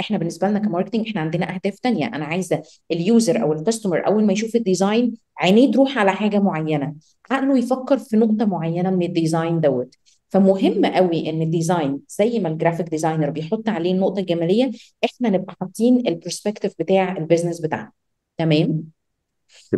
إحنا 0.00 0.18
بالنسبة 0.18 0.48
لنا 0.48 0.58
ك 0.58 0.63
marketing 0.63 1.08
إحنا 1.08 1.20
عندنا 1.20 1.54
أهداف 1.54 1.78
تانية. 1.78 2.06
أنا 2.06 2.24
عايزة 2.24 2.62
ال 2.90 3.00
user 3.00 3.42
أو 3.42 3.52
ال 3.52 3.58
customer 3.58 4.06
أول 4.06 4.24
ما 4.24 4.32
يشوف 4.32 4.56
ال 4.56 4.64
design 4.64 5.14
عينيه 5.38 5.72
تروح 5.72 5.98
على 5.98 6.12
حاجة 6.12 6.38
معينة. 6.38 6.94
عقله 7.30 7.58
يفكر 7.58 7.98
في 7.98 8.16
نقطة 8.16 8.44
معينة 8.44 8.90
من 8.90 9.02
ال 9.02 9.10
design 9.10 9.60
دوت. 9.60 9.94
فمهم 10.28 10.84
قوي 10.86 11.30
إن 11.30 11.42
ال 11.42 11.50
design 11.50 12.00
زي 12.08 12.38
ما 12.38 12.48
ال 12.48 12.53
graphic 12.53 12.88
designer 12.88 13.30
بيحط 13.30 13.68
عليه 13.68 13.92
النقطة 13.92 14.20
الجمالية 14.20 14.70
إحنا 15.04 15.28
نبقى 15.28 15.54
حاطين 15.60 16.08
ال 16.08 16.13
perspective 16.13 16.74
بتاع 16.78 17.16
ال 17.16 17.21
business 17.21 17.60
بتاعنا. 17.60 17.92
تمام 18.38 18.66
تمام؟ 18.66 19.01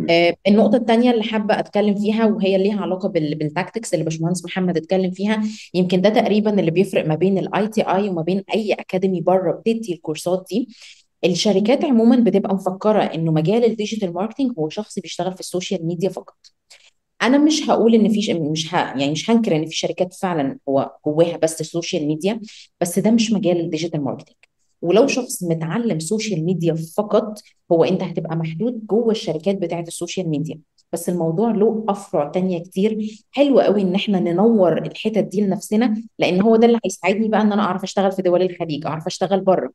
آه، 0.09 0.35
النقطة 0.47 0.75
التانية 0.75 1.11
اللي 1.11 1.23
حابة 1.23 1.59
أتكلم 1.59 1.95
فيها 1.95 2.25
وهي 2.25 2.57
ليها 2.57 2.81
علاقة 2.81 3.09
بال- 3.09 3.35
بال 3.35 3.48
tactics 3.48 3.93
اللي 3.93 4.05
باشمهندس 4.05 4.45
محمد 4.45 4.77
اتكلم 4.77 5.11
فيها 5.11 5.43
يمكن 5.73 6.01
ده 6.01 6.09
تقريبا 6.09 6.59
اللي 6.59 6.71
بيفرق 6.71 7.05
ما 7.07 7.15
بين 7.15 7.37
ال 7.37 7.67
ITI 7.67 8.09
وما 8.09 8.21
بين 8.21 8.43
أي 8.55 8.73
أكاديمي 8.73 9.21
بره 9.21 9.51
بتدي 9.51 9.93
ال 9.93 9.99
course 9.99 10.38
ات 10.38 10.45
دي. 10.49 10.69
الشركات 11.25 11.85
عموما 11.85 12.15
بتبقى 12.19 12.55
مفكرة 12.55 13.03
إنه 13.03 13.31
مجال 13.31 13.65
ال 13.65 13.71
digital 13.71 14.13
marketing 14.13 14.51
هو 14.59 14.69
شخص 14.69 14.99
بيشتغل 14.99 15.33
في 15.33 15.39
ال 15.39 15.46
social 15.46 15.85
media 15.87 16.09
فقط. 16.09 16.37
أنا 17.21 17.37
مش 17.37 17.69
هقول 17.69 17.95
إن 17.95 18.09
في 18.09 18.21
ش- 18.21 18.29
مش 18.29 18.73
ه... 18.75 18.77
يعني 18.77 19.11
مش 19.11 19.29
هنكر 19.29 19.55
إن 19.55 19.65
في 19.65 19.75
شركات 19.75 20.13
فعلا 20.13 20.59
هو 20.69 20.91
جواها 21.05 21.37
بس 21.37 21.61
ال 21.61 21.68
social 21.68 22.07
media 22.07 22.41
بس 22.81 22.99
ده 22.99 23.11
مش 23.11 23.31
مجال 23.31 23.59
ال 23.59 23.64
digital 23.64 24.01
marketing 24.03 24.35
ولو 24.81 25.07
شخص 25.07 25.43
متعلم 25.43 25.99
social 25.99 26.45
media 26.45 26.75
فقط 26.97 27.39
هو 27.71 27.83
انت 27.83 28.03
هتبقى 28.03 28.35
محدود 28.35 28.85
جوه 28.87 29.11
الشركات 29.11 29.55
بتاعت 29.57 29.87
ال 29.87 29.93
social 29.93 30.29
media. 30.29 30.59
بس 30.93 31.09
الموضوع 31.09 31.51
له 31.51 31.85
أفرع 31.89 32.29
تانية 32.29 32.63
كتير. 32.63 33.17
حلو 33.31 33.59
قوي 33.59 33.81
إن 33.81 33.95
إحنا 33.95 34.19
ننور 34.19 34.77
الحتت 34.77 35.23
دي 35.23 35.41
لنفسنا 35.41 36.03
لأن 36.19 36.41
هو 36.41 36.55
ده 36.55 36.67
اللي 36.67 36.79
هيساعدني 36.85 37.27
بقى 37.27 37.41
إن 37.41 37.51
أنا 37.51 37.61
أعرف 37.61 37.83
أشتغل 37.83 38.11
في 38.11 38.21
دول 38.21 38.41
الخليج 38.41 38.85
أعرف 38.85 39.07
أشتغل 39.07 39.41
بره. 39.41 39.71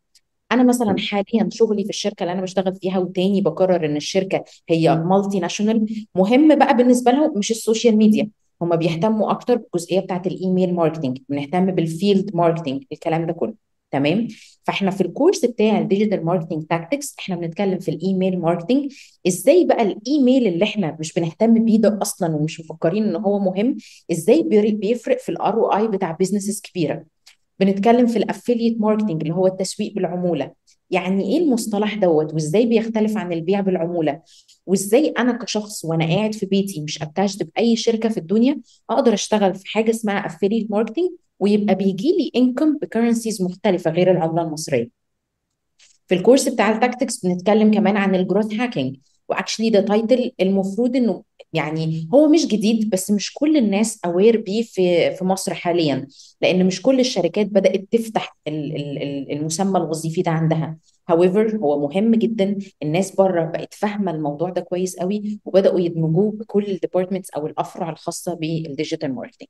أنا 0.53 0.63
مثلا 0.63 0.97
حاليا 0.99 1.49
شغلي 1.53 1.85
في 1.85 1.91
الشركة 1.91 2.23
اللي 2.23 2.33
أنا 2.33 2.43
بشتغل 2.43 2.75
فيها 2.75 2.99
وتاني 2.99 3.41
بقرر 3.41 3.87
إن 3.87 3.97
الشركة 3.97 4.45
هي 4.69 4.97
multinational 4.97 6.07
مهم 6.15 6.59
بقى 6.59 6.77
بالنسبة 6.77 7.11
لهم 7.11 7.39
مش 7.39 7.51
ال 7.51 7.57
social 7.57 7.97
media. 7.97 8.31
هم 8.63 8.77
بيهتموا 8.77 9.31
أكتر 9.31 9.57
بالجزئية 9.57 10.01
بتاعت 10.01 10.27
ال 10.27 10.35
email 10.35 10.75
marketing 10.75 11.19
بنهتم 11.29 11.67
بال 11.67 11.87
field 11.87 12.37
marketing 12.37 12.85
الكلام 12.93 13.27
ده 13.27 13.33
كله. 13.33 13.70
تمام؟ 13.91 14.29
فاحنا 14.65 14.91
في 14.91 15.01
ال 15.01 15.07
course 15.07 15.45
بتاع 15.45 15.79
ال 15.79 15.85
digital 15.85 16.25
marketing 16.25 16.65
tactics 16.67 17.17
إحنا 17.19 17.37
بنتكلم 17.37 17.79
في 17.79 17.91
ال 17.91 17.99
email 17.99 18.39
marketing 18.41 18.93
إزاي 19.27 19.65
بقى 19.65 19.83
الإيميل 19.83 20.47
اللي 20.47 20.65
إحنا 20.65 20.97
مش 21.01 21.13
بنهتم 21.13 21.65
بيه 21.65 21.79
ده 21.79 21.99
أصلا 22.03 22.37
ومش 22.37 22.61
مفكرين 22.61 23.05
إن 23.05 23.17
هو 23.17 23.39
مهم 23.39 23.77
إزاي 24.13 24.43
بيفرق 24.73 25.19
في 25.19 25.29
ال 25.29 25.55
ROI 25.55 25.89
بتاع 25.89 26.11
businesses 26.13 26.61
كبيرة؟ 26.61 27.05
بنتكلم 27.61 28.07
في 28.07 28.17
ال 28.17 28.23
affiliate 28.23 28.81
marketing 28.81 29.23
اللي 29.23 29.35
هو 29.35 29.47
التسويق 29.47 29.95
بالعمولة. 29.95 30.53
يعني 30.91 31.25
إيه 31.25 31.39
المصطلح 31.39 31.95
دوت؟ 31.95 32.35
وإزاي 32.35 32.67
بيختلف 32.67 33.17
عن 33.17 33.33
البيع 33.33 33.61
بالعمولة؟ 33.61 34.23
وإزاي 34.67 35.09
أنا 35.19 35.33
كشخص 35.33 35.85
وأنا 35.85 36.05
قاعد 36.07 36.35
في 36.35 36.47
بيتي 36.47 36.81
مش 36.81 37.03
attached 37.03 37.51
بأي 37.57 37.77
شركة 37.77 38.09
في 38.09 38.19
الدنيا 38.19 38.61
أقدر 38.91 39.15
أشتغل 39.15 39.55
في 39.55 39.67
حاجة 39.67 39.91
اسمها 39.91 40.27
affiliate 40.27 40.71
marketing 40.71 41.11
ويبقى 41.39 41.75
بيجي 41.75 42.13
لي 42.19 42.31
income 42.37 42.79
ب 42.79 42.85
currencies 42.85 43.43
مختلفة 43.43 43.91
غير 43.91 44.11
العملة 44.11 44.43
المصرية. 44.43 44.89
في 46.09 46.15
ال 46.15 46.20
course 46.20 46.49
بتاع 46.49 46.71
ال 46.71 46.78
tactics 46.78 47.27
بنتكلم 47.27 47.75
كمان 47.75 47.97
عن 47.97 48.15
ال 48.15 48.20
growth 48.20 48.55
hacking 48.55 48.97
و 49.29 49.34
actually 49.34 49.71
ده 49.71 49.81
title 49.81 50.33
المفروض 50.41 50.97
إنه 50.97 51.23
يعني 51.53 52.09
هو 52.15 52.29
مش 52.29 52.47
جديد 52.47 52.91
بس 52.91 53.11
مش 53.11 53.35
كل 53.35 53.57
الناس 53.57 54.01
aware 54.05 54.41
بيه 54.41 54.63
في 54.63 55.11
في 55.17 55.25
مصر 55.25 55.55
حاليا 55.55 56.07
لأن 56.41 56.67
مش 56.67 56.83
كل 56.83 57.01
الشركات 57.01 57.47
بدأت 57.47 57.85
تفتح 57.91 58.37
ال- 58.49 58.77
ال- 58.77 59.03
ال- 59.03 59.33
المسمى 59.33 59.79
الوظيفي 59.79 60.23
ده 60.23 60.31
عندها. 60.31 60.79
However 61.13 61.55
هو 61.55 61.81
مهم 61.89 62.15
جدا 62.15 62.59
الناس 62.83 63.15
بره 63.17 63.45
بقت 63.45 63.75
فاهمة 63.75 64.11
الموضوع 64.13 64.51
ده 64.51 64.61
كويس 64.61 64.97
قوي 64.97 65.41
وبدأوا 65.45 65.81
يدمجوه 65.81 66.33
بكل 66.33 66.65
ال 66.65 66.70
departments 66.70 67.31
أو 67.31 67.47
الأفرع 67.47 67.91
الخاصة 67.91 68.35
بال 68.35 68.53
digital 68.53 69.15
marketing 69.15 69.49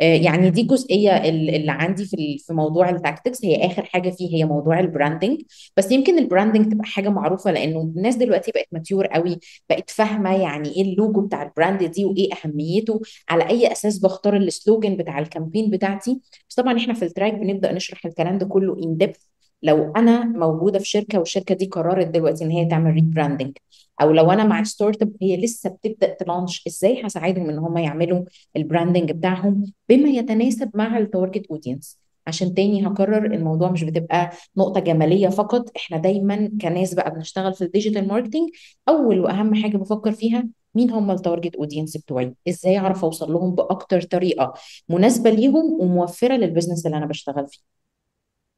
يعني 0.00 0.50
دي 0.50 0.62
جزئية 0.62 1.16
ال- 1.16 1.50
اللي 1.54 1.72
عندي 1.72 2.04
في 2.06 2.38
في 2.46 2.52
موضوع 2.54 2.90
ال 2.90 2.97
tactics 2.97 3.44
هي 3.44 3.66
آخر 3.66 3.84
حاجة 3.84 4.10
فيه 4.10 4.36
هي 4.36 4.44
موضوع 4.44 4.80
ال 4.80 4.87
branding 4.87 5.40
بس 5.76 5.90
يمكن 5.92 6.18
ال 6.18 6.24
branding 6.24 6.72
تبقى 6.72 6.84
حاجة 6.86 7.08
معروفة 7.08 7.50
لأنه 7.50 7.80
الناس 7.80 8.16
دلوقتي 8.16 8.52
بقت 8.52 8.66
mature 8.72 9.06
قوي 9.06 9.38
بقت 9.70 9.90
فاهمة 9.90 10.42
يعني 10.42 10.68
إيه 10.76 10.82
اللوجو 10.82 11.20
بتاع 11.26 11.42
ال 11.42 11.49
brand 11.49 11.84
دي 11.84 12.04
وإيه 12.04 12.28
أهميته. 12.44 13.00
على 13.28 13.48
أي 13.48 13.72
أساس 13.72 13.98
بختار 13.98 14.36
ال 14.36 14.45
slogan 14.45 14.96
بتاع 14.96 15.18
ال 15.18 15.24
campaign 15.24 15.70
بتاعتي. 15.70 16.20
بس 16.48 16.54
طبعا 16.54 16.78
إحنا 16.78 16.94
في 16.94 17.04
ال 17.04 17.09
track 17.09 17.34
بنبدأ 17.34 17.72
نشرح 17.72 18.06
الكلام 18.06 18.38
ده 18.38 18.46
كله 18.46 18.76
in 18.84 18.96
depth 18.96 19.18
لو 19.62 19.92
أنا 19.96 20.24
موجودة 20.24 20.78
في 20.78 20.84
شركة 20.88 21.18
والشركة 21.18 21.54
دي 21.54 21.66
قررت 21.66 22.06
دلوقتي 22.06 22.44
إن 22.44 22.50
هي 22.50 22.64
تعمل 22.66 22.90
rebranding 22.94 23.56
أو 24.00 24.10
لو 24.12 24.30
أنا 24.32 24.44
مع 24.44 24.62
startup 24.62 25.12
هي 25.22 25.36
لسه 25.36 25.70
بتبدأ 25.70 26.14
ت 26.14 26.21
launch 26.21 26.66
إزاي 26.66 27.06
هساعدهم 27.06 27.50
إن 27.50 27.58
هم 27.58 27.78
يعملوا 27.78 28.24
ال 28.56 28.62
branding 28.62 29.12
بتاعهم 29.12 29.72
بما 29.88 30.08
يتناسب 30.08 30.70
مع 30.74 30.98
ال 30.98 31.05
target 31.05 31.46
audience 31.50 31.98
عشان 32.26 32.54
تاني 32.54 32.86
هكرر 32.86 33.24
الموضوع 33.26 33.70
مش 33.70 33.84
بتبقى 33.84 34.30
نقطة 34.56 34.80
جمالية 34.80 35.28
فقط 35.28 35.70
إحنا 35.76 35.96
دايما 35.96 36.50
كناس 36.62 36.94
بقى 36.94 37.10
بنشتغل 37.14 37.54
في 37.54 37.64
ال 37.64 37.70
digital 37.70 38.08
marketing 38.08 38.50
أول 38.88 39.20
وأهم 39.20 39.54
حاجة 39.54 39.76
بفكر 39.76 40.12
فيها 40.12 40.48
مين 40.74 40.90
هم 40.90 41.10
ال 41.10 41.17
target 41.17 41.56
audience 41.56 41.96
بتوعي؟ 41.96 42.34
إزاي 42.48 42.78
أعرف 42.78 43.04
أوصل 43.04 43.32
لهم 43.32 43.54
بأكتر 43.54 44.02
طريقة 44.02 44.52
مناسبة 44.88 45.30
ليهم 45.30 45.80
وموفرة 45.80 46.34
لل 46.36 46.46
business 46.46 46.86
اللي 46.86 46.96
أنا 46.96 47.06
بشتغل 47.06 47.48
فيه؟ 47.48 47.74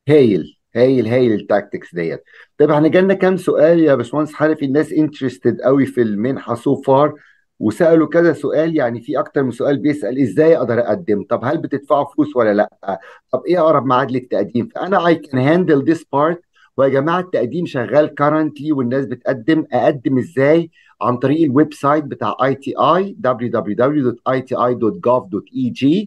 هايل. 0.08 0.55
هايل 0.76 1.06
هايل 1.08 1.32
ال 1.32 1.40
tactics 1.40 1.94
ديت. 1.94 2.22
طيب 2.58 2.70
إحنا 2.70 2.88
جالنا 2.88 3.14
كام 3.14 3.36
سؤال 3.36 3.80
يا 3.80 3.94
باشمهندس 3.94 4.34
حنفي؟ 4.34 4.64
الناس 4.64 4.92
interested 4.92 5.60
قوي 5.60 5.86
في 5.86 6.02
المنحة 6.02 6.54
so 6.54 6.76
far 6.82 7.14
وسألوا 7.60 8.08
كذا 8.08 8.32
سؤال 8.32 8.76
يعني 8.76 9.00
في 9.00 9.18
أكتر 9.18 9.42
من 9.42 9.50
سؤال 9.50 9.78
بيسأل 9.78 10.18
إزاي 10.22 10.56
أقدر 10.56 10.80
أقدم؟ 10.80 11.22
طب 11.22 11.44
هل 11.44 11.58
بتدفعوا 11.58 12.04
فلوس 12.14 12.36
ولا 12.36 12.54
لأ؟ 12.54 13.00
طب 13.32 13.42
إيه 13.46 13.60
أقرب 13.60 13.86
ميعاد 13.86 14.10
للتقديم؟ 14.10 14.68
فأنا 14.74 15.06
I 15.06 15.14
can 15.14 15.40
handle 15.40 15.84
this 15.84 16.04
part 16.12 16.40
ويا 16.76 16.88
جماعة 16.88 17.20
التقديم 17.20 17.66
شغال 17.66 18.14
currently 18.14 18.72
والناس 18.72 19.06
بتقدم. 19.06 19.64
أقدم 19.72 20.18
إزاي؟ 20.18 20.70
عن 21.02 21.16
طريق 21.16 21.42
ال 21.42 21.74
website 21.74 22.04
بتاع 22.04 22.36
ITI 22.44 23.16
www.iti.gov.eg 23.26 26.06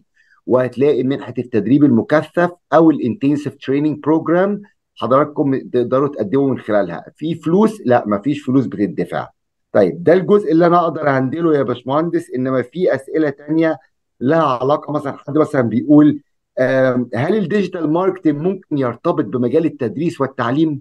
وهتلاقي 0.50 1.02
منحة 1.02 1.34
التدريب 1.38 1.84
المكثف 1.84 2.50
أو 2.72 2.90
ال 2.90 2.96
intensive 2.96 3.54
training 3.54 3.98
program 3.98 4.62
حضراتكم 4.96 5.58
تقدروا 5.58 6.08
تقدموا 6.08 6.50
من 6.50 6.58
خلالها. 6.58 7.04
في 7.16 7.34
فلوس؟ 7.34 7.82
لا 7.84 8.04
ما 8.06 8.18
فيش 8.18 8.42
فلوس 8.42 8.66
بتدفع. 8.66 9.28
طيب 9.72 10.04
ده 10.04 10.12
الجزء 10.12 10.52
اللي 10.52 10.66
أنا 10.66 10.78
أقدر 10.80 11.10
هندله 11.10 11.56
يا 11.56 11.62
باشمهندس 11.62 12.30
إنما 12.34 12.62
في 12.62 12.94
أسئلة 12.94 13.30
تانية 13.30 13.78
لها 14.20 14.42
علاقة 14.42 14.92
مثلا 14.92 15.12
حد 15.16 15.38
مثلا 15.38 15.60
بيقول 15.60 16.20
هل 17.14 17.36
ال 17.36 17.43
digital 17.43 17.92
marketing 17.92 18.40
ممكن 18.40 18.78
يرتبط 18.78 19.24
بمجال 19.24 19.64
التدريس 19.64 20.20
والتعليم؟ 20.20 20.80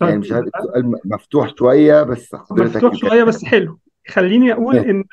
يعني 0.00 0.12
طيب 0.12 0.20
مش 0.20 0.32
عارف 0.32 0.46
السؤال 0.46 0.86
م- 0.86 0.98
مفتوح 1.04 1.54
شوية 1.58 2.02
بس 2.02 2.34
حضرتك 2.34 2.76
مفتوح 2.76 2.94
شوية 2.94 3.24
بس 3.24 3.44
حلو. 3.44 3.78
خليني 4.08 4.52
أقول 4.52 4.76
إن 4.76 5.04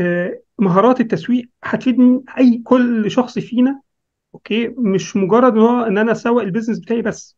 آه، 0.00 0.40
مهارات 0.58 1.00
التسويق 1.00 1.48
هتفيدني 1.64 2.24
أي 2.38 2.62
كل 2.64 3.10
شخص 3.10 3.38
فينا 3.38 3.80
okay؟ 4.34 4.68
مش 4.68 5.16
مجرد 5.16 5.52
إن 5.52 5.58
هو 5.58 5.80
إن 5.84 5.98
أنا 5.98 6.12
أسوق 6.12 6.42
ال 6.42 6.46
business 6.46 6.78
بتاعي 6.78 7.02
بس 7.02 7.36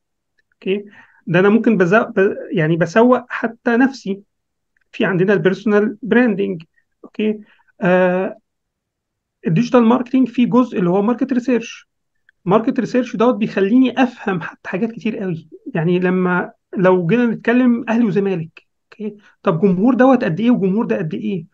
okay؟ 0.55 0.85
ده 1.27 1.39
أنا 1.41 1.49
ممكن 1.49 1.77
بزوق 1.77 2.09
ب... 2.09 2.37
يعني 2.53 2.77
بسوق 2.77 3.25
حتى 3.29 3.77
نفسي 3.77 4.21
في 4.93 5.05
عندنا 5.05 5.33
ال 5.33 5.40
personal 5.40 5.97
branding 6.03 6.63
okay؟ 7.05 7.41
آه 7.81 8.37
ال 9.47 9.51
digital 9.51 9.83
marketing 9.85 10.29
في 10.29 10.47
جزء 10.47 10.79
اللي 10.79 10.91
هو 10.91 11.03
market 11.03 11.33
research 11.33 11.89
market 12.45 12.81
research 12.81 13.17
دوت 13.17 13.35
بيخليني 13.35 14.03
أفهم 14.03 14.41
حتى 14.41 14.69
حاجات 14.69 14.93
كتير 14.93 15.19
قوي. 15.19 15.49
يعني 15.75 15.99
لما 15.99 16.53
لو 16.77 17.07
جينا 17.07 17.27
نتكلم 17.27 17.85
أهلي 17.89 18.05
وزمالك 18.05 18.67
okay؟ 18.93 19.17
طب 19.43 19.61
جمهور 19.61 19.95
دوت 19.95 20.25
قد 20.25 20.41
إيه 20.41 20.51
وجمهور 20.51 20.87
ده 20.87 20.97
قد 20.99 21.15
إيه؟ 21.15 21.45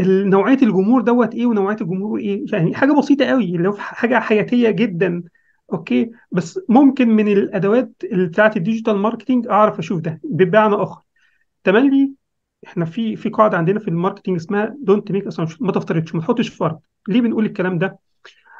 نوعية 0.00 0.54
الجمهور 0.62 1.00
دوت 1.02 1.34
إيه 1.34 1.46
ونوعية 1.46 1.76
الجمهور 1.80 2.18
إيه؟ 2.20 2.44
يعني 2.52 2.74
حاجة 2.74 2.92
بسيطة 2.92 3.24
قوي 3.24 3.56
اللي 3.56 3.68
هو 3.68 3.72
حاجة 3.78 4.18
حياتية 4.20 4.70
جدا 4.70 5.22
okay؟ 5.72 6.10
بس 6.32 6.60
ممكن 6.68 7.08
من 7.08 7.28
الأدوات 7.28 7.92
بتاعت 8.12 8.56
ال 8.56 8.61
digital 8.61 8.96
marketing 8.98 9.46
أعرف 9.48 9.78
أشوف 9.78 10.00
ده 10.00 10.20
بمعنى 10.24 10.74
آخر. 10.74 11.02
تملي 11.64 12.12
إحنا 12.66 12.84
في 12.84 13.16
في 13.16 13.28
قاعدة 13.28 13.58
عندنا 13.58 13.80
في 13.80 13.88
ال 13.88 13.93
marketing 13.93 14.36
اسمها 14.36 14.76
don't 14.82 15.12
make 15.12 15.26
assumption 15.26 15.56
ما 15.66 15.72
تفترضش 15.72 16.14
ما 16.14 16.20
تحطش 16.20 16.48
فرض. 16.48 16.80
ليه 17.08 17.20
بنقول 17.20 17.46
الكلام 17.46 17.78
ده؟ 17.78 17.98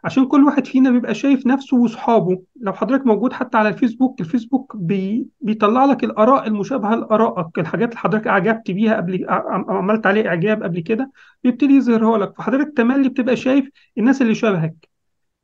عشان 0.06 0.26
كل 0.26 0.44
واحد 0.44 0.66
فينا 0.66 0.90
بيبقى 0.90 1.14
شايف 1.14 1.46
نفسه 1.46 1.76
واصحابه 1.76 2.42
لو 2.60 2.72
حضرتك 2.72 3.06
موجود 3.06 3.32
حتى 3.32 3.58
على 3.58 3.68
الفيسبوك 3.68 4.20
الفيسبوك 4.20 4.76
بي 4.76 5.26
بيطلع 5.40 5.84
لك 5.84 6.04
الآراء 6.04 6.46
المشابهة 6.46 6.94
لآرائك. 6.94 7.58
الحاجات 7.58 7.88
اللي 7.88 8.00
حضرتك 8.00 8.26
أعجبت 8.26 8.70
بيها 8.70 8.96
قبل 8.96 9.26
عملت 9.68 10.06
عليه 10.06 10.28
إعجاب 10.28 10.62
قبل 10.62 10.80
كده 10.80 11.10
بيبتدي 11.44 11.74
يظهرها 11.74 12.18
لك. 12.18 12.36
فحضرتك 12.36 12.76
تملي 12.76 13.08
بتبقى 13.08 13.36
شايف 13.36 13.70
الناس 13.98 14.22
اللي 14.22 14.34
شبهك. 14.34 14.88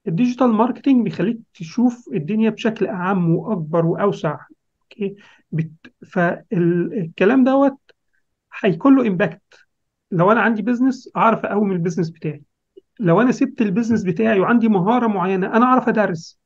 ال 0.08 0.13
digital 0.13 0.48
marketing 0.52 1.04
بيخليك 1.04 1.38
تشوف 1.54 2.08
الدنيا 2.12 2.50
بشكل 2.50 2.86
أعم 2.86 3.30
وأكبر 3.30 3.86
وأوسع. 3.86 4.38
okay؟ 4.82 5.16
بت... 5.52 5.72
فالكلام 6.06 7.44
دوت 7.44 7.78
هيكون 8.60 8.96
له 8.96 9.06
impact 9.06 9.42
لو 10.10 10.32
أنا 10.32 10.40
عندي 10.40 10.62
business 10.62 11.10
أعرف 11.16 11.46
أقوم 11.46 11.72
ال 11.72 11.77
business 11.77 12.10
بتاعي. 12.10 12.51
لو 13.00 13.20
أنا 13.20 13.32
سبت 13.32 13.62
ال 13.62 13.67
business 13.67 14.04
بتاعي 14.04 14.40
وعندي 14.40 14.68
مهارة 14.68 15.06
معينة 15.06 15.46
أنا 15.46 15.64
أعرف 15.64 15.88
أدرس. 15.88 16.38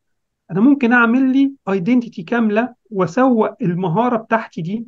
أنا 0.50 0.60
ممكن 0.60 0.92
أعمل 0.92 1.32
لي 1.32 1.52
identity 1.68 2.22
كاملة 2.22 2.74
وأسوق 2.90 3.62
المهارة 3.62 4.16
بتاعتي 4.16 4.62
دي 4.62 4.86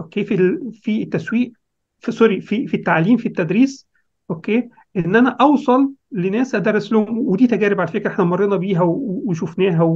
okay 0.00 0.24
في. 0.24 0.58
في 0.72 1.02
التسويق 1.02 1.52
في 1.98 2.12
sorry 2.12 2.40
في 2.40 2.66
في 2.66 2.74
التعليم 2.76 3.16
في 3.16 3.26
التدريس 3.26 3.86
okay 4.30 4.68
إن 4.96 5.16
أنا 5.16 5.36
أوصل 5.40 5.92
لناس 6.12 6.54
أدرس 6.54 6.92
لهم. 6.92 7.18
ودي 7.18 7.46
تجارب 7.46 7.80
على 7.80 7.88
فكرة 7.88 8.10
إحنا 8.10 8.24
مرينا 8.24 8.56
بيها 8.56 8.82
وشفناها 8.82 9.94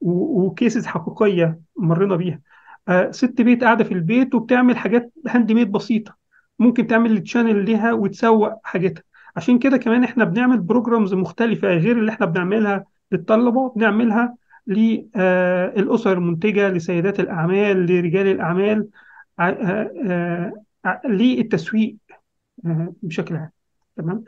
و 0.00 0.14
cases 0.14 0.86
حقيقية 0.86 1.60
مرينا 1.76 2.16
بيها. 2.16 2.40
آه، 2.88 3.10
ست 3.10 3.40
بيت 3.40 3.64
قاعدة 3.64 3.84
في 3.84 3.94
البيت 3.94 4.34
وبتعمل 4.34 4.76
حاجات 4.76 5.12
handmade 5.28 5.72
بسيطة. 5.72 6.16
ممكن 6.58 6.86
تعمل 6.86 7.12
ال 7.12 7.18
channel 7.18 7.64
ليها 7.64 7.92
وتسوق 7.92 8.52
حاجتها. 8.64 9.02
عشان 9.36 9.58
كده 9.58 9.76
كمان 9.76 10.04
إحنا 10.04 10.24
بنعمل 10.24 10.58
programs 10.60 11.14
مختلفة 11.14 11.68
غير 11.68 11.98
اللي 11.98 12.12
إحنا 12.12 12.26
بنعملها 12.26 12.84
للطلبة 13.12 13.72
بنعملها 13.76 14.36
للاسر 14.66 16.12
المنتجة 16.12 16.68
لسيدات 16.68 17.20
الأعمال 17.20 17.86
لرجال 17.86 18.26
الأعمال 18.26 18.88
آه، 19.40 20.52
آه، 20.86 21.00
للتسويق 21.06 21.96
آه، 22.66 22.94
بشكل 23.02 23.36
عام. 23.36 23.50
تمام؟ 23.96 24.24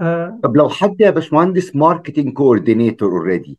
آه، 0.00 0.40
طب 0.42 0.56
لو 0.56 0.68
حد 0.68 1.00
يا 1.00 1.10
باشمهندس 1.10 1.76
marketing 1.76 2.32
coordinator 2.32 3.10
already 3.10 3.58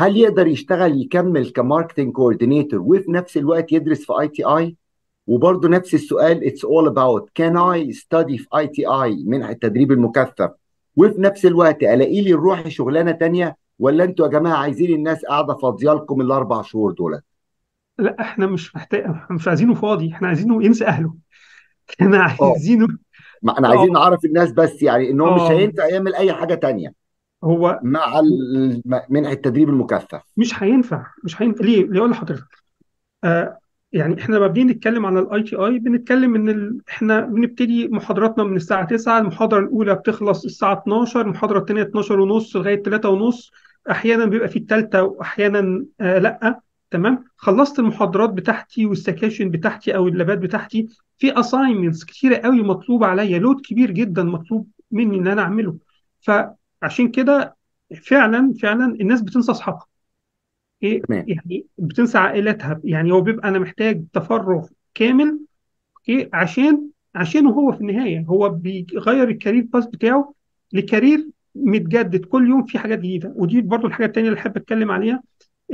هل 0.00 0.16
يقدر 0.16 0.46
يشتغل 0.46 1.00
يكمل 1.00 1.50
ك 1.50 1.56
marketing 1.56 2.12
coordinator 2.12 2.80
وفي 2.80 3.12
نفس 3.12 3.36
الوقت 3.36 3.72
يدرس 3.72 4.06
في 4.06 4.12
ITI 4.20 4.76
وبرضه 5.28 5.68
نفس 5.68 5.94
السؤال 5.94 6.46
it's 6.46 6.64
all 6.64 6.86
about 6.86 7.30
can 7.34 7.56
I 7.56 7.92
study 7.92 8.38
في 8.38 8.46
ITI 8.56 9.24
منح 9.26 9.48
التدريب 9.48 9.92
المكثف؟ 9.92 10.50
وفي 10.96 11.20
نفس 11.20 11.46
الوقت 11.46 11.82
ألاقي 11.82 12.20
لي 12.20 12.32
نروح 12.32 12.68
شغلانه 12.68 13.10
تانية؟ 13.10 13.56
ولا 13.78 14.04
أنتوا 14.04 14.26
يا 14.26 14.30
جماعة 14.30 14.56
عايزين 14.56 14.94
الناس 14.94 15.24
قاعدة 15.24 15.54
فاضيه 15.54 15.92
لكم 15.92 16.20
الأربع 16.20 16.62
شهور 16.62 16.92
دول 16.92 17.20
لا 17.98 18.20
إحنا 18.20 18.46
مش 18.46 18.76
محتاج 18.76 19.04
مش 19.30 19.48
عايزينه 19.48 19.74
فاضي 19.74 20.12
إحنا 20.12 20.28
عايزينه 20.28 20.64
ينسى 20.64 20.86
أهله. 20.86 21.14
إحنا 22.00 22.36
آه. 22.40 22.50
عايزينه. 22.50 22.88
ما 23.42 23.58
أنا 23.58 23.68
عايزين 23.68 23.96
آه. 23.96 24.00
نعرف 24.00 24.24
الناس 24.24 24.52
بس 24.52 24.82
يعني 24.82 25.10
إن 25.10 25.20
هو 25.20 25.34
مش 25.34 25.40
آه. 25.40 25.50
هينفع 25.50 25.86
يعمل 25.86 26.14
أي 26.14 26.32
حاجة 26.32 26.54
تانية. 26.54 26.92
هو 27.44 27.80
مع 27.82 28.20
منح 29.08 29.30
التدريب 29.30 29.68
المكثف. 29.68 30.22
مش 30.36 30.62
هينفع 30.62 31.06
مش 31.24 31.42
هينفع. 31.42 31.64
ليه؟ 31.64 31.86
ليه 31.86 31.98
أقول 31.98 32.10
لحضرتك؟ 32.10 32.62
آه 33.24 33.58
يعني 33.92 34.20
إحنا 34.20 34.36
لما 34.36 34.46
بنيجي 34.46 34.72
نتكلم 34.74 35.06
عن 35.06 35.18
ال 35.18 35.42
ITI 35.42 35.78
بنتكلم 35.78 36.34
إن 36.34 36.48
ال... 36.48 36.78
إحنا 36.88 37.20
بنبتدي 37.20 37.88
محاضراتنا 37.88 38.44
من 38.44 38.56
الساعة 38.56 38.86
9 38.86 39.18
المحاضرة 39.18 39.58
الأولى 39.58 39.94
بتخلص 39.94 40.44
الساعة 40.44 40.78
12 40.82 41.20
المحاضرة 41.20 41.58
الثانية 41.58 41.82
12 41.82 42.20
ونص 42.20 42.56
لغاية 42.56 42.82
3 42.82 43.08
ونص. 43.08 43.50
أحيانا 43.90 44.24
بيبقى 44.24 44.48
في 44.48 44.58
الثالثه 44.58 45.02
واحيانا 45.02 45.84
آه 46.00 46.18
لأ. 46.18 46.60
تمام؟ 46.90 47.24
خلصت 47.36 47.78
المحاضرات 47.78 48.30
بتاعتي 48.30 48.86
وال 48.86 48.99
sections 48.99 49.50
بتاعتي 49.50 49.96
أو 49.96 50.08
ال 50.08 50.14
lab 50.14 50.32
ات 50.32 50.38
بتاعتي. 50.38 50.88
في 51.18 51.40
assignments 51.40 52.04
كتيرة 52.04 52.36
قوي 52.36 52.62
مطلوبة 52.62 53.06
عليا 53.06 53.38
load 53.38 53.60
كبير 53.60 53.90
جدا 53.90 54.22
مطلوب 54.22 54.68
مني 54.90 55.16
إن 55.18 55.26
أنا 55.28 55.42
أعمله. 55.42 55.76
فعشان 56.20 57.10
كده 57.10 57.56
فعلا 58.02 58.54
فعلا 58.62 58.86
الناس 59.00 59.20
بتنسى 59.22 59.52
أصحابها. 59.52 59.87
إيه 60.82 61.02
تمام. 61.02 61.24
يعني 61.28 61.66
بتنسى 61.78 62.18
عائلتها. 62.18 62.80
يعني 62.84 63.12
هو 63.12 63.20
بيبقى 63.20 63.48
أنا 63.48 63.58
محتاج 63.58 64.04
تفرغ 64.12 64.66
كامل 64.94 65.40
إيه 66.08 66.28
عشان 66.32 66.88
عشانه 67.14 67.50
هو 67.50 67.72
في 67.72 67.80
النهاية 67.80 68.20
هو 68.28 68.48
بيغير 68.48 69.28
ال 69.28 69.33
career 69.33 69.66
path 69.72 69.86
بتاعه 69.86 70.32
ل 70.72 70.80
career 70.80 71.28
متجدد. 71.54 72.24
كل 72.24 72.48
يوم 72.48 72.64
في 72.64 72.78
حاجات 72.78 72.98
جديدة. 72.98 73.32
ودي 73.36 73.60
برضو 73.60 73.86
الحاجة 73.86 74.06
التانية 74.06 74.28
اللي 74.28 74.40
أحب 74.40 74.56
أتكلم 74.56 74.90
عليها. 74.90 75.22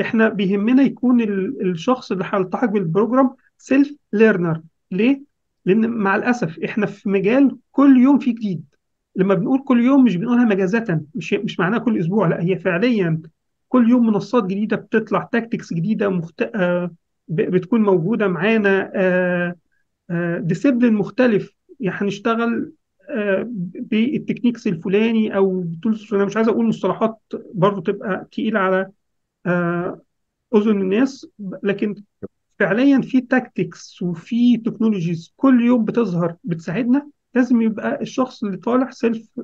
إحنا 0.00 0.28
بيهمنا 0.28 0.82
يكون 0.82 1.20
ال- 1.20 1.70
الشخص 1.70 2.12
اللي 2.12 2.24
هيلتحق 2.32 2.64
بال 2.64 2.79
program 2.79 3.30
self 3.58 3.96
learner 4.12 4.62
ليه؟ 4.90 5.22
لأن 5.64 5.90
مع 5.90 6.16
الأسف 6.16 6.58
إحنا 6.58 6.86
في 6.86 7.08
مجال 7.08 7.56
كل 7.72 7.96
يوم 7.96 8.18
فيه 8.18 8.34
جديد. 8.34 8.64
لما 9.16 9.34
بنقول 9.34 9.62
كل 9.64 9.84
يوم 9.84 10.04
مش 10.04 10.16
بنقولها 10.16 10.44
مجازة 10.44 11.00
مش 11.14 11.32
مش 11.34 11.60
معناها 11.60 11.78
كل 11.78 11.98
أسبوع 12.00 12.28
لا 12.28 12.42
هي 12.42 12.58
فعليا 12.58 13.22
كل 13.74 13.90
يوم 13.90 14.06
منصات 14.06 14.44
جديدة 14.44 14.76
بتطلع 14.76 15.28
tactics 15.32 15.72
جديدة 15.74 16.08
مخت... 16.08 16.42
آه 16.42 16.90
بتكون 17.28 17.82
موجودة 17.82 18.28
معانا 18.28 18.92
آه 18.94 19.56
آه 20.10 20.38
discipline 20.38 20.94
مختلف. 20.94 21.56
يعني 21.80 21.96
هنشتغل 22.00 22.72
آه 23.10 23.46
بال 23.80 23.95
techniques 23.95 24.66
الفلاني 24.66 25.36
أو 25.36 25.64
أنا 26.12 26.24
مش 26.24 26.36
عايز 26.36 26.48
أقول 26.48 26.66
مصطلحات 26.68 27.18
برضو 27.54 27.80
تبقى 27.80 28.26
تقيلة 28.32 28.60
على 28.60 28.90
آه 29.46 30.00
أذن 30.56 30.80
الناس 30.80 31.26
لكن 31.62 31.94
فعليا 32.58 33.00
في 33.00 33.20
tactics 33.20 34.02
وفي 34.02 34.56
technologies 34.56 35.32
كل 35.36 35.64
يوم 35.64 35.84
بتظهر 35.84 36.36
بتساعدنا. 36.44 37.10
لازم 37.34 37.62
يبقى 37.62 38.02
الشخص 38.02 38.44
اللي 38.44 38.56
طالع 38.56 38.90
self 38.90 39.40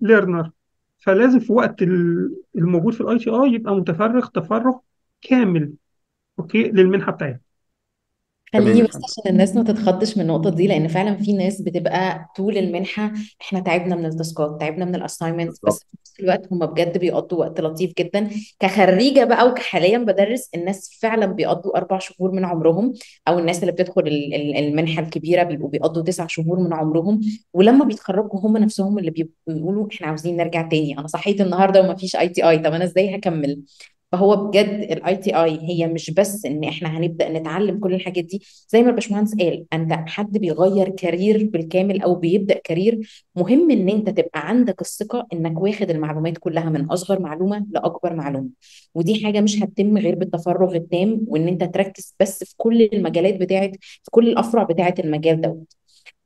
learner 0.00 0.50
فلازم 0.98 1.40
في 1.40 1.52
وقت 1.52 1.82
ال- 1.82 2.36
الموجود 2.56 2.94
في 2.94 3.00
ال 3.00 3.18
ITI 3.18 3.52
يبقى 3.54 3.74
متفرغ 3.74 4.26
تفرغ 4.28 4.78
كامل 5.22 5.74
أوكي 6.40 6.64
للمنحة 6.64 7.12
بتاعتنا 7.12 7.40
تمام 7.40 7.43
خليني 8.54 8.82
بس 8.82 8.96
عشان 9.04 9.32
الناس 9.32 9.56
ما 9.56 9.62
تتخضش 9.64 10.16
من 10.16 10.22
النقطة 10.22 10.50
دي 10.50 10.66
لأن 10.66 10.88
فعلا 10.88 11.16
في 11.16 11.32
ناس 11.32 11.60
بتبقى 11.62 12.26
طول 12.36 12.58
المنحة 12.58 13.12
إحنا 13.42 13.60
تعبنا 13.60 13.96
من 13.96 14.06
ال 14.06 14.13
tasks 14.13 14.49
ات 14.49 14.56
تعبنا 14.60 14.84
من 14.84 14.94
ال 14.94 14.99
assignments 14.99 15.60
بس 15.66 15.78
في 15.78 15.86
نفس 16.02 16.20
الوقت 16.20 16.52
هم 16.52 16.66
بجد 16.66 16.98
بيقضوا 16.98 17.38
وقت 17.38 17.60
لطيف 17.60 17.92
جدا. 17.98 18.30
كخريجة 18.60 19.24
بقى 19.24 19.48
وكحاليا 19.48 19.98
بدرس 19.98 20.50
الناس 20.54 20.98
فعلا 21.02 21.26
بيقضوا 21.26 21.76
أربع 21.76 21.98
شهور 21.98 22.30
من 22.32 22.44
عمرهم 22.44 22.92
أو 23.28 23.38
الناس 23.38 23.60
اللي 23.60 23.72
بتدخل 23.72 24.00
ال- 24.02 24.34
ال- 24.34 24.56
المنحة 24.56 25.02
الكبيرة 25.02 25.42
بيبقوا 25.42 25.70
بيقضوا 25.70 26.02
تسع 26.02 26.26
شهور 26.26 26.60
من 26.60 26.72
عمرهم. 26.74 27.20
ولما 27.54 27.84
بيتخرجوا 27.84 28.40
هم 28.40 28.56
نفسهم 28.56 28.98
اللي 28.98 29.10
بيبقوا 29.10 29.34
بيقولوا 29.54 29.88
إحنا 29.92 30.06
عاوزين 30.06 30.36
نرجع 30.36 30.62
تاني 30.68 30.98
أنا 30.98 31.06
صحيت 31.06 31.40
النهاردة 31.40 31.80
وما 31.80 31.96
فيش 31.96 32.16
ITI 32.16 32.58
طب 32.58 32.72
أنا 32.72 32.84
إزاي 32.84 33.16
هكمل؟ 33.16 33.62
فهو 34.14 34.36
بجد 34.36 34.68
ال 34.92 35.16
ITI 35.16 35.58
هي 35.62 35.86
مش 35.86 36.10
بس 36.10 36.44
إن 36.46 36.64
إحنا 36.64 36.98
هنبدأ 36.98 37.28
نتعلم 37.28 37.78
كل 37.78 37.94
الحاجات 37.94 38.24
دي. 38.24 38.42
زي 38.68 38.82
ما 38.82 38.90
الباشمهندس 38.90 39.34
قال 39.34 39.66
أنت 39.72 39.92
حد 39.92 40.38
بيغير 40.38 40.88
career 40.88 41.48
بالكامل 41.52 42.02
أو 42.02 42.14
بيبدأ 42.14 42.60
career 42.64 43.00
مهم 43.36 43.70
إن 43.70 43.88
أنت 43.88 44.10
تبقى 44.10 44.48
عندك 44.48 44.80
الثقة 44.80 45.26
إنك 45.32 45.60
واخد 45.60 45.90
المعلومات 45.90 46.38
كلها 46.38 46.70
من 46.70 46.84
أصغر 46.90 47.20
معلومة 47.20 47.66
لأكبر 47.70 48.14
معلومة. 48.14 48.48
ودي 48.94 49.24
حاجة 49.24 49.40
مش 49.40 49.62
هتتم 49.62 49.98
غير 49.98 50.14
بالتفرغ 50.14 50.74
التام 50.74 51.24
وإن 51.28 51.48
أنت 51.48 51.64
تركز 51.64 52.14
بس 52.20 52.44
في 52.44 52.54
كل 52.56 52.82
المجالات 52.92 53.34
بتاعت 53.40 53.70
في 53.80 54.10
كل 54.10 54.28
الأفرع 54.28 54.62
بتاعت 54.62 55.00
المجال 55.00 55.40
دوت. 55.40 55.72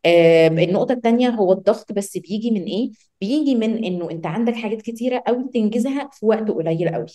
آه 0.06 0.48
النقطة 0.48 0.92
التانية 0.92 1.28
هو 1.28 1.52
الضغط 1.52 1.92
بس 1.92 2.18
بيجي 2.18 2.50
من 2.50 2.62
إيه؟ 2.64 2.90
بيجي 3.20 3.54
من 3.54 3.84
إنه 3.84 4.10
أنت 4.10 4.26
عندك 4.26 4.54
حاجات 4.54 4.82
كتيرة 4.82 5.22
قوي 5.26 5.44
تنجزها 5.54 6.10
في 6.12 6.26
وقت 6.26 6.50
قليل 6.50 6.88
قوي 6.94 7.06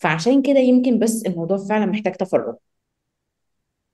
فعشان 0.00 0.42
كده 0.42 0.58
يمكن 0.58 0.98
بس 0.98 1.26
الموضوع 1.26 1.56
فعلا 1.56 1.86
محتاج 1.86 2.14
تفرغ. 2.14 2.54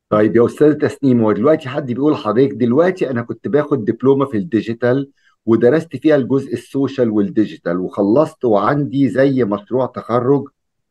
طيب 0.09 0.36
يا 0.36 0.46
أستاذ 0.46 0.72
تسنيم 0.74 1.20
هو 1.20 1.32
دلوقتي 1.32 1.68
حد 1.68 1.86
بيقول 1.86 2.12
لحضرتك 2.12 2.52
دلوقتي 2.52 3.11
أنا 3.11 3.22
كنت 3.22 3.48
باخد 3.48 3.84
دبلومة 3.84 4.26
في 4.26 4.36
ال 4.36 4.46
digital 4.46 5.11
ودرست 5.46 5.96
فيها 5.96 6.16
الجزء 6.16 6.52
ال 6.53 6.61
social 6.61 7.11
وال 7.11 7.26
digital 7.26 7.80
وخلصت 7.80 8.44
وعندي 8.44 9.09
زي 9.09 9.44
مشروع 9.44 9.86
تخرج 9.86 10.48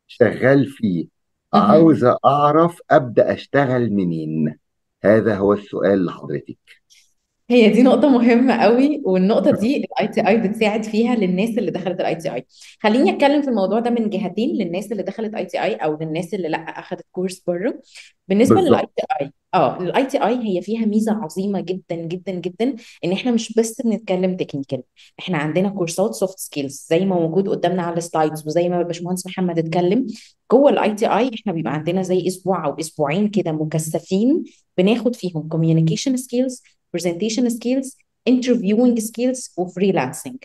شغال 0.07 0.66
فيه. 0.66 1.07
مهم. 1.53 1.63
عاوز 1.63 2.03
أعرف 2.26 2.80
أبدأ 2.91 3.34
أشتغل 3.34 3.93
منين؟ 3.93 4.57
هذا 5.03 5.36
هو 5.36 5.53
السؤال 5.53 6.05
لحضرتك. 6.05 6.57
هي 7.50 7.70
دي 7.70 7.84
نقطة 7.84 8.10
مهمة 8.10 8.56
قوي 8.58 9.02
والنقطة 9.06 9.52
دي 9.52 9.78
ال 9.78 10.08
ITI 10.08 10.38
بتساعد 10.38 10.84
فيها 10.84 11.16
للناس 11.16 11.50
اللي 11.58 11.72
دخلت 11.72 12.00
ال 11.99 12.16
ITI 12.16 12.45
خليني 12.80 13.12
أتكلم 13.16 13.41
في 13.41 13.48
الموضوع 13.50 13.80
ده 13.80 13.89
من 13.89 14.10
جهتين 14.10 14.50
للناس 14.56 14.91
اللي 14.91 15.04
دخلت 15.04 15.36
ITI 15.36 15.76
أو 15.76 15.98
للناس 16.02 16.34
اللي 16.34 16.48
لأ 16.50 16.58
اخذت 16.58 17.06
course 17.12 17.43
بره. 17.48 17.82
بالنسبة 18.28 18.56
للاي 18.62 18.70
بالظبط. 18.72 18.93
تي 18.98 19.04
اي 19.22 19.32
آه 19.54 19.78
ال 19.82 20.06
ITI 20.06 20.58
هي 20.58 20.62
فيها 20.62 20.86
ميزة 20.86 21.12
عظيمة 21.24 21.60
جدا 21.62 21.96
جدا 21.96 22.32
جدا 22.32 22.76
إن 23.06 23.12
إحنا 23.12 23.32
مش 23.32 23.54
بس 23.54 23.82
بنتكلم 23.82 24.38
technical 24.38 24.84
إحنا 25.20 25.38
عندنا 25.38 25.70
course 25.70 26.07
ات 26.07 26.14
soft 26.16 26.39
skills 26.39 26.88
زي 26.89 27.06
ما 27.06 27.16
موجود 27.20 27.50
قدامنا 27.50 27.84
على 27.84 27.98
ال 27.97 28.05
slides 28.05 28.47
وزي 28.48 28.70
ما 28.70 28.80
الباشمهندس 28.80 29.26
محمد 29.28 29.60
اتكلم. 29.60 30.08
جوه 30.52 30.70
ال 30.70 30.93
ITI 30.93 31.32
إحنا 31.34 31.54
بيبقى 31.54 31.74
عندنا 31.74 32.02
زي 32.02 32.28
أسبوع 32.28 32.66
أو 32.66 32.76
أسبوعين 32.80 33.28
كده 33.30 33.52
مكثفين 33.52 34.43
بناخد 34.78 35.16
فيهم 35.16 35.50
communication 35.56 36.12
skills 36.18 36.74
presentation 36.96 37.50
skills 37.50 37.96
interviewing 38.30 38.98
skills 39.00 39.54
و 39.58 39.64
freelancing 39.64 40.36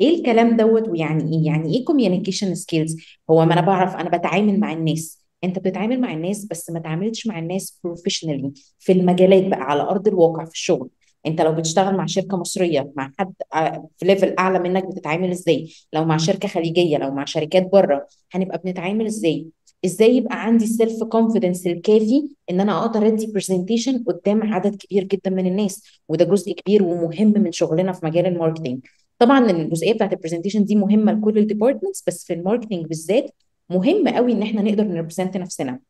إيه 0.00 0.16
الكلام 0.18 0.56
دوت؟ 0.56 0.88
ويعني 0.88 1.36
إيه؟ 1.38 1.46
يعني 1.46 1.74
إيه 1.76 1.84
communication 1.84 2.54
skills 2.58 3.02
هو 3.30 3.44
ما 3.44 3.52
أنا 3.52 3.60
بعرف 3.60 3.96
أنا 3.96 4.18
بتعامل 4.18 4.60
مع 4.60 4.72
الناس. 4.72 5.20
أنت 5.44 5.58
بتتعامل 5.58 6.00
مع 6.00 6.12
الناس 6.12 6.44
بس 6.44 6.70
ما 6.70 6.80
تعاملش 6.80 7.26
مع 7.26 7.38
الناس 7.38 7.80
professionally 7.84 8.52
في 8.78 8.92
المجالات 8.92 9.46
بقى 9.46 9.60
على 9.60 9.82
أرض 9.82 10.08
الواقع 10.08 10.44
في 10.44 10.52
الشغل. 10.52 10.90
أنت 11.26 11.40
لو 11.40 11.52
بتشتغل 11.52 11.96
مع 11.96 12.06
شركة 12.06 12.36
مصرية 12.36 12.92
مع 12.96 13.12
حد 13.18 13.34
آه، 13.54 13.88
في 13.98 14.06
level 14.06 14.34
أعلى 14.38 14.58
منك 14.58 14.86
بتتعامل 14.86 15.30
إزاي؟ 15.30 15.72
لو 15.92 16.04
مع 16.04 16.16
شركة 16.16 16.48
خليجية 16.48 16.96
لو 16.98 17.10
مع 17.10 17.24
شركات 17.24 17.70
بره 17.72 18.06
هنبقى 18.32 18.60
بنتعامل 18.64 19.06
إزاي؟ 19.06 19.46
إزاي 19.84 20.16
يبقى 20.16 20.42
عندي 20.44 20.64
ال 20.64 20.72
self 20.72 21.02
confidence 21.04 21.66
الكافي 21.66 22.28
إن 22.50 22.60
أنا 22.60 22.78
أقدر 22.78 23.06
أدي 23.06 23.26
presentation 23.26 24.04
قدام 24.04 24.42
عدد 24.54 24.76
كبير 24.76 25.04
جدا 25.04 25.30
من 25.30 25.46
الناس 25.46 26.00
وده 26.08 26.24
جزء 26.24 26.52
كبير 26.52 26.82
ومهم 26.82 27.32
من 27.42 27.52
شغلنا 27.52 27.92
في 27.92 28.06
مجال 28.06 28.26
ال 28.26 28.31
marketing. 28.31 28.80
طبعا 29.18 29.50
الجزئية 29.50 29.92
بتاعت 29.92 30.12
ال 30.12 30.16
presentation 30.16 30.64
دي 30.64 30.74
مهمة 30.76 31.12
لكل 31.12 31.38
ال 31.38 31.43
departments 31.43 32.04
بس 32.06 32.24
في 32.24 32.32
ال 32.32 32.37
marketing 32.37 32.86
بالذات 32.86 33.30
مهم 33.70 34.08
قوي 34.08 34.32
إن 34.32 34.42
إحنا 34.42 34.62
نقدر 34.62 34.84
ن 34.84 34.89
represent 34.89 35.36
نفسنا. 35.36 35.80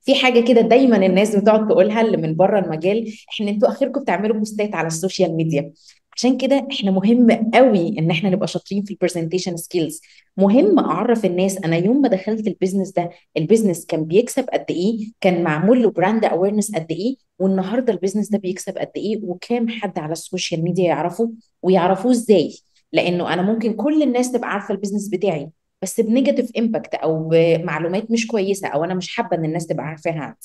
في 0.00 0.14
حاجة 0.14 0.40
كده 0.40 0.60
دايما 0.60 1.06
الناس 1.06 1.36
بتقعد 1.36 1.68
تقولها 1.68 2.00
اللي 2.00 2.16
من 2.16 2.36
بره 2.36 2.58
المجال 2.58 3.12
إحنا 3.34 3.50
أنتوا 3.50 3.68
آخركم 3.68 4.00
بتعملوا 4.00 4.36
post 4.36 4.66
ات 4.66 4.74
على 4.74 4.86
ال 4.86 4.93
social 4.93 5.36
media. 5.36 5.72
عشان 6.16 6.36
كده 6.38 6.66
إحنا 6.72 6.90
مهم 6.90 7.50
قوي 7.54 7.98
ان 7.98 8.10
إحنا 8.10 8.30
نبقى 8.30 8.48
شاطرين 8.48 8.82
في 8.84 8.90
ال 8.90 8.95
presentation 8.95 9.56
skills 9.56 10.00
مهم 10.36 10.78
اعرف 10.78 11.24
الناس 11.24 11.58
أنا 11.64 11.76
يوم 11.76 12.00
ما 12.02 12.08
دخلت 12.08 12.46
ال 12.46 12.51
business 12.51 12.90
ده 12.92 13.10
ال 13.36 13.42
business 13.42 13.86
كان 13.86 14.04
بيكسب 14.04 14.44
قد 14.52 14.64
إيه؟ 14.70 14.98
كان 15.20 15.42
معمول 15.42 15.82
له 15.82 15.90
brand 15.90 16.24
awareness 16.24 16.74
قد 16.74 16.86
إيه؟ 16.90 17.16
والنهاردة 17.38 17.92
ال 17.92 17.96
business 17.96 18.28
ده 18.28 18.38
بيكسب 18.38 18.78
قد 18.78 18.90
إيه؟ 18.96 19.20
وكام 19.24 19.68
حد 19.68 19.98
على 19.98 20.12
ال 20.12 20.19
social 20.19 20.62
media 20.64 20.84
يعرفه؟ 20.84 21.32
ويعرفوه 21.62 22.12
إزاي؟ 22.12 22.58
لأنه 22.92 23.32
أنا 23.32 23.42
ممكن 23.42 23.72
كل 23.72 24.02
الناس 24.02 24.32
تبقى 24.32 24.48
عارفة 24.50 24.74
ال 24.74 24.78
business 24.78 25.08
بتاعي 25.08 25.50
بس 25.82 26.00
ب 26.00 26.06
negative 26.06 26.50
impact 26.58 26.94
أو 26.94 27.28
بمعلومات 27.28 28.10
مش 28.10 28.26
كويسة 28.26 28.68
أو 28.68 28.84
أنا 28.84 28.94
مش 28.94 29.16
حابة 29.16 29.36
إن 29.36 29.44
الناس 29.44 29.66
تبقى 29.66 29.84
عارفاها 29.86 30.20
عندي 30.20 30.36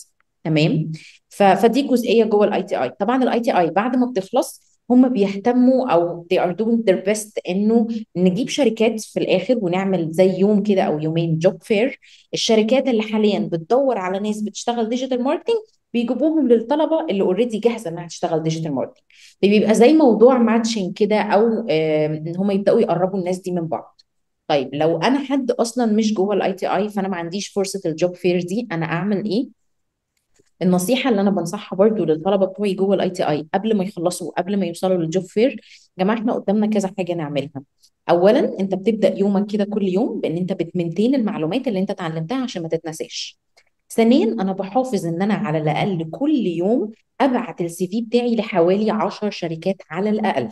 تمام. 0.43 0.91
فدي 1.29 1.81
جزئية 1.81 2.23
جوه 2.25 2.45
ال 2.47 2.63
ITI 2.63 2.89
طبعا 2.89 3.23
ال 3.23 3.39
ITI 3.39 3.69
بعد 3.69 3.95
ما 3.95 4.05
بتخلص 4.05 4.66
هم 4.89 5.09
بيهتموا 5.09 5.89
أو 5.91 6.27
they 6.33 6.37
are 6.37 6.51
doing 6.55 6.83
their 6.89 7.05
best 7.09 7.31
إنه 7.49 7.87
نجيب 8.15 8.49
شركات 8.49 9.01
في 9.01 9.19
الآخر 9.19 9.57
ونعمل 9.61 10.11
زي 10.11 10.39
يوم 10.39 10.63
كده 10.63 10.81
أو 10.81 10.99
يومين 10.99 11.37
job 11.39 11.63
fair 11.63 11.99
الشركات 12.33 12.87
اللي 12.87 13.01
حاليا 13.01 13.39
بتدور 13.51 13.97
على 13.97 14.19
ناس 14.19 14.41
بتشتغل 14.41 14.89
digital 14.89 15.23
marketing 15.23 15.55
بيجيبوهم 15.93 16.47
للطلبة 16.47 17.05
اللي 17.09 17.21
already 17.21 17.59
جاهزة 17.59 17.89
إنها 17.89 18.07
تشتغل 18.07 18.43
digital 18.43 18.71
marketing 18.73 19.05
بيبقى 19.41 19.73
زي 19.75 19.93
موضوع 19.93 20.37
matching 20.37 20.93
كده 20.93 21.15
أو 21.21 21.47
إن 21.69 22.35
هم 22.37 22.51
يبدأوا 22.51 22.79
يقربوا 22.81 23.19
الناس 23.19 23.39
دي 23.39 23.51
من 23.51 23.67
بعض. 23.67 24.01
طيب 24.47 24.69
لو 24.75 24.97
أنا 24.97 25.19
حد 25.19 25.51
أصلا 25.51 25.85
مش 25.85 26.13
جوه 26.13 26.35
ال 26.35 26.53
ITI 26.53 26.89
فأنا 26.89 27.07
ما 27.07 27.17
عنديش 27.17 27.47
فرصة 27.47 27.81
ال 27.85 27.93
job 27.93 28.15
fair 28.15 28.41
دي 28.41 28.67
أنا 28.71 28.85
أعمل 28.85 29.25
إيه؟ 29.25 29.56
النصيحة 30.61 31.09
اللي 31.09 31.21
أنا 31.21 31.29
بنصحها 31.29 31.77
برضو 31.77 32.05
للطلبة 32.05 32.45
بتوعي 32.45 32.73
جوه 32.73 32.95
ال 32.95 33.09
ITI 33.09 33.47
قبل 33.53 33.77
ما 33.77 33.83
يخلصوا 33.83 34.31
قبل 34.37 34.57
ما 34.59 34.65
يوصلوا 34.65 34.97
لل 34.97 35.08
job 35.08 35.23
fair 35.23 35.49
يا 35.97 36.03
جماعة 36.03 36.17
إحنا 36.17 36.33
قدامنا 36.33 36.67
كذا 36.67 36.91
حاجة 36.97 37.13
نعملها. 37.13 37.63
اولا 38.09 38.59
أنت 38.59 38.75
بتبدأ 38.75 39.17
يومك 39.17 39.51
كده 39.51 39.63
كل 39.63 39.83
يوم 39.87 40.19
بإن 40.19 40.37
أنت 40.37 40.53
بت 40.53 40.66
maintain 40.66 41.15
المعلومات 41.15 41.67
اللي 41.67 41.79
أنت 41.79 41.91
اتعلمتها 41.91 42.43
عشان 42.43 42.61
ما 42.61 42.67
تتنساش. 42.67 43.39
ثانيا 43.89 44.25
أنا 44.25 44.53
بحافظ 44.53 45.05
إن 45.05 45.21
أنا 45.21 45.33
على 45.33 45.57
الأقل 45.57 46.09
كل 46.11 46.35
يوم 46.47 46.91
أبعت 47.21 47.61
ال 47.61 47.87
CV 47.87 48.01
بتاعي 48.01 48.35
لحوالي 48.35 48.91
10 48.91 49.29
شركات 49.29 49.75
على 49.91 50.09
الأقل. 50.09 50.49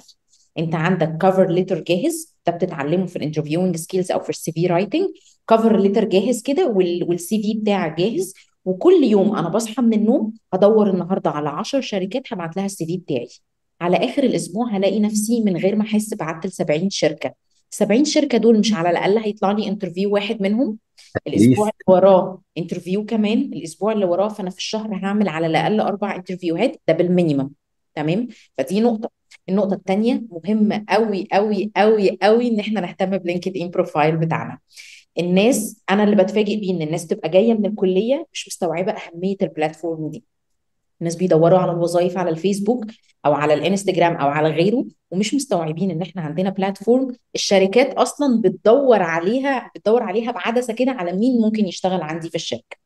أنت 0.57 0.75
عندك 0.75 1.17
cover 1.21 1.49
letter 1.49 1.79
جاهز 1.79 2.35
ده 2.47 2.51
بتتعلمه 2.51 3.05
في 3.05 3.15
ال 3.15 3.20
interviewing 3.20 3.75
skills 3.75 4.11
أو 4.11 4.19
في 4.19 4.29
ال 4.29 4.51
CV 4.51 4.67
writing 4.67 5.07
cover 5.49 5.77
letter 5.79 6.03
جاهز 6.05 6.41
كده 6.41 6.67
وال 7.07 7.41
CV 7.41 7.59
بتاعك 7.61 7.97
جاهز. 7.97 8.33
وكل 8.65 9.03
يوم 9.03 9.35
أنا 9.35 9.49
بصحى 9.49 9.81
من 9.81 9.93
النوم 9.93 10.33
أدور 10.53 10.89
النهارده 10.89 11.29
على 11.29 11.49
10 11.49 11.81
شركات 11.81 12.33
هبعت 12.33 12.57
لها 12.57 12.65
ال 12.65 12.85
CV 12.85 12.97
بتاعي. 12.97 13.27
على 13.81 13.97
آخر 13.97 14.23
الأسبوع 14.23 14.69
هلاقي 14.69 14.99
نفسي 14.99 15.41
من 15.41 15.57
غير 15.57 15.75
ما 15.75 15.83
أحس 15.83 16.13
بعت 16.13 16.45
ل 16.45 16.51
70 16.51 16.89
شركة. 16.89 17.33
70 17.69 18.05
شركة 18.05 18.37
دول 18.37 18.59
مش 18.59 18.73
على 18.73 18.89
الأقل 18.89 19.17
هيطلع 19.17 19.51
لي 19.51 19.67
interview 19.67 20.13
واحد 20.13 20.41
منهم؟ 20.41 20.77
الأسبوع 21.27 21.67
اللي 21.69 21.83
وراه 21.97 22.41
interview 22.57 23.05
كمان 23.05 23.39
الأسبوع 23.39 23.91
اللي 23.91 24.05
وراه 24.05 24.27
فأنا 24.27 24.49
في 24.49 24.57
الشهر 24.57 24.95
هعمل 24.95 25.29
على 25.29 25.47
الأقل 25.47 25.79
أربع 25.79 26.15
interview 26.15 26.69
هات 26.69 26.81
ده 26.87 26.93
بال 26.93 27.06
minimum 27.06 27.49
تمام؟ 27.95 28.27
فدي 28.57 28.79
نقطة. 28.81 29.09
النقطة 29.49 29.73
الثانية 29.73 30.23
مهمه 30.31 30.85
قوي 30.89 31.27
قوي 31.33 31.71
قوي 31.77 32.17
قوي 32.21 32.47
إن 32.47 32.59
إحنا 32.59 32.81
نهتم 32.81 33.17
ب 33.17 33.57
LinkedIn 33.57 33.69
profile 33.69 34.17
بتاعنا. 34.17 34.59
الناس 35.19 35.81
أنا 35.89 36.03
اللي 36.03 36.15
بتفاجئ 36.15 36.55
بيه 36.59 36.71
إن 36.73 36.81
الناس 36.81 37.07
تبقى 37.07 37.29
جاية 37.29 37.53
من 37.53 37.65
الكلية 37.65 38.27
مش 38.33 38.47
مستوعبة 38.47 38.91
أهمية 38.91 39.35
ال 39.41 39.49
platform 39.49 40.09
دي. 40.09 40.23
الناس 41.01 41.15
بيدوروا 41.15 41.59
على 41.59 41.71
الوظائف 41.71 42.17
على 42.17 42.29
الفيسبوك 42.29 42.85
أو 43.25 43.33
على 43.33 43.53
الإنستجرام 43.53 44.15
أو 44.15 44.27
على 44.27 44.49
غيره 44.49 44.85
ومش 45.11 45.33
مستوعبين 45.33 45.91
إن 45.91 46.01
إحنا 46.01 46.21
عندنا 46.21 46.49
platform 46.49 47.15
الشركات 47.35 47.93
أصلا 47.93 48.41
بتدور 48.41 49.01
عليها 49.01 49.71
بتدور 49.75 50.03
عليها 50.03 50.31
بعدسة 50.31 50.73
كده 50.73 50.91
على 50.91 51.13
مين 51.13 51.41
ممكن 51.41 51.65
يشتغل 51.65 52.01
عندي 52.01 52.29
في 52.29 52.35
الشركة. 52.35 52.77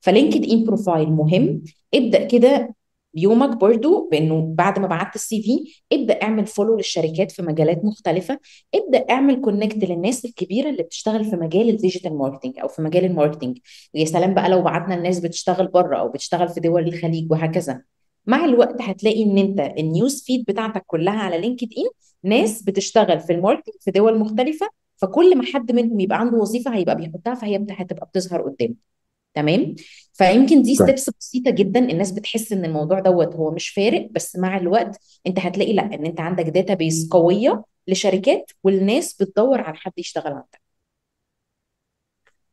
ف 0.00 0.44
LinkedIn 0.50 0.64
profile 0.64 1.10
مهم. 1.10 1.62
ابدأ 1.94 2.24
كده 2.24 2.74
يومك 3.14 3.56
برضو 3.56 4.08
بإنه 4.12 4.54
بعد 4.54 4.78
ما 4.78 4.86
بعت 4.86 5.14
ال 5.14 5.42
CV 5.42 5.74
ابدأ 5.96 6.22
اعمل 6.22 6.46
follow 6.46 6.76
للشركات 6.76 7.32
في 7.32 7.42
مجالات 7.42 7.84
مختلفة 7.84 8.38
ابدأ 8.74 8.98
اعمل 9.10 9.40
connect 9.40 9.84
للناس 9.84 10.24
الكبيرة 10.24 10.70
اللي 10.70 10.82
بتشتغل 10.82 11.24
في 11.24 11.36
مجال 11.36 11.68
ال 11.68 11.74
digital 11.74 12.18
marketing 12.18 12.58
أو 12.58 12.68
في 12.68 12.82
مجال 12.82 13.04
ال 13.04 13.09
marketing 13.09 13.58
ويا 13.94 14.04
سلام 14.04 14.34
بقى 14.34 14.48
لو 14.48 14.62
بعتنا 14.62 14.94
لناس 14.94 15.20
بتشتغل 15.20 15.66
بره 15.68 15.96
أو 15.98 16.08
بتشتغل 16.08 16.48
في 16.48 16.60
دول 16.60 16.88
الخليج 16.88 17.30
وهكذا. 17.32 17.82
مع 18.26 18.44
الوقت 18.44 18.82
هتلاقي 18.82 19.22
إن 19.22 19.38
أنت 19.38 19.60
ال 19.78 19.87
news 19.87 20.22
feed 20.26 20.44
بتاعتك 20.48 20.82
كلها 20.86 21.14
على 21.14 21.38
LinkedIn 21.38 21.84
ناس 22.30 22.62
بتشتغل 22.62 23.20
في 23.20 23.32
ال 23.32 23.36
marketing 23.36 23.74
في 23.80 23.90
دول 23.90 24.18
مختلفة 24.18 24.68
فكل 24.96 25.36
ما 25.38 25.44
حد 25.54 25.72
منهم 25.72 26.00
يبقى 26.00 26.20
عنده 26.20 26.36
وظيفة 26.38 26.74
هيبقى 26.74 26.96
بيحطها 26.96 27.34
فهي 27.34 27.66
هتبقى 27.70 28.06
بتظهر 28.06 28.42
قدامه. 28.42 28.91
تمام؟ 29.34 29.74
فيمكن 30.12 30.62
دي 30.62 30.74
steps 30.74 31.10
بسيطة 31.10 31.50
جدا. 31.50 31.80
الناس 31.80 32.12
بتحس 32.12 32.52
إن 32.52 32.64
الموضوع 32.64 33.00
دوت 33.00 33.36
هو 33.36 33.50
مش 33.50 33.68
فارق 33.68 34.08
بس 34.10 34.36
مع 34.36 34.56
الوقت 34.56 34.98
أنت 35.26 35.38
هتلاقي 35.38 35.72
لأ 35.72 35.94
إن 35.94 36.06
أنت 36.06 36.20
عندك 36.20 36.44
database 36.44 37.08
قوية 37.10 37.64
لشركات 37.88 38.50
والناس 38.64 39.14
بتدور 39.22 39.60
على 39.60 39.76
حد 39.76 39.92
يشتغل 39.96 40.32
عندك. 40.32 40.62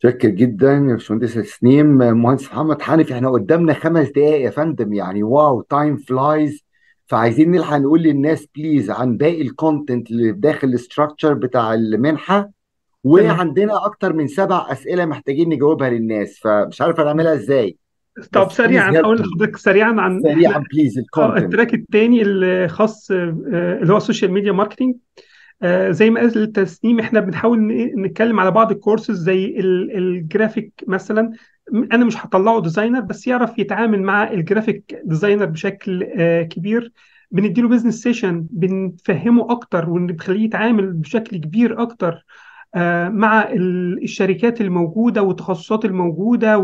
شكر 0.03 0.29
جدا 0.29 0.71
يا 0.71 0.93
باشمهندس 0.93 1.33
تسنيم 1.33 1.85
مهندس 1.97 2.43
محمد 2.43 2.81
حنفي 2.81 3.13
إحنا 3.13 3.29
قدامنا 3.29 3.73
خمس 3.73 4.07
دقائق 4.07 4.45
يا 4.45 4.49
فندم. 4.49 4.93
يعني 4.93 5.23
wow 5.23 5.61
time 5.61 5.97
flies 5.97 6.63
فعايزين 7.07 7.51
نلحق 7.51 7.77
نقول 7.77 8.01
للناس 8.01 8.47
please 8.55 8.89
عن 8.89 9.17
باقي 9.17 9.41
ال 9.41 9.50
content 9.50 10.11
اللي 10.11 10.31
داخل 10.31 10.67
ال 10.67 10.74
structure 10.74 11.33
بتاع 11.33 11.73
المنحة 11.73 12.51
وعندنا 13.03 13.85
أكتر 13.85 14.13
من 14.13 14.27
سبع 14.27 14.65
أسئلة 14.71 15.05
محتاجين 15.05 15.49
نجاوبها 15.49 15.89
للناس 15.89 16.39
فمش 16.43 16.81
عارف 16.81 16.99
هنعملها 16.99 17.33
إزاي. 17.33 17.77
طب 18.31 18.51
سريعا 18.51 18.99
أقول 18.99 19.19
لحضرتك 19.19 19.57
سريعا 19.57 20.01
عن 20.01 20.21
سريعا 20.23 20.63
please 20.73 20.97
ال 20.97 21.03
content 21.03 21.43
ال 21.43 21.48
track 21.48 21.73
الثاني 21.73 22.21
اللي 22.21 22.67
خاص 22.67 23.11
آه، 23.11 23.79
اللي 23.81 23.93
هو 23.93 23.97
ال 23.97 24.02
social 24.02 24.31
media 24.31 24.51
marketing 24.51 24.95
آه، 25.61 25.91
زي 25.91 26.09
ما 26.09 26.19
قال 26.21 26.37
التسنيم 26.37 26.99
إحنا 26.99 27.19
بنحاول 27.19 27.59
نتكلم 27.97 28.39
على 28.39 28.51
بعض 28.51 28.71
الكورسز 28.71 29.23
زي 29.23 29.45
ال- 29.45 29.97
الجرافيك 29.97 30.73
مثلا. 30.87 31.31
أنا 31.73 32.05
مش 32.05 32.25
هطلعه 32.25 32.61
designer 32.61 32.99
بس 32.99 33.27
يعرف 33.27 33.59
يتعامل 33.59 34.01
مع 34.01 34.31
ال 34.31 34.40
graphic 34.40 35.01
designer 35.05 35.45
بشكل 35.45 36.03
آه، 36.17 36.41
كبير. 36.43 36.91
بنديله 37.31 37.67
business 37.67 38.01
session 38.03 38.45
بنفهمه 38.51 39.51
أكتر 39.51 39.89
وبنخليه 39.89 40.45
يتعامل 40.45 40.93
بشكل 40.93 41.37
كبير 41.37 41.81
أكتر. 41.81 42.13
آه، 42.13 42.23
مع 43.09 43.43
ال- 43.49 44.03
الشركات 44.03 44.61
الموجودة 44.61 45.21
والتخصصات 45.23 45.85
الموجودة 45.85 46.57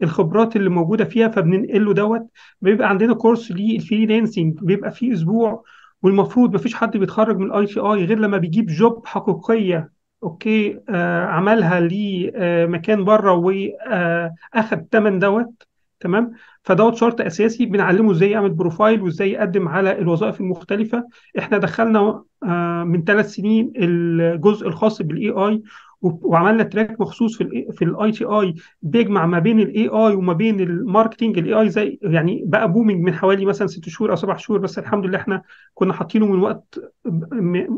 والخبرات 0.00 0.56
اللي 0.56 0.70
موجودة 0.70 1.04
فيها 1.04 1.28
فبننقل 1.28 1.84
له 1.84 1.92
دوت. 1.94 2.26
بيبقى 2.60 2.88
عندنا 2.88 3.14
course 3.14 3.52
لل 3.52 3.68
freelancing 3.68 4.58
بيبقى 4.62 4.90
فيه 4.90 5.12
أسبوع 5.12 5.64
والمفروض 6.02 6.54
مفيش 6.54 6.74
حد 6.74 6.96
بيتخرج 6.96 7.36
من 7.38 7.46
ال 7.46 7.66
ITI 7.66 8.04
غير 8.04 8.18
لما 8.18 8.36
بيجيب 8.38 8.66
job 8.66 9.06
حقيقية 9.06 9.90
okay؟ 10.22 10.80
آه 10.88 11.24
عملها 11.26 11.80
لمكان 11.80 13.04
بره 13.04 13.32
واخد 13.32 14.78
التمن 14.78 15.18
دوت 15.18 15.62
تمام؟ 16.00 16.32
فدوت 16.62 16.94
شرط 16.96 17.20
أساسي 17.20 17.66
بنعلمه 17.66 18.12
إزاي 18.12 18.30
يعمل 18.30 18.50
profile 18.50 19.02
وإزاي 19.02 19.32
يقدم 19.32 19.68
على 19.68 19.98
الوظائف 19.98 20.40
المختلفة. 20.40 21.04
إحنا 21.38 21.58
دخلنا 21.58 22.24
آه 22.44 22.84
من 22.84 23.04
ثلاث 23.04 23.30
سنين 23.30 23.72
الجزء 23.76 24.68
الخاص 24.68 25.02
بال 25.02 25.30
AI 25.30 25.62
وعملنا 26.02 26.62
track 26.62 27.00
مخصوص 27.00 27.38
في 27.38 27.66
في 27.72 27.84
ال 27.84 28.12
ITI 28.12 28.54
بيجمع 28.82 29.26
ما 29.26 29.38
بين 29.38 29.60
ال 29.60 29.88
AI 29.88 30.14
وما 30.14 30.32
بين 30.32 30.60
ال 30.60 30.68
marketing 30.68 31.38
ال 31.38 31.54
AI 31.54 31.68
زي 31.70 31.98
يعني 32.02 32.42
بقى 32.46 32.72
booming 32.72 33.04
من 33.04 33.14
حوالي 33.14 33.44
مثلا 33.44 33.66
ست 33.66 33.88
شهور 33.88 34.10
أو 34.10 34.16
سبع 34.16 34.36
شهور 34.36 34.58
بس 34.60 34.78
الحمد 34.78 35.06
لله 35.06 35.18
إحنا 35.18 35.42
كنا 35.74 35.92
حاطينه 35.92 36.26
من 36.26 36.38
وقت 36.38 36.78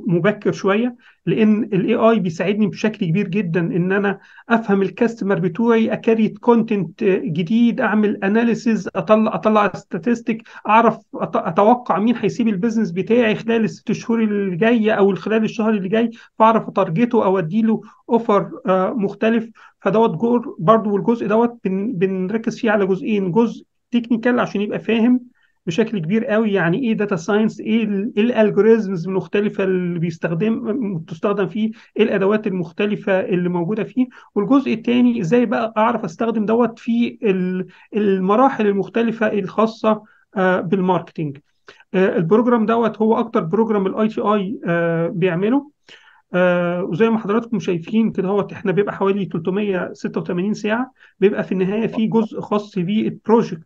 مبكر 0.07 0.53
شوية 0.53 0.97
لأن 1.27 1.62
ال 1.64 1.95
AI 1.95 2.18
بيساعدني 2.18 2.66
بشكل 2.66 3.07
كبير 3.07 3.29
جدا 3.29 3.61
إن 3.61 3.93
أنا 3.93 4.18
أفهم 4.49 4.83
ال 4.82 4.89
customer 4.89 5.38
بتوعي 5.39 5.93
أ 5.92 5.99
create 5.99 6.38
content 6.38 7.05
جديد 7.05 7.81
أعمل 7.81 8.25
analysis 8.24 8.88
اطلع 8.97 9.35
أطلع 9.35 9.72
statistic 9.74 10.42
أعرف 10.68 10.99
أتوقع 11.14 11.99
مين 11.99 12.16
هيسيب 12.16 12.49
ال 12.49 12.53
business 12.53 12.90
بتاعي 12.91 13.35
خلال 13.35 13.64
الست 13.64 13.93
شهور 13.93 14.22
اللي 14.25 14.57
جاية 14.57 14.93
أو 14.93 15.14
خلال 15.14 15.45
الشهر 15.45 15.70
اللي 15.70 15.89
جاي 15.89 16.11
فأعرف 16.39 16.68
أ 16.68 16.76
target 16.76 17.17
ه 17.17 17.24
أو 17.25 17.39
أديله 17.39 17.81
offer 18.14 18.51
مختلف. 18.96 19.50
فدوت 19.80 20.10
جور 20.16 20.56
برضو 20.58 20.90
والجزء 20.92 21.26
دوت 21.26 21.58
بن- 21.64 21.92
بنركز 21.92 22.58
فيه 22.60 22.70
على 22.70 22.86
جزئين. 22.86 23.32
جزء 23.32 23.64
technical 23.90 24.40
عشان 24.40 24.60
يبقى 24.60 24.78
فاهم 24.78 25.20
بشكل 25.66 25.98
كبير 25.98 26.24
قوي 26.26 26.52
يعني 26.52 26.78
إيه 26.78 26.92
data 26.92 27.16
science 27.16 27.61
إيه 27.60 27.84
ال 27.84 27.96
algorithms 27.96 29.09
المختلفة 29.08 29.64
اللي 29.64 29.98
بيستخدم 29.98 30.98
تستخدم 31.08 31.46
فيه 31.48 31.70
إيه 31.96 32.02
الأدوات 32.04 32.46
المختلفة 32.46 33.20
اللي 33.20 33.48
موجودة 33.48 33.84
فيه. 33.84 34.06
والجزء 34.34 34.72
الثاني 34.74 35.20
إزاي 35.20 35.46
بقى 35.46 35.72
أعرف 35.76 36.04
أستخدم 36.04 36.44
دوت 36.46 36.78
في 36.78 37.18
ال- 37.22 37.66
المراحل 37.96 38.66
المختلفة 38.66 39.26
الخاصة 39.32 40.02
آه، 40.36 40.60
بال 40.61 40.75
marketing 40.75 41.38
آه، 41.94 42.16
ال 42.16 42.23
program 42.23 42.66
دوت 42.66 42.98
هو 42.98 43.18
أكتر 43.18 43.40
program 43.40 43.86
ال 43.86 44.09
ITI 44.09 44.61
بيعمله. 45.10 45.70
آه 46.35 46.82
وزي 46.82 47.09
ما 47.11 47.18
حضراتكم 47.18 47.59
شايفين 47.61 48.12
كده 48.12 48.28
هو 48.28 48.49
إحنا 48.53 48.72
بيبقى 48.72 48.95
حوالي 48.95 49.24
386 49.24 50.55
ساعة 50.55 50.93
بيبقى 51.20 51.45
في 51.45 51.53
النهاية 51.53 51.87
في 51.87 52.07
جزء 52.07 52.41
خاص 52.41 52.78
بال 52.78 52.97
project 52.97 53.62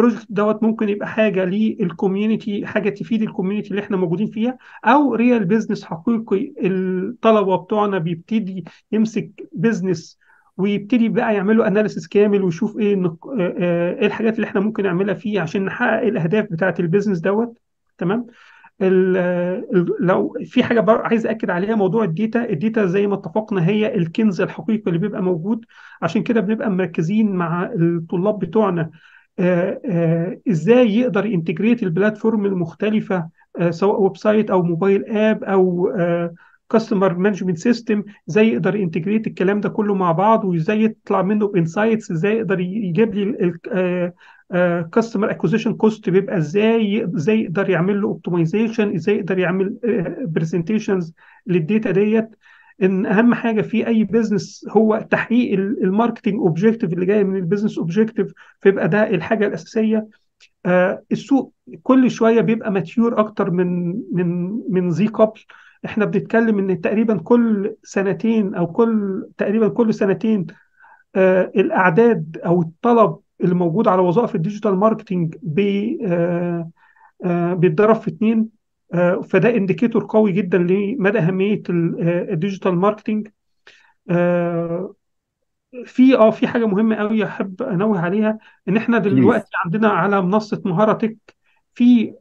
ال 0.00 0.03
project 0.03 0.26
دوت 0.30 0.62
ممكن 0.62 0.88
يبقى 0.88 1.08
حاجة 1.08 1.44
لل 1.44 1.66
community 1.66 2.66
حاجة 2.66 2.90
تفيد 2.90 3.22
ال 3.22 3.27
community 3.27 3.70
اللي 3.70 3.82
إحنا 3.82 3.96
موجودين 3.96 4.26
فيها 4.26 4.58
أو 4.84 5.14
real 5.14 5.44
business 5.44 5.84
حقيقي. 5.84 6.52
الطلبة 6.64 7.56
بتوعنا 7.56 7.98
بيبتدي 7.98 8.64
يمسك 8.92 9.48
business 9.52 10.18
ويبتدي 10.56 11.08
بقى 11.08 11.34
يعملوا 11.34 11.66
analysis 11.66 12.08
كامل 12.08 12.42
ويشوف 12.42 12.78
إيه 12.78 12.96
آه، 13.04 13.18
آه، 13.38 14.00
إيه 14.00 14.06
الحاجات 14.06 14.34
اللي 14.36 14.46
إحنا 14.46 14.60
ممكن 14.60 14.82
نعملها 14.82 15.14
فيه 15.14 15.40
عشان 15.40 15.64
نحقق 15.64 16.02
الأهداف 16.02 16.46
بتاعة 16.52 16.74
ال 16.80 16.84
business 16.84 17.18
دوت. 17.18 17.58
تمام؟ 17.98 18.26
لو 20.00 20.36
في 20.44 20.64
حاجة 20.64 20.84
عايز 20.88 21.26
اكد 21.26 21.50
عليها 21.50 21.74
موضوع 21.74 22.04
ال 22.04 22.13
data 22.13 22.50
ال 22.50 22.57
data 22.57 22.86
زي 22.86 23.06
ما 23.06 23.14
اتفقنا 23.14 23.66
هي 23.68 23.94
الكنز 23.94 24.40
الحقيقي 24.40 24.82
اللي 24.86 24.98
بيبقى 24.98 25.22
موجود. 25.22 25.64
عشان 26.02 26.22
كده 26.22 26.40
بنبقى 26.40 26.70
مركزين 26.70 27.32
مع 27.32 27.72
الطلاب 27.74 28.38
بتوعنا. 28.38 28.90
آه، 29.38 29.80
آه، 29.86 30.40
إزاي 30.50 30.96
يقدر 30.96 31.26
ي 31.26 31.32
integrate 31.32 31.82
ال 31.82 31.89
platform 31.89 32.46
المختلفة 32.46 33.28
آه، 33.58 33.70
سواء 33.70 34.00
website 34.02 34.50
أو 34.50 34.62
mobile 34.62 35.04
app 35.04 35.44
أو 35.44 35.92
customer 36.70 37.14
management 37.14 37.58
system 37.58 38.04
إزاي 38.30 38.48
يقدر 38.48 38.76
ي 38.76 38.81
integrate 38.81 39.26
الكلام 39.26 39.60
ده 39.60 39.68
كله 39.68 39.94
مع 39.94 40.12
بعض 40.12 40.44
وإزاي 40.44 40.84
يطلع 40.84 41.22
منه 41.22 41.46
ب 41.48 41.55
insights 41.55 42.10
إزاي 42.10 42.36
يقدر 42.36 42.60
يجيب 42.60 43.14
لي 43.14 43.52
customer 44.92 45.30
acquisition 45.30 45.74
cost 45.74 46.10
بيبقى 46.10 46.36
إزاي 46.36 47.04
إزاي 47.04 47.40
يقدر 47.40 47.70
يعمل 47.70 48.00
له 48.00 48.08
optimization 48.08 48.94
إزاي 48.94 49.16
يقدر 49.16 49.38
يعمل 49.38 49.76
presentations 50.26 51.14
لل 51.46 51.61
data 51.61 51.90
ديت. 51.90 52.28
إن 52.82 53.06
أهم 53.06 53.34
حاجة 53.34 53.62
في 53.62 53.86
أي 53.86 54.04
business 54.04 54.66
هو 54.70 55.06
تحقيق 55.10 55.52
ال 55.58 55.66
marketing 55.66 56.34
objective 56.34 56.92
اللي 56.92 57.06
جاي 57.06 57.24
من 57.24 57.36
ال 57.36 57.41
business 57.41 57.78
objective 57.78 58.32
فيبقى 58.60 58.88
ده 58.88 59.10
الحاجة 59.10 59.46
الأساسية. 59.46 60.08
آه، 60.66 61.02
السوق 61.12 61.52
كل 61.82 62.10
شوية 62.10 62.40
بيبقى 62.40 62.72
mature 62.72 63.20
أكتر 63.20 63.50
من 63.50 63.88
من 64.12 64.58
من 64.68 64.88
ذي 64.88 65.06
قبل 65.06 65.40
إحنا 65.84 66.04
بنتكلم 66.04 66.58
إن 66.58 66.80
تقريبا 66.80 67.16
كل 67.18 67.74
سنتين 67.82 68.54
أو 68.54 68.66
كل 68.66 69.26
تقريبا 69.38 69.68
كل 69.68 69.94
سنتين 69.94 70.46
آه، 71.16 71.52
الأعداد 71.56 72.40
أو 72.46 72.60
الطلب 72.62 73.16
اللي 73.40 73.54
موجود 73.54 73.88
على 73.88 74.02
وظائف 74.02 74.34
ال 74.34 74.39
digital 74.39 74.76
marketing 74.76 75.34
بي 75.42 75.98
آه، 76.06 76.70
آه، 77.24 77.54
بيتضرب 77.54 77.96
في 77.96 78.08
اتنين. 78.10 78.48
آه، 78.94 79.20
فده 79.20 79.56
indicator 79.56 80.06
قوي 80.08 80.32
جدا 80.32 80.58
لمدى 80.58 81.18
أهمية 81.18 81.62
ال- 81.70 82.00
ال 82.32 82.37
digital 82.37 82.74
marketing 82.76 83.28
في 85.84 86.16
آه 86.16 86.30
في 86.30 86.46
حاجة 86.48 86.66
مهمة 86.66 86.96
قوي 86.96 87.24
أحب 87.24 87.62
أنوه 87.62 88.00
عليها 88.00 88.38
إن 88.68 88.76
إحنا 88.76 88.98
دلوقتي 88.98 89.50
عندنا 89.64 89.88
على 89.88 90.22
منصة 90.22 90.62
مهارة 90.64 90.92
تك 90.92 91.16
في 91.74 92.14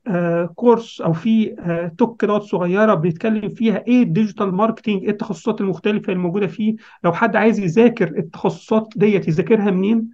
course 0.56 1.02
أو 1.02 1.14
في 1.14 1.56
talk 1.98 2.22
كده 2.22 2.40
صغيرة 2.40 2.94
بنتكلم 2.94 3.50
فيها 3.50 3.84
إيه 3.88 4.04
ال 4.04 4.10
digital 4.10 4.52
marketing 4.56 5.04
إيه 5.04 5.10
التخصصات 5.10 5.62
المختلفة 5.62 6.14
الموجوده 6.14 6.48
فيه. 6.48 6.76
لو 7.04 7.14
حد 7.14 7.36
عايز 7.36 7.60
يذاكر 7.60 8.08
التخصصات 8.18 8.94
ديت 8.96 9.28
يذاكرها 9.28 9.72
منين؟ 9.72 10.10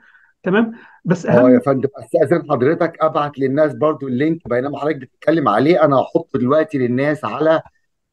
تمام؟ 0.46 0.72
بس 1.06 1.26
آه 1.26 1.32
يا 1.50 1.56
اهم 1.56 1.60
فندم 1.60 1.90
استاذن 2.00 2.52
حضرتك 2.52 2.98
أبعت 3.02 3.40
للناس 3.40 3.74
برضو 3.74 4.08
ال 4.08 4.16
link 4.16 4.48
بينما 4.48 4.80
حضرتك 4.80 4.98
بتتكلم 4.98 5.50
عليه. 5.50 5.86
أنا 5.86 5.96
هحطه 5.96 6.40
دلوقتي 6.40 6.78
للناس 6.78 7.26
على 7.26 7.62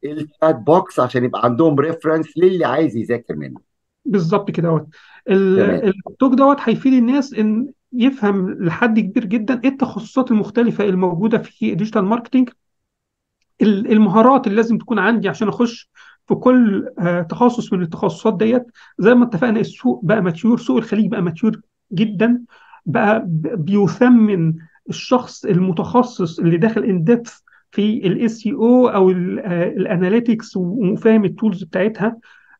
ال 0.03 0.13
chat 0.13 0.55
box 0.55 0.99
عشان 0.99 1.23
يبقى 1.23 1.41
عندهم 1.43 1.79
reference 1.79 2.37
للي 2.37 2.65
عايز 2.65 2.95
يذاكر 2.97 3.35
منه. 3.35 3.59
بالظبط 4.05 4.51
كده 4.51 4.67
أهوت. 4.69 4.87
ال 5.27 5.48
talk 5.48 6.33
دوت 6.33 6.57
هيفيد 6.59 6.93
الناس 6.93 7.33
إن 7.33 7.69
يفهم 7.93 8.51
لحد 8.63 8.99
كبير 8.99 9.25
جدا 9.25 9.61
إيه 9.63 9.69
التخصصات 9.69 10.31
المختلفة 10.31 10.83
الموجودة 10.83 11.37
في 11.37 11.71
ال 11.71 11.75
digital 11.75 12.05
marketing 12.05 12.49
ال- 13.61 13.91
المهارات 13.91 14.47
اللي 14.47 14.55
لازم 14.55 14.77
تكون 14.77 14.99
عندي 14.99 15.29
عشان 15.29 15.47
أخش 15.47 15.89
في 16.27 16.35
كل 16.35 16.89
آه، 16.99 17.21
تخصص 17.21 17.73
من 17.73 17.81
التخصصات 17.81 18.37
ديت. 18.37 18.65
زي 18.99 19.13
ما 19.13 19.25
اتفقنا 19.25 19.59
السوق 19.59 20.01
بقى 20.05 20.21
mature 20.21 20.57
سوق 20.57 20.77
الخليج 20.77 21.07
بقى 21.11 21.21
mature 21.21 21.61
جدا 21.93 22.41
بقى 22.85 23.23
بيثمن 23.55 24.53
الشخص 24.89 25.45
المتخصص 25.45 26.39
اللي 26.39 26.57
داخل 26.57 26.83
in 26.83 27.03
depth 27.03 27.39
في 27.71 28.07
ال 28.07 28.31
SEO 28.31 28.87
أو 28.87 29.09
ال 29.11 29.26
analytics 29.26 30.57
وفاهم 30.57 31.25
ال 31.25 31.31
tools 31.31 31.63
بتاعتها. 31.63 32.17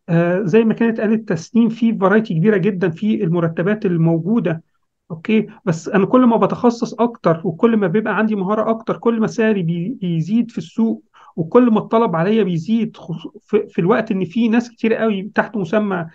آه، 0.09 0.41
زي 0.43 0.63
ما 0.63 0.73
كانت 0.73 0.99
قالت 0.99 1.29
تسنيم 1.29 1.69
في 1.69 1.97
variety 1.97 2.33
كبيرة 2.33 2.57
جدا 2.57 2.89
في 2.89 3.23
المرتبات 3.23 3.85
الموجودة. 3.85 4.63
okay؟ 5.11 5.47
بس 5.65 5.89
أنا 5.89 6.05
كل 6.05 6.25
ما 6.25 6.37
بتخصص 6.37 6.93
أكتر 6.93 7.41
وكل 7.43 7.77
ما 7.77 7.87
بيبقى 7.87 8.17
عندي 8.17 8.35
مهارة 8.35 8.69
أكتر 8.69 8.97
كل 8.97 9.19
ما 9.19 9.27
سعري 9.27 9.63
بي- 9.63 9.97
بيزيد 10.01 10.51
في 10.51 10.57
السوق 10.57 11.03
وكل 11.35 11.71
ما 11.71 11.79
الطلب 11.79 12.15
عليا 12.15 12.43
بيزيد 12.43 12.97
في, 13.69 13.79
الوقت 13.79 14.11
إن 14.11 14.25
في 14.25 14.47
ناس 14.47 14.69
كتير 14.69 14.93
قوي 14.93 15.31
تحت 15.35 15.57
مسمى 15.57 16.07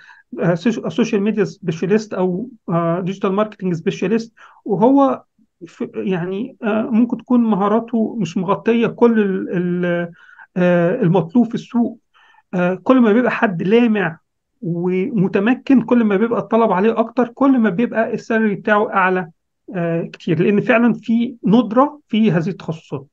social 0.88 1.22
media 1.22 1.44
specialist 1.44 2.14
أو 2.14 2.48
digital 3.00 3.32
marketing 3.32 3.74
specialist 3.74 4.32
وهو 4.64 5.22
يعني 5.94 6.56
آه، 6.62 6.82
ممكن 6.82 7.16
تكون 7.16 7.40
مهاراته 7.40 8.16
مش 8.20 8.36
مغطية 8.36 8.86
كل 8.86 9.46
آه، 10.56 11.02
المطلوب 11.02 11.48
في 11.48 11.54
السوق. 11.54 11.98
آه، 12.54 12.74
كل 12.74 13.00
ما 13.00 13.12
بيبقى 13.12 13.30
حد 13.30 13.62
لامع 13.62 14.18
ومتمكن 14.62 15.82
كل 15.82 16.04
ما 16.04 16.16
بيبقى 16.16 16.40
الطلب 16.40 16.72
عليه 16.72 16.98
أكتر 17.00 17.28
كل 17.28 17.58
ما 17.58 17.70
بيبقى 17.70 18.14
ال 18.14 18.20
salary 18.20 18.54
بتاعه 18.54 18.94
أعلى 18.94 19.30
كتير. 20.12 20.42
لأن 20.42 20.60
فعلا 20.60 20.92
في 20.92 21.34
ندرة 21.44 22.00
في 22.08 22.32
هذه 22.32 22.48
التخصصات. 22.48 23.06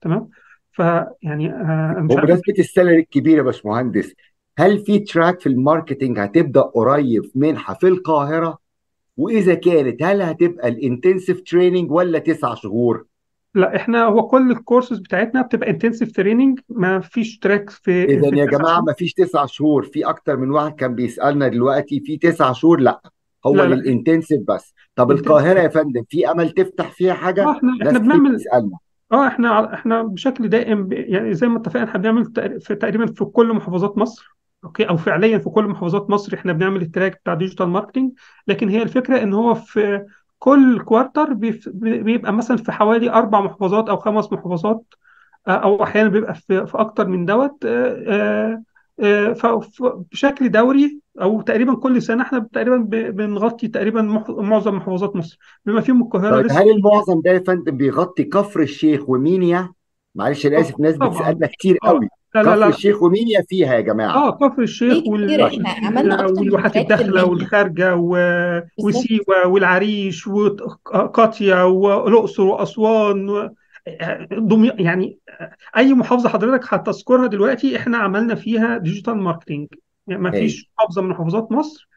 تمام؟ 0.00 0.28
فيعني 0.72 1.52
آه، 1.52 1.96
مش 1.98 2.16
عارف. 2.16 2.24
بمناسبة 2.26 2.54
ال 2.58 2.63
salary 2.63 2.96
الكبير 2.98 3.36
يا 3.38 3.42
باشمهندس 3.42 4.12
هل 4.58 4.78
في 4.78 4.98
track 4.98 5.40
في 5.40 5.48
ال 5.48 5.55
marketing 5.55 6.18
هتبدأ 6.18 6.60
قريب 6.60 7.22
منحة 7.34 7.74
في 7.74 7.88
القاهرة؟ 7.88 8.58
وإذا 9.16 9.54
كانت 9.54 10.02
هل 10.02 10.22
هتبقى 10.22 10.68
ال 10.68 10.75
intensive 10.75 11.42
training 11.46 11.90
ولا 11.92 12.18
تسع 12.18 12.54
شهور؟ 12.54 13.04
لا 13.54 13.76
إحنا 13.76 14.04
هو 14.04 14.26
كل 14.28 14.50
الكورسز 14.50 14.98
بتاعتنا 14.98 15.42
بتبقى 15.42 15.70
intensive 15.70 16.12
training 16.12 16.60
ما 16.68 17.00
فيش 17.00 17.38
track 17.38 17.70
في 17.70 18.04
ده 18.04 18.36
يا 18.38 18.44
جماعة 18.44 18.80
ما 18.80 18.92
فيش 18.92 19.12
تسع 19.12 19.46
شهور. 19.46 19.82
في 19.82 20.04
أكتر 20.04 20.36
من 20.36 20.50
واحد 20.50 20.74
كان 20.74 20.94
بيسألنا 20.94 21.48
دلوقتي 21.48 22.00
في 22.00 22.16
تسع 22.16 22.52
شهور؟ 22.52 22.80
لا 22.80 23.00
هو 23.46 23.54
لا 23.54 23.62
لا. 23.62 23.74
لل 23.74 23.86
intensive 23.86 24.40
بس. 24.48 24.74
طب 24.96 25.10
القاهرة 25.10 25.60
يا 25.60 25.68
فندم 25.68 26.02
في 26.08 26.30
أمل 26.30 26.50
تفتح 26.50 26.90
فيها 26.90 27.14
حاجة؟ 27.14 27.50
إحنا 27.50 27.72
إحنا 27.72 27.90
كتير 27.90 28.02
بنعمل 28.02 28.40
آه 29.12 29.26
إحنا 29.28 29.74
إحنا 29.74 30.02
بشكل 30.02 30.48
دائم 30.48 30.88
يعني 30.92 31.34
زي 31.34 31.46
ما 31.48 31.58
اتفقنا 31.58 31.84
إحنا 31.84 32.00
بنعمل 32.00 32.24
في 32.60 32.74
تقريبا 32.74 33.06
في 33.06 33.24
كل 33.24 33.52
محافظات 33.52 33.98
مصر 33.98 34.36
أوكي؟ 34.64 34.88
أو 34.88 34.96
فعليا 34.96 35.38
في 35.38 35.50
كل 35.50 35.64
محافظات 35.64 36.10
مصر 36.10 36.34
إحنا 36.34 36.52
بنعمل 36.52 36.82
ال 36.82 36.87
track 36.87 37.12
بتاع 37.20 37.34
digital 37.34 37.66
marketing 37.68 38.12
لكن 38.46 38.68
هي 38.68 38.82
الفكرة 38.82 39.22
إن 39.22 39.34
هو 39.34 39.54
في 39.54 40.06
كل 40.38 40.82
كوارتر 40.84 41.32
بيبقى 41.66 42.32
مثلا 42.32 42.56
في 42.56 42.72
حوالي 42.72 43.10
أربع 43.10 43.40
محافظات 43.40 43.88
أو 43.88 43.96
خمس 43.96 44.32
محافظات 44.32 44.84
آه، 45.48 45.50
أو 45.52 45.82
أحيانا 45.84 46.08
بيبقى 46.08 46.34
في 46.34 46.66
في 46.66 46.80
أكتر 46.80 47.06
من 47.08 47.26
دوت 47.26 47.64
آه، 47.66 48.62
آه، 49.00 49.34
بشكل 50.12 50.50
دوري 50.50 51.01
أو 51.20 51.40
تقريبا 51.40 51.74
كل 51.74 52.02
سنة 52.02 52.22
إحنا 52.22 52.48
تقريبا 52.52 52.76
بنغطي 53.10 53.68
تقريبا 53.68 54.02
معظم 54.28 54.74
محافظات 54.74 55.16
مصر. 55.16 55.38
بما 55.66 55.80
فيهم 55.80 56.02
القاهرة 56.02 56.30
طيب 56.36 56.46
لسه 56.46 56.62
هل 56.62 56.70
المعظم 56.70 57.20
ده 57.20 57.30
يا 57.30 57.38
فندم 57.38 57.76
بيغطي 57.76 58.24
كفر 58.24 58.60
الشيخ 58.60 59.08
ومينيا؟ 59.08 59.72
معلش 60.14 60.46
أنا 60.46 60.60
آسف 60.60 60.80
ناس 60.80 60.94
طبعا. 60.96 61.08
بتسألنا 61.08 61.46
كتير 61.46 61.78
آه 61.84 61.88
قوي. 61.88 62.08
لا 62.34 62.42
لا 62.42 62.50
كفر 62.50 62.54
لا. 62.60 62.68
الشيخ 62.68 63.02
ومينيا 63.02 63.42
فيها 63.48 63.74
يا 63.74 63.80
جماعة. 63.80 64.16
آه 64.16 64.30
كفر 64.36 64.62
الشيخ 64.62 64.92
ليه 64.92 65.10
وال... 65.10 65.26
كتير 65.26 65.46
إحنا 65.46 65.86
عملنا 65.86 66.14
أكتر 66.14 66.32
من 66.32 66.38
والواحات 66.38 66.76
الداخله 66.76 67.06
المنيا 67.06 67.22
والخارجة 67.22 67.96
و... 67.96 68.10
بالظبط. 68.10 68.72
وسيوة 68.84 69.46
والعريش 69.46 70.26
وقاطية 70.26 71.66
والأقصر 71.66 72.42
وأسوان 72.42 73.28
و... 73.28 73.50
دمي... 74.32 74.68
يعني 74.78 75.18
أي 75.76 75.94
محافظة 75.94 76.28
حضرتك 76.28 76.74
هتذكرها 76.74 77.26
دلوقتي 77.26 77.76
إحنا 77.76 77.98
عملنا 77.98 78.34
فيها 78.34 78.78
digital 78.78 79.16
marketing 79.16 79.68
يعني 80.06 80.22
ما 80.22 80.30
فيش 80.30 80.70
محافظه 80.78 81.02
من 81.02 81.08
محافظات 81.08 81.52
مصر 81.52 81.88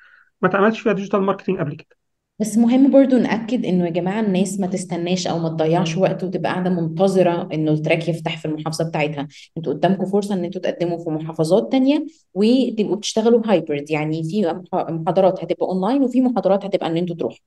ما 0.41 0.49
اتعملش 0.49 0.79
فيها 0.79 0.93
digital 0.93 1.21
marketing 1.21 1.59
قبل 1.59 1.75
كده. 1.75 1.97
بس 2.39 2.57
مهم 2.57 2.91
برضو 2.91 3.17
نأكد 3.17 3.65
إنه 3.65 3.85
يا 3.85 3.89
جماعة 3.89 4.19
الناس 4.19 4.59
ما 4.59 4.67
تستناش 4.67 5.27
أو 5.27 5.39
ما 5.39 5.49
تضيعش 5.49 5.97
وقت 5.97 6.23
وتبقى 6.23 6.51
قاعدة 6.51 6.69
منتظرة 6.69 7.49
إنه 7.53 7.71
ال 7.71 7.78
track 7.78 8.09
يفتح 8.09 8.37
في 8.37 8.45
المحافظة 8.45 8.89
بتاعتها. 8.89 9.27
أنتوا 9.57 9.73
قدامكم 9.73 10.05
فرصة 10.05 10.35
إن 10.35 10.43
أنتوا 10.45 10.61
تقدموا 10.61 10.97
في 11.03 11.09
محافظات 11.09 11.71
تانية 11.71 12.05
وتبقوا 12.33 12.95
بتشتغلوا 12.95 13.41
hybrid 13.45 13.91
يعني 13.91 14.23
في 14.23 14.45
مح- 14.73 14.89
محاضرات 14.89 15.43
هتبقى 15.43 15.65
اونلاين 15.67 16.03
وفي 16.03 16.21
محاضرات 16.21 16.65
هتبقى 16.65 16.87
إن 16.87 16.97
أنتوا 16.97 17.15
تروحوا. 17.15 17.39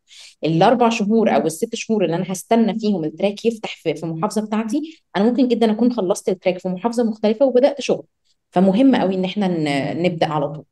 الأربع 0.45 0.89
شهور 0.89 1.37
أو 1.37 1.47
الست 1.47 1.75
شهور 1.75 2.05
اللي 2.05 2.17
أنا 2.17 2.25
هستنى 2.33 2.79
فيهم 2.79 3.05
ال 3.05 3.12
track 3.12 3.45
يفتح 3.45 3.77
في 3.77 3.95
في 3.95 4.05
المحافظة 4.07 4.47
بتاعتي 4.47 5.03
أنا 5.17 5.25
ممكن 5.25 5.49
جدا 5.49 5.71
أكون 5.73 5.93
خلصت 5.93 6.29
ال 6.29 6.34
track 6.34 6.59
في 6.59 6.69
محافظة 6.69 7.05
مختلفة 7.05 7.47
وبدأت 7.47 7.81
شغل. 7.81 8.05
فمهم 8.51 8.97
قوي 8.97 9.15
إن 9.15 9.25
إحنا 9.25 9.49
ن- 9.49 10.03
نبدأ 10.03 10.27
على 10.27 10.49
طول. 10.49 10.65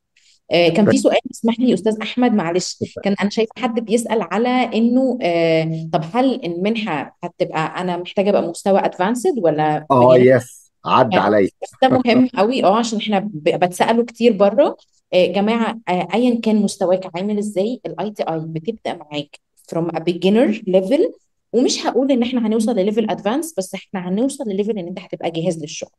آه، 0.53 0.69
كان 0.69 0.91
في 0.91 0.99
سؤال 0.99 1.19
اسمح 1.31 1.61
لي 1.61 1.75
أستاذ 1.75 1.97
أحمد 2.03 2.33
معلش. 2.33 2.79
كان 3.05 3.15
أنا 3.21 3.31
شايفه 3.31 3.53
حد 3.59 3.81
بيسأل 3.81 4.23
على 4.23 4.49
إنه 4.49 5.19
آه، 5.23 5.89
طب 5.93 6.05
هل 6.15 6.45
المنحة 6.45 7.17
هتبقى 7.25 7.81
أنا 7.81 7.97
محتاجة 7.97 8.31
أبقى 8.31 8.43
مستوى 8.43 8.79
advanced 8.81 9.35
ولا 9.39 9.87
آه 9.91 10.17
yes 10.19 10.73
عدى 10.85 11.17
يعني 11.17 11.27
عليا. 11.27 11.49
ده 11.83 11.89
مهم 11.89 12.29
قوي. 12.29 12.65
آه 12.65 12.77
عشان 12.79 12.99
إحنا 12.99 13.19
ب- 13.19 13.65
بتساله 13.65 14.05
كتير 14.05 14.33
بره. 14.33 14.77
آه، 15.15 15.27
جماعة 15.27 15.79
آه، 15.89 16.09
ايا 16.15 16.41
كان 16.41 16.57
مستواك 16.57 17.11
عامل 17.17 17.39
إزاي 17.39 17.81
ال 17.87 18.11
ITI 18.11 18.39
بتبدأ 18.41 18.95
معاك 18.95 19.41
from 19.73 19.85
a 19.97 19.99
beginner 20.01 20.55
level. 20.71 21.13
ومش 21.53 21.87
هقول 21.87 22.13
إن 22.13 22.23
إحنا 22.23 22.47
هنوصل 22.47 22.73
ل 22.77 22.82
level 22.82 23.11
advanced 23.11 23.55
بس 23.59 23.75
إحنا 23.75 24.09
هنوصل 24.09 24.45
ل 24.49 24.54
level 24.54 24.79
إن 24.79 24.87
أنت 24.87 24.99
هتبقى 25.01 25.31
جاهز 25.31 25.61
للشغل. 25.61 25.91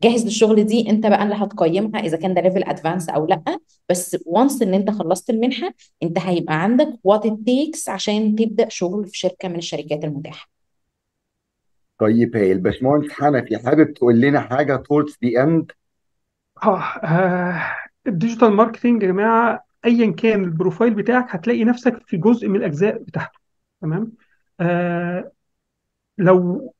جاهز 0.00 0.24
للشغل 0.24 0.64
دي 0.64 0.90
انت 0.90 1.06
بقى 1.06 1.22
اللي 1.22 1.34
هتقيمها 1.34 2.00
إذا 2.00 2.16
كان 2.16 2.34
ده 2.34 2.40
level 2.40 2.64
advanced 2.64 3.08
أو 3.08 3.26
لأ. 3.26 3.42
بس 3.90 4.16
once 4.26 4.62
إن 4.62 4.74
أنت 4.74 4.90
خلصت 4.90 5.30
المنحة 5.30 5.74
أنت 6.02 6.18
هيبقى 6.18 6.62
عندك 6.62 6.88
what 7.04 7.26
it 7.26 7.38
takes 7.46 7.88
عشان 7.88 8.36
تبدأ 8.36 8.68
شغل 8.68 9.06
في 9.06 9.18
شركة 9.18 9.48
من 9.48 9.56
الشركات 9.56 10.04
المتاحة. 10.04 10.48
طيب 11.98 12.36
هي 12.36 12.52
الباشمهندس 12.52 13.12
حنفي 13.12 13.58
حابب 13.58 13.94
تقول 13.94 14.20
لنا 14.20 14.40
حاجة 14.40 14.76
towards 14.76 15.12
the 15.12 15.44
end 15.44 15.64
آه 16.64 16.80
آه، 16.82 17.76
ال 18.06 18.12
digital 18.12 18.52
marketing 18.52 19.02
يا 19.02 19.08
جماعة 19.08 19.64
ايا 19.84 20.10
كان 20.12 20.44
ال 20.44 20.50
profile 20.50 20.94
بتاعك 20.94 21.26
هتلاقي 21.34 21.64
نفسك 21.64 22.02
في 22.06 22.16
جزء 22.16 22.48
من 22.48 22.56
الأجزاء 22.56 22.98
بتاعته 22.98 23.38
تمام؟ 23.82 24.12
آه 24.60 25.32
لو 26.18 26.73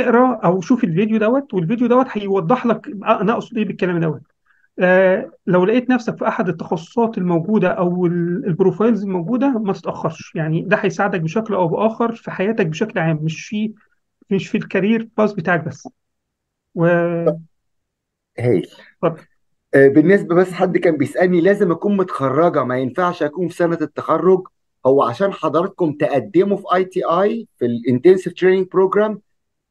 اقرا 0.00 0.34
أو 0.44 0.60
شوف 0.60 0.84
الفيديو 0.84 1.18
دوت 1.18 1.54
والفيديو 1.54 1.86
دوت 1.86 2.06
هيوضح 2.10 2.66
لك 2.66 2.86
أنا 3.04 3.32
اقصد 3.32 3.58
إيه 3.58 3.64
بالكلام 3.64 4.00
دوت. 4.00 4.22
آه 4.78 5.30
لو 5.46 5.64
لقيت 5.64 5.90
نفسك 5.90 6.18
في 6.18 6.28
احد 6.28 6.48
التخصصات 6.48 7.18
الموجودة 7.18 7.68
أو 7.68 8.06
ال- 8.06 8.46
ال 8.46 8.52
profiles 8.52 9.02
الموجودة 9.02 9.48
ما 9.48 9.72
تتأخرش. 9.72 10.32
يعني 10.34 10.62
ده 10.62 10.76
هيساعدك 10.76 11.20
بشكل 11.20 11.54
أو 11.54 11.68
بآخر 11.68 12.12
في 12.14 12.30
حياتك 12.30 12.66
بشكل 12.66 12.98
عام 12.98 13.18
مش 13.22 13.46
في 13.46 13.72
مش 14.30 14.48
في 14.48 14.58
الكارير 14.58 15.08
باس 15.18 15.32
بتاعك 15.32 15.64
بس. 15.64 15.88
و 16.74 16.86
هايل 18.38 18.66
اتفضل. 19.04 19.24
آه، 19.74 19.88
بالنسبة 19.88 20.34
بس 20.34 20.52
حد 20.52 20.78
كان 20.78 20.96
بيسألني 20.96 21.40
لازم 21.40 21.72
أكون 21.72 21.96
متخرجة 21.96 22.64
ما 22.64 22.78
ينفعش 22.78 23.22
أكون 23.22 23.48
في 23.48 23.54
سنة 23.54 23.78
التخرج. 23.80 24.42
هو 24.86 25.02
عشان 25.02 25.32
حضراتكم 25.32 25.92
تقدموا 25.92 26.56
في 26.56 26.64
ITI 26.74 27.48
في 27.58 27.66
ال 27.66 27.73
intensive 27.73 28.32
training 28.32 28.66
program 28.72 29.20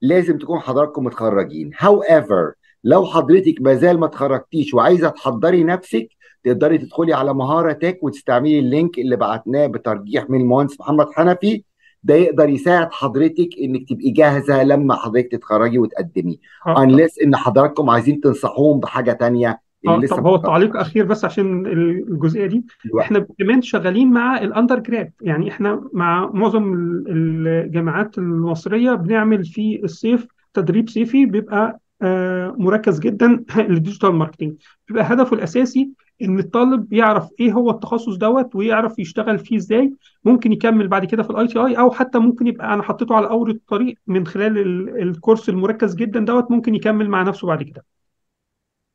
لازم 0.02 0.38
تكون 0.38 0.60
حضراتكم 0.60 1.04
متخرجين. 1.04 1.72
However 1.74 2.54
لو 2.84 3.06
حضرتك 3.06 3.56
ما 3.62 3.74
زال 3.74 4.00
ما 4.00 4.06
اتخرجتيش 4.06 4.74
وعايزة 4.74 5.10
تحضري 5.10 5.64
نفسك 5.64 6.08
تقدري 6.44 6.78
تدخلي 6.78 7.14
على 7.14 7.34
مهارة-تك 7.34 8.00
وتستعملي 8.02 8.60
ال 8.60 8.68
link 8.68 9.00
اللي 9.00 9.16
بعتناه 9.16 9.68
بترجيح 9.68 10.30
من 10.30 10.42
المهندس 10.42 10.80
محمد 10.80 11.08
حنفي. 11.14 11.64
ده 12.04 12.16
يقدر 12.16 12.50
يساعد 12.50 12.92
حضرتك 12.92 13.50
إنك 13.62 13.90
تبقي 13.90 14.10
جاهزة 14.10 14.64
لما 14.64 14.96
حضرتك 14.96 15.32
تتخرجي 15.32 15.80
وتقدمي. 15.80 16.40
unless 16.68 17.24
إن 17.24 17.36
حضراتكم 17.36 17.90
عايزين 17.90 18.22
تنصحوهم 18.22 18.80
بحاجة 18.80 19.12
تانية 19.12 19.62
اللي 19.86 19.96
آه 19.96 20.00
لسه 20.00 20.16
طب 20.16 20.26
هو 20.28 20.38
تعليق 20.38 20.78
اخير 20.78 21.06
بس 21.06 21.26
عشان 21.26 21.66
الجزئية 21.68 22.46
دي. 22.46 22.66
دلوقتي 22.84 23.08
إحنا 23.08 23.28
كمان 23.40 23.62
شغالين 23.62 24.12
مع 24.14 24.38
ال 24.42 24.80
undergrad 24.80 25.14
يعني 25.22 25.50
إحنا 25.52 25.90
مع 25.94 26.30
معظم 26.34 26.74
ال- 26.74 27.48
الجامعات 27.48 28.18
المصرية 28.18 28.92
بنعمل 28.94 29.46
في 29.46 29.82
الصيف 29.84 30.28
تدريب 30.54 30.90
صيفي 30.90 31.26
بيبقى 31.26 31.80
آه، 32.04 32.56
مركز 32.60 33.00
جدا 33.00 33.44
لل 33.58 33.69
digital 33.69 34.10
marketing 34.16 34.54
بيبقى 34.88 35.04
هدفه 35.14 35.36
الأساسي 35.36 35.92
إن 36.22 36.40
الطالب 36.40 36.94
يعرف 36.94 37.30
إيه 37.40 37.52
هو 37.54 37.70
التخصص 37.72 38.16
دوت 38.16 38.56
ويعرف 38.56 39.00
يشتغل 39.00 39.40
فيه 39.40 39.58
إزاي. 39.58 39.94
ممكن 40.24 40.52
يكمل 40.54 40.88
بعد 40.88 41.06
كده 41.06 41.24
في 41.24 41.30
ال 41.30 41.48
ITI 41.48 41.80
أو 41.80 41.92
حتى 41.92 42.20
ممكن 42.20 42.48
يبقى 42.48 42.74
أنا 42.74 42.84
حطيته 42.84 43.16
على 43.16 43.30
أول 43.30 43.50
الطريق 43.52 43.96
من 44.08 44.28
خلال 44.28 44.58
ال- 44.58 45.02
ال 45.02 45.09
course 45.09 45.50
المركز 45.50 45.96
جدا 45.96 46.20
دوت 46.20 46.52
ممكن 46.52 46.76
يكمل 46.76 47.10
مع 47.10 47.24
نفسه 47.24 47.48
بعد 47.48 47.64
كده. 47.64 47.86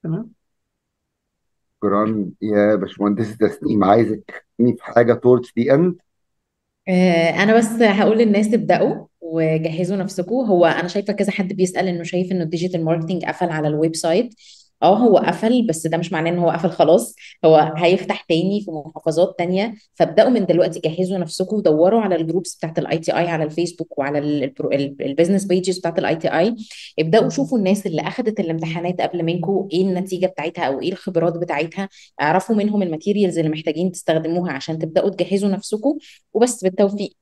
تمام؟ 0.03 0.36
شكرا 1.79 2.31
يا 2.43 2.75
باشمهندس 2.77 3.39
تسنيم 3.39 3.85
عايزك 3.85 4.45
تسمي 4.59 4.77
في 4.77 4.85
حاجة 4.85 5.15
towards 5.15 5.47
the 5.61 5.73
end 5.73 5.95
آه، 6.89 7.31
أنا 7.43 7.57
بس 7.59 7.67
هقول 7.83 8.19
للناس 8.19 8.55
ابداوا 8.55 9.07
وجهزوا 9.21 9.97
نفسكم 9.97 10.35
هو 10.35 10.67
أنا 10.67 10.89
شايفة 10.89 11.13
كذا 11.13 11.31
حد 11.33 11.53
بيسأل 11.53 11.89
إنه 11.89 12.03
شايف 12.03 12.33
إنه 12.33 12.43
ال 12.45 12.50
digital 12.50 12.85
marketing 12.85 13.25
قفل 13.25 13.49
على 13.51 13.69
ال 13.69 13.97
website 13.97 14.35
آه 14.83 14.97
هو 14.99 15.19
قفل 15.19 15.67
بس 15.67 15.87
ده 15.87 15.97
مش 15.99 16.13
معناه 16.13 16.31
إن 16.31 16.39
هو 16.39 16.51
قفل 16.51 16.71
خلاص. 16.71 17.15
هو 17.45 17.73
هيفتح 17.77 18.23
تاني 18.23 18.61
في 18.65 18.71
محافظات 18.71 19.35
تانية. 19.39 19.75
فابدأوا 19.95 20.31
من 20.31 20.47
دلوقتي 20.47 20.81
جهزوا 20.81 21.19
نفسكم 21.19 21.57
ودوروا 21.57 22.01
على 22.01 22.17
ال 22.17 22.22
groups 22.22 22.57
بتاعت 22.57 22.79
ال 22.79 22.99
ITI 22.99 23.29
على 23.29 23.45
الفيسبوك 23.45 23.99
وعلى 23.99 24.19
ال 25.01 25.06
business 25.06 25.45
pages 25.45 25.79
بتاعت 25.79 25.99
ال 25.99 26.17
ITI 26.17 26.57
ابدأوا 26.99 27.29
شوفوا 27.29 27.59
الناس 27.59 27.87
اللي 27.87 28.03
اخذت 28.03 28.41
الامتحانات 28.41 29.01
قبل 29.01 29.23
منكم 29.23 29.69
إيه 29.73 29.83
النتيجة 29.83 30.27
بتاعتها 30.27 30.65
أو 30.65 30.81
إيه 30.81 30.93
الخبرات 30.93 31.39
بتاعتها. 31.39 31.89
اعرفوا 32.23 32.57
منهم 32.57 32.83
ال 32.83 32.88
materials 32.88 33.39
اللي 33.39 33.51
محتاجين 33.51 33.93
تستخدموها 33.93 34.53
عشان 34.53 34.79
تبدأوا 34.79 35.11
تجهزوا 35.11 35.49
نفسكم. 35.49 35.99
وبس 36.35 36.65
بالتوفيق. 36.65 37.13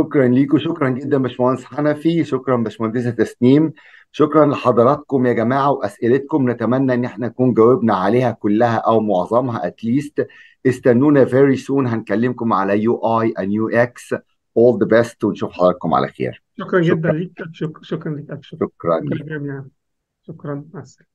شكرا 0.00 0.28
ليكم 0.28 0.58
شكرا 0.58 0.88
جدا 0.88 1.18
باشمهندس 1.18 1.64
حنفي 1.64 2.24
شكرا 2.24 2.56
باشمهندسة 2.56 3.10
تسنيم. 3.10 3.72
شكرا 4.12 4.46
لحضراتكم 4.46 5.26
يا 5.26 5.32
جماعة 5.32 5.70
وأسئلتكم. 5.70 6.50
نتمنى 6.50 6.94
إن 6.94 7.04
إحنا 7.04 7.26
نكون 7.26 7.54
جاوبنا 7.54 7.94
عليها 7.94 8.30
كلها 8.30 8.76
أو 8.76 9.00
معظمها 9.00 9.66
at 9.66 9.83
least 9.83 10.26
استنونا 10.66 11.24
very 11.26 11.58
soon. 11.58 11.86
هنكلمكم 11.86 12.52
على 12.52 12.82
UI 12.82 13.34
and 13.38 13.50
UX 13.50 14.14
all 14.58 14.78
the 14.82 14.86
best 14.86 15.24
ونشوف 15.24 15.52
حضراتكم 15.52 15.94
على 15.94 16.08
خير. 16.08 16.42
شكرا 16.58 16.80
جدا 16.80 16.96
شكرا. 16.96 17.12
ليك. 17.12 17.32
شك- 17.52 17.82
شكرا 17.82 18.14
لك 18.14 18.30
ألف 18.30 18.44
شكرا 18.46 18.68
شكرا 18.68 19.00
شكرا 19.16 19.64
شكرا. 20.22 20.64
مع 20.74 20.80
السلامة. 20.80 21.09